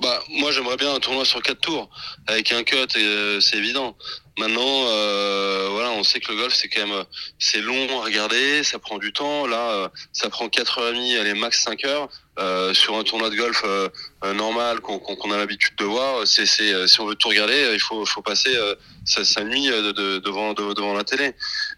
bah, 0.01 0.19
moi, 0.45 0.51
j'aimerais 0.51 0.77
bien 0.77 0.93
un 0.93 0.99
tournoi 0.99 1.25
sur 1.25 1.41
quatre 1.41 1.61
tours 1.61 1.89
avec 2.27 2.51
un 2.51 2.61
cut, 2.61 2.77
euh, 2.97 3.39
c'est 3.39 3.57
évident. 3.57 3.97
Maintenant, 4.37 4.61
euh, 4.89 5.69
voilà, 5.71 5.89
on 5.89 6.03
sait 6.03 6.19
que 6.19 6.31
le 6.31 6.37
golf 6.37 6.53
c'est 6.53 6.67
quand 6.67 6.85
même 6.85 7.03
c'est 7.39 7.61
long 7.61 7.99
à 7.99 8.03
regarder, 8.03 8.63
ça 8.63 8.77
prend 8.77 8.99
du 8.99 9.11
temps. 9.11 9.47
Là, 9.47 9.71
euh, 9.71 9.89
ça 10.13 10.29
prend 10.29 10.47
4h30, 10.47 11.19
allez 11.19 11.33
max 11.33 11.63
5 11.63 11.83
heures 11.85 12.09
euh, 12.37 12.75
sur 12.75 12.95
un 12.95 13.03
tournoi 13.03 13.31
de 13.31 13.35
golf 13.35 13.63
euh, 13.65 13.89
normal 14.35 14.81
qu'on 14.81 15.31
a 15.31 15.37
l'habitude 15.37 15.75
de 15.77 15.85
voir. 15.85 16.27
C'est 16.27 16.45
si 16.45 16.71
on 16.99 17.07
veut 17.07 17.15
tout 17.15 17.29
regarder, 17.29 17.71
il 17.73 17.79
faut 17.79 18.05
faut 18.05 18.21
passer 18.21 18.55
sa, 19.03 19.43
nuit 19.43 19.65
de, 19.65 19.93
de, 19.93 20.19
devant 20.19 20.53
de, 20.53 20.73
devant 20.75 20.93
la 20.93 21.03
télé. 21.03 21.33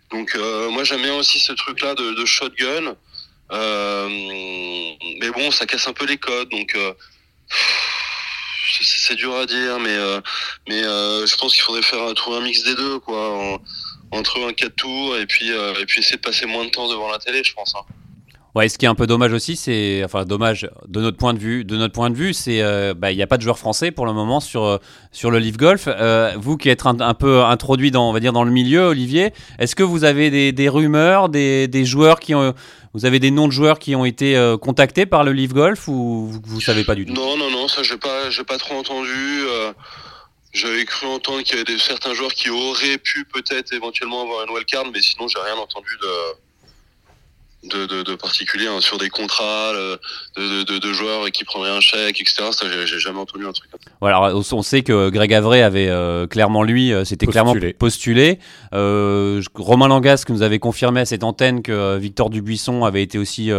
Donc 0.09 0.35
moi 0.71 0.83
j'aime 0.83 1.03
bien 1.03 1.15
aussi 1.15 1.39
ce 1.39 1.53
truc 1.53 1.79
là 1.79 1.95
de, 1.95 2.15
de 2.19 2.25
shotgun. 2.25 2.97
mais 3.49 5.29
bon, 5.33 5.51
ça 5.51 5.65
casse 5.65 5.87
un 5.87 5.93
peu 5.93 6.05
les 6.05 6.17
codes, 6.17 6.49
donc 6.49 6.75
c'est 8.83 9.15
dur 9.15 9.35
à 9.35 9.45
dire, 9.45 9.79
mais 9.79 9.95
euh, 9.95 10.19
euh, 10.69 11.25
je 11.25 11.37
pense 11.37 11.53
qu'il 11.53 11.61
faudrait 11.61 11.81
faire 11.81 12.13
trouver 12.13 12.37
un 12.37 12.41
mix 12.41 12.63
des 12.63 12.75
deux, 12.75 12.99
quoi, 12.99 13.59
entre 14.11 14.47
un 14.47 14.53
4 14.53 14.75
tours 14.75 15.17
et 15.17 15.25
puis 15.25 15.51
euh, 15.51 15.73
et 15.79 15.85
puis 15.85 15.99
essayer 15.99 16.17
de 16.17 16.21
passer 16.21 16.45
moins 16.45 16.65
de 16.65 16.69
temps 16.69 16.87
devant 16.87 17.09
la 17.09 17.19
télé, 17.19 17.43
je 17.43 17.53
pense. 17.53 17.75
Hein. 17.75 17.85
Ouais, 18.57 18.69
ce 18.69 18.79
qui 18.79 18.85
est 18.85 18.87
un 18.87 18.95
peu 18.95 19.05
dommage 19.05 19.33
aussi, 19.33 19.55
c'est 19.55 20.01
enfin 20.03 20.25
dommage 20.25 20.67
de 20.87 20.99
notre 20.99 21.17
point 21.17 21.35
de 21.35 21.39
vue, 21.39 21.63
de 21.63 21.77
notre 21.77 21.93
point 21.93 22.09
de 22.09 22.15
vue, 22.15 22.33
c'est 22.33 22.63
bah, 22.95 23.11
il 23.11 23.15
n'y 23.15 23.21
a 23.21 23.27
pas 23.27 23.37
de 23.37 23.43
joueurs 23.43 23.59
français 23.59 23.91
pour 23.91 24.07
le 24.07 24.13
moment 24.13 24.39
sur 24.39 24.79
sur 25.11 25.29
le 25.29 25.37
Live 25.37 25.57
Golf. 25.57 25.87
vous 26.37 26.57
qui 26.57 26.69
êtes 26.69 26.85
un, 26.85 27.13
peu 27.13 27.43
introduit 27.43 27.91
dans 27.91 28.09
on 28.09 28.13
va 28.13 28.19
dire 28.19 28.33
dans 28.33 28.43
le 28.43 28.51
milieu, 28.51 28.87
Olivier, 28.87 29.31
est-ce 29.59 29.75
que 29.75 29.83
vous 29.83 30.05
avez 30.05 30.51
des, 30.51 30.69
rumeurs, 30.69 31.29
des, 31.29 31.85
joueurs 31.85 32.19
qui 32.19 32.33
ont 32.33 32.55
vous 32.97 33.05
avez 33.05 33.19
des 33.19 33.29
noms 33.29 33.47
de 33.47 33.53
joueurs 33.53 33.77
qui 33.77 33.95
ont 33.95 34.05
été 34.05 34.35
euh, 34.35 34.57
contactés 34.57 35.05
par 35.05 35.23
le 35.23 35.31
Live 35.31 35.53
Golf 35.53 35.87
ou 35.87 36.25
vous, 36.25 36.41
vous 36.43 36.61
savez 36.61 36.83
pas 36.83 36.95
du 36.95 37.05
tout? 37.05 37.13
Non, 37.13 37.37
non, 37.37 37.51
non, 37.51 37.67
ça 37.67 37.83
j'ai 37.83 37.97
pas, 37.97 38.31
j'ai 38.31 38.43
pas 38.43 38.57
trop 38.57 38.73
entendu. 38.73 39.43
Euh, 39.47 39.71
j'avais 40.51 40.83
cru 40.85 41.05
entendre 41.05 41.43
qu'il 41.43 41.59
y 41.59 41.61
avait 41.61 41.77
certains 41.77 42.15
joueurs 42.15 42.33
qui 42.33 42.49
auraient 42.49 42.97
pu 42.97 43.23
peut-être 43.25 43.71
éventuellement 43.71 44.23
avoir 44.23 44.47
un 44.47 44.51
wildcard, 44.51 44.85
mais 44.91 45.01
sinon 45.01 45.27
j'ai 45.27 45.37
rien 45.39 45.57
entendu 45.57 45.91
de 46.01 46.07
de, 47.63 47.85
de, 47.85 48.03
de 48.03 48.15
particulier 48.15 48.67
hein, 48.67 48.79
sur 48.79 48.97
des 48.97 49.09
contrats 49.09 49.73
de, 49.73 50.63
de, 50.63 50.77
de, 50.77 50.93
joueurs 50.93 51.29
qui 51.31 51.43
prendraient 51.43 51.71
un 51.71 51.81
chèque, 51.81 52.21
etc. 52.21 52.49
Ça, 52.51 52.65
j'ai 52.85 52.99
jamais 52.99 53.19
entendu 53.19 53.45
un 53.45 53.51
truc 53.51 53.69
comme 53.71 53.79
ça. 53.83 53.91
Voilà, 53.99 54.35
on 54.35 54.61
sait 54.61 54.83
que 54.83 55.09
Greg 55.09 55.33
Avray 55.33 55.61
avait 55.61 55.89
euh, 55.89 56.27
clairement, 56.27 56.63
lui, 56.63 56.93
euh, 56.93 57.03
c'était 57.03 57.25
clairement 57.25 57.55
postulé. 57.77 58.39
Euh, 58.73 59.41
Romain 59.55 59.87
Langasque 59.87 60.29
nous 60.29 60.43
avait 60.43 60.59
confirmé 60.59 61.01
à 61.01 61.05
cette 61.05 61.23
antenne 61.23 61.61
que 61.61 61.71
euh, 61.71 61.97
Victor 61.97 62.29
Dubuisson 62.29 62.85
avait 62.85 63.03
été 63.03 63.17
aussi, 63.17 63.51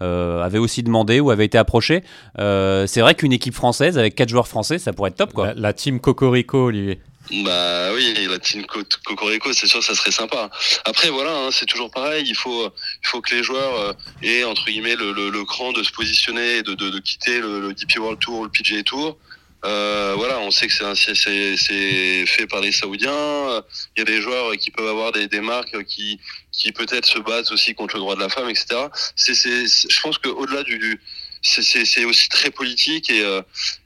avait 0.00 0.58
aussi 0.58 0.82
demandé 0.82 1.20
ou 1.20 1.30
avait 1.30 1.46
été 1.46 1.58
approché. 1.58 2.02
C'est 2.36 3.00
vrai 3.00 3.14
qu'une 3.14 3.32
équipe 3.32 3.54
française 3.54 3.98
avec 3.98 4.14
quatre 4.14 4.28
joueurs 4.28 4.48
français, 4.48 4.78
ça 4.78 4.92
pourrait 4.92 5.10
être 5.10 5.16
top, 5.16 5.32
quoi. 5.32 5.48
La, 5.48 5.54
la 5.54 5.72
team 5.72 6.00
Cocorico, 6.00 6.66
Olivier. 6.66 7.00
Bah 7.30 7.92
oui, 7.92 8.14
la 8.28 8.38
team 8.38 8.64
Cocorico, 8.66 9.52
c'est 9.52 9.66
sûr, 9.66 9.82
ça 9.82 9.94
serait 9.96 10.12
sympa. 10.12 10.48
Après, 10.84 11.10
voilà, 11.10 11.36
hein, 11.36 11.48
c'est 11.50 11.66
toujours 11.66 11.90
pareil. 11.90 12.24
Il 12.26 12.36
faut, 12.36 12.66
il 12.66 13.08
faut 13.08 13.20
que 13.20 13.34
les 13.34 13.42
joueurs 13.42 13.74
euh, 13.80 13.92
aient 14.22 14.44
entre 14.44 14.66
guillemets 14.66 14.94
le, 14.94 15.12
le, 15.12 15.30
le, 15.30 15.44
cran 15.44 15.72
de 15.72 15.82
se 15.82 15.90
positionner, 15.90 16.62
de, 16.62 16.74
de, 16.74 16.90
de 16.90 16.98
quitter 17.00 17.40
le, 17.40 17.60
le, 17.60 17.74
DP 17.74 17.98
World 17.98 18.20
Tour 18.20 18.40
ou 18.40 18.44
le 18.44 18.50
PGA 18.50 18.82
Tour. 18.84 19.18
Euh, 19.64 20.14
voilà, 20.16 20.38
on 20.38 20.52
sait 20.52 20.68
que 20.68 20.72
c'est 20.94 22.26
fait 22.26 22.46
par 22.46 22.60
les 22.60 22.70
Saoudiens. 22.70 23.62
Il 23.96 23.98
y 23.98 24.02
a 24.02 24.04
des 24.04 24.20
joueurs 24.20 24.52
qui 24.56 24.70
peuvent 24.70 24.86
avoir 24.86 25.10
des, 25.10 25.26
des 25.26 25.40
marques 25.40 25.82
qui, 25.84 26.20
qui 26.52 26.70
peut-être 26.70 27.06
se 27.06 27.18
battent 27.18 27.50
aussi 27.50 27.74
contre 27.74 27.96
le 27.96 28.00
droit 28.00 28.14
de 28.14 28.20
la 28.20 28.28
femme, 28.28 28.48
etc. 28.48 28.86
C'est, 29.16 29.34
je 29.34 30.00
pense 30.00 30.18
qu'au-delà 30.18 30.62
du, 30.62 30.78
du 30.78 31.00
c'est 31.42 32.04
aussi 32.04 32.28
très 32.28 32.50
politique 32.50 33.10
et, 33.10 33.22
euh, 33.22 33.40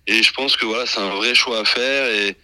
et 0.06 0.22
je 0.22 0.32
pense 0.32 0.56
que 0.56 0.66
voilà, 0.66 0.86
c'est 0.86 1.00
un 1.00 1.10
vrai 1.10 1.34
choix 1.34 1.60
à 1.60 1.64
faire 1.64 2.06
et 2.06 2.36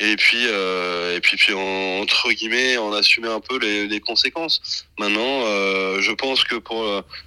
et 0.00 0.16
puis 0.16 0.46
euh, 0.46 1.16
et 1.16 1.20
puis 1.20 1.36
puis 1.36 1.52
on, 1.54 2.00
entre 2.00 2.32
guillemets 2.32 2.78
on 2.78 2.92
assumait 2.92 3.28
un 3.28 3.40
peu 3.40 3.58
les, 3.58 3.86
les 3.86 4.00
conséquences. 4.00 4.86
Maintenant, 4.98 5.44
euh, 5.44 6.00
je 6.00 6.12
pense 6.12 6.42
que 6.42 6.56
pour 6.56 6.84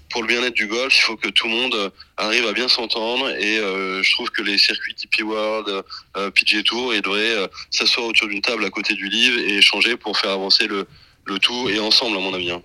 pour 0.10 0.22
le 0.22 0.28
bien-être 0.28 0.54
du 0.54 0.68
golf, 0.68 0.96
il 0.96 1.02
faut 1.02 1.16
que 1.16 1.30
tout 1.30 1.48
le 1.48 1.54
monde 1.54 1.92
arrive 2.18 2.46
à 2.48 2.54
bien 2.54 2.68
s'entendre 2.68 3.30
et 3.30 3.58
euh, 3.58 4.04
je 4.04 4.12
trouve 4.14 4.30
que 4.30 4.44
les 4.44 4.58
circuits 4.58 4.96
DP 4.96 5.24
World, 5.24 5.84
euh, 6.18 6.32
PGA 6.32 6.64
Tour, 6.64 6.94
ils 6.94 7.02
devraient 7.02 7.38
euh, 7.38 7.48
s'asseoir 7.72 8.08
autour 8.08 8.28
d'une 8.28 8.42
table 8.42 8.66
à 8.66 8.70
côté 8.70 8.94
du 8.94 9.08
livre 9.08 9.40
et 9.40 9.58
échanger 9.58 9.98
pour 9.98 10.18
faire 10.18 10.32
avancer 10.32 10.68
le 10.68 10.88
le 11.26 11.40
tout 11.40 11.70
et 11.70 11.80
ensemble 11.80 12.18
à 12.18 12.20
mon 12.20 12.34
avis. 12.34 12.52
Hein. 12.52 12.62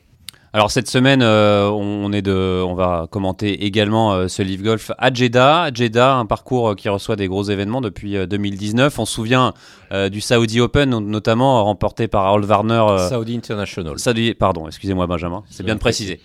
Alors 0.55 0.71
cette 0.71 0.89
semaine, 0.89 1.21
euh, 1.23 1.69
on 1.69 2.11
est 2.11 2.23
de, 2.23 2.63
on 2.67 2.73
va 2.73 3.07
commenter 3.11 3.67
également 3.67 4.15
euh, 4.15 4.29
ce 4.29 4.41
Live 4.41 4.63
Golf 4.63 4.91
à 4.97 5.13
Jeddah. 5.13 5.71
Jeddah, 5.75 6.15
un 6.15 6.25
parcours 6.25 6.75
qui 6.75 6.89
reçoit 6.89 7.17
des 7.17 7.29
gros 7.29 7.43
événements 7.43 7.83
depuis 7.83 8.17
euh, 8.17 8.27
2019. 8.27 8.99
On 8.99 9.05
se 9.05 9.13
souvient 9.13 9.53
euh, 9.93 10.09
du 10.09 10.23
Saudi 10.23 10.61
Open, 10.61 10.89
notamment 10.89 11.63
remporté 11.65 12.09
par 12.09 12.25
Harold 12.25 12.47
Warner. 12.47 13.09
Saudi 13.11 13.37
International. 13.37 13.99
Saudi, 13.99 14.33
pardon, 14.33 14.67
excusez-moi 14.67 15.07
Benjamin, 15.07 15.45
c'est 15.51 15.65
bien 15.65 15.75
de 15.75 15.81
préciser. 15.81 16.21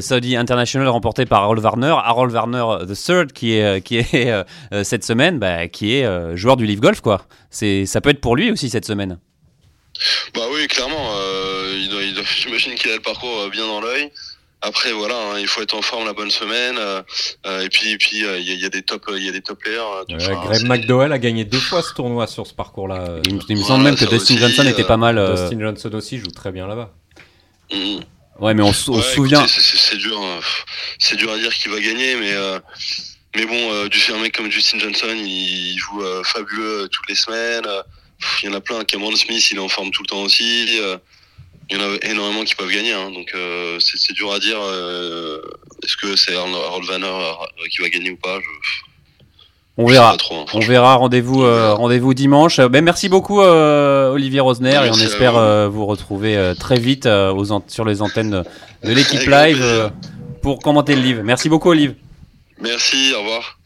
Saudi 0.00 0.36
International 0.36 0.88
remporté 0.88 1.26
par 1.26 1.42
Harold 1.42 1.62
Warner. 1.62 1.94
Harold 2.02 2.32
Warner 2.32 2.86
the 2.86 2.94
Third 2.94 3.32
qui 3.32 3.52
est 3.52 3.82
qui 3.82 3.98
est 3.98 4.32
cette 4.82 5.04
semaine, 5.04 5.38
bah, 5.38 5.68
qui 5.68 5.94
est 5.94 6.36
joueur 6.36 6.56
du 6.56 6.64
Live 6.64 6.80
Golf 6.80 7.00
quoi. 7.00 7.22
C'est, 7.50 7.84
ça 7.86 8.00
peut 8.00 8.10
être 8.10 8.20
pour 8.20 8.34
lui 8.34 8.50
aussi 8.50 8.70
cette 8.70 8.86
semaine. 8.86 9.18
Bah 10.34 10.42
oui, 10.52 10.66
clairement. 10.68 11.12
Euh, 11.16 11.78
il 11.80 11.88
doit, 11.88 12.02
il 12.02 12.14
doit, 12.14 12.24
J'imagine 12.36 12.74
qu'il 12.74 12.90
a 12.90 12.96
le 12.96 13.02
parcours 13.02 13.40
euh, 13.40 13.50
bien 13.50 13.66
dans 13.66 13.80
l'œil. 13.80 14.10
Après 14.60 14.92
voilà, 14.92 15.14
hein, 15.14 15.38
il 15.38 15.46
faut 15.46 15.62
être 15.62 15.74
en 15.74 15.82
forme 15.82 16.04
la 16.04 16.12
bonne 16.12 16.30
semaine. 16.32 16.76
Euh, 16.78 17.00
euh 17.46 17.60
et 17.62 17.68
puis, 17.68 17.92
et 17.92 17.98
puis, 17.98 18.18
il 18.18 18.24
euh, 18.24 18.40
y, 18.40 18.56
y, 18.56 18.64
a 18.64 18.68
des 18.68 18.82
top, 18.82 19.08
il 19.16 19.24
y 19.24 19.28
a 19.28 19.32
des 19.32 19.40
top 19.40 19.60
players. 19.60 19.78
Ouais, 20.08 20.16
Graham 20.18 20.66
McDowell 20.66 21.12
a 21.12 21.18
gagné 21.18 21.44
deux 21.44 21.60
fois 21.60 21.80
ce 21.80 21.94
tournoi 21.94 22.26
sur 22.26 22.44
ce 22.46 22.54
parcours-là. 22.54 23.20
Il, 23.24 23.38
il 23.48 23.56
me 23.56 23.62
semble 23.62 23.84
même 23.84 23.94
que 23.94 24.00
Dustin 24.00 24.16
aussi, 24.16 24.38
Johnson 24.38 24.66
était 24.66 24.84
pas 24.84 24.96
mal. 24.96 25.16
Dustin 25.36 25.60
Johnson 25.60 25.90
aussi 25.94 26.18
joue 26.18 26.30
très 26.30 26.50
bien 26.50 26.66
là-bas. 26.66 26.92
Mmh. 27.70 28.00
Ouais, 28.40 28.54
mais 28.54 28.62
on, 28.62 28.68
on 28.68 28.72
se 28.72 29.14
souvient. 29.14 29.46
C'est 29.46 29.96
dur, 29.96 30.20
c'est 30.98 31.16
dur 31.16 31.32
à 31.32 31.38
dire 31.38 31.54
qui 31.54 31.68
va 31.68 31.80
gagner, 31.80 32.16
mais. 32.16 32.34
mais 33.36 33.46
bon, 33.46 33.86
du 33.86 33.98
un 34.12 34.18
mec 34.18 34.36
comme 34.36 34.50
Justin 34.50 34.80
Johnson, 34.80 35.14
il 35.14 35.76
joue 35.78 36.02
fabuleux 36.24 36.88
toutes 36.90 37.08
les 37.08 37.14
semaines 37.14 37.66
il 38.42 38.46
y 38.46 38.48
en 38.48 38.54
a 38.54 38.60
plein. 38.60 38.84
Cameron 38.84 39.14
Smith, 39.16 39.50
il 39.50 39.56
est 39.56 39.60
en 39.60 39.68
forme 39.68 39.90
tout 39.90 40.02
le 40.02 40.08
temps 40.08 40.22
aussi. 40.22 40.78
Euh, 40.80 40.96
il 41.70 41.76
y 41.76 41.80
en 41.80 41.84
a 41.84 41.96
énormément 42.02 42.44
qui 42.44 42.54
peuvent 42.54 42.72
gagner. 42.72 42.92
Hein, 42.92 43.10
donc 43.10 43.30
euh, 43.34 43.78
c'est 43.80 44.12
dur 44.14 44.32
à 44.32 44.38
dire. 44.38 44.58
Euh, 44.60 45.40
Est-ce 45.84 45.96
que 45.96 46.16
c'est 46.16 46.34
Harold 46.34 46.86
Vanner 46.86 47.06
euh, 47.06 47.32
qui 47.70 47.82
va 47.82 47.88
gagner 47.88 48.10
ou 48.10 48.16
pas? 48.16 48.38
Je... 48.40 48.88
On 49.80 49.86
verra. 49.86 50.16
Trop, 50.16 50.40
hein, 50.40 50.44
on 50.54 50.60
verra. 50.60 50.96
Rendez-vous 50.96 51.44
euh, 51.44 51.72
rendez-vous 51.72 52.12
dimanche. 52.12 52.60
Ben, 52.60 52.82
merci 52.82 53.08
beaucoup 53.08 53.40
euh, 53.40 54.10
Olivier 54.10 54.40
Rosner 54.40 54.72
et 54.72 54.90
on 54.90 54.94
espère 54.94 55.32
vous. 55.32 55.38
Euh, 55.38 55.68
vous 55.68 55.86
retrouver 55.86 56.52
très 56.58 56.80
vite 56.80 57.06
aux 57.06 57.44
sur 57.68 57.84
les 57.84 58.02
antennes 58.02 58.42
de, 58.82 58.92
l'équipe 58.92 59.26
live 59.26 59.92
pour 60.42 60.58
commenter 60.58 60.96
le 60.96 61.02
livre. 61.02 61.22
Merci 61.22 61.48
beaucoup 61.48 61.70
Olivier. 61.70 61.94
Merci. 62.60 63.12
Au 63.14 63.20
revoir. 63.20 63.57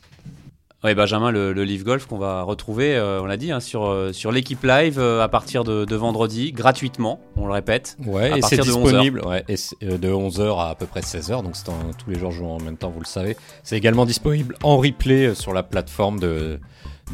Oui, 0.85 0.95
Benjamin, 0.97 1.31
le, 1.31 1.53
le 1.53 1.63
Live 1.63 1.85
Golf 1.85 2.07
qu'on 2.07 2.19
va 2.19 2.43
retrouver, 2.43 2.97
euh, 2.97 3.23
on 3.23 3.27
l'a 3.27 3.37
dit, 3.37 3.53
hein, 3.53 3.61
sur, 3.61 3.87
euh, 3.87 4.13
sur 4.13 4.33
l'équipe 4.33 4.65
live 4.65 4.99
euh, 4.99 5.23
à 5.23 5.29
partir 5.29 5.63
de, 5.63 5.85
de, 5.85 5.95
vendredi, 5.95 6.51
gratuitement, 6.51 7.21
on 7.37 7.47
le 7.47 7.53
répète. 7.53 7.97
Ouais, 8.05 8.37
et 8.37 8.43
c'est 8.43 8.59
disponible 8.59 9.25
ouais, 9.25 9.45
et 9.49 9.55
de 9.97 10.09
11h 10.13 10.59
à 10.59 10.71
à 10.71 10.75
peu 10.75 10.87
près 10.87 11.01
16h, 11.01 11.45
donc 11.45 11.55
c'est 11.55 11.67
tous 11.67 12.11
les 12.11 12.19
jours 12.19 12.33
jouent 12.33 12.47
en 12.47 12.59
même 12.59 12.77
temps, 12.77 12.91
vous 12.91 12.99
le 12.99 13.07
savez. 13.07 13.37
C'est 13.63 13.77
également 13.77 14.07
disponible 14.07 14.57
en 14.65 14.77
replay 14.77 15.37
sur 15.37 15.53
la 15.53 15.63
plateforme 15.63 16.19
de, 16.19 16.59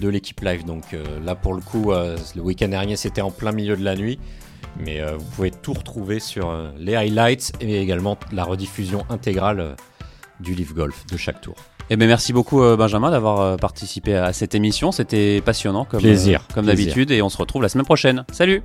de 0.01 0.09
l'équipe 0.09 0.41
live. 0.41 0.65
Donc 0.65 0.97
là, 1.25 1.35
pour 1.35 1.53
le 1.53 1.61
coup, 1.61 1.91
le 1.91 2.41
week-end 2.41 2.69
dernier, 2.69 2.97
c'était 2.97 3.21
en 3.21 3.31
plein 3.31 3.53
milieu 3.53 3.77
de 3.77 3.85
la 3.85 3.97
nuit. 3.97 4.19
Mais 4.79 5.03
vous 5.13 5.25
pouvez 5.25 5.51
tout 5.51 5.73
retrouver 5.73 6.21
sur 6.21 6.55
les 6.79 6.95
highlights 6.95 7.53
et 7.61 7.83
également 7.83 8.17
la 8.33 8.45
rediffusion 8.45 9.05
intégrale 9.11 9.77
du 10.41 10.55
Live 10.55 10.73
Golf 10.73 11.05
de 11.11 11.17
chaque 11.17 11.41
tour. 11.41 11.57
Eh 11.91 11.97
bien, 11.97 12.07
merci 12.07 12.33
beaucoup 12.33 12.63
euh, 12.63 12.77
Benjamin 12.77 13.11
d'avoir 13.11 13.41
euh, 13.41 13.57
participé 13.57 14.15
à 14.15 14.33
cette 14.33 14.55
émission. 14.55 14.93
C'était 14.93 15.41
passionnant 15.43 15.85
comme, 15.85 16.01
Plaisir. 16.01 16.41
Euh, 16.51 16.55
comme 16.55 16.67
d'habitude 16.67 17.11
et 17.11 17.23
on 17.23 17.31
se 17.31 17.39
retrouve 17.39 17.63
la 17.63 17.71
semaine 17.71 17.87
prochaine. 17.87 18.25
Salut 18.31 18.63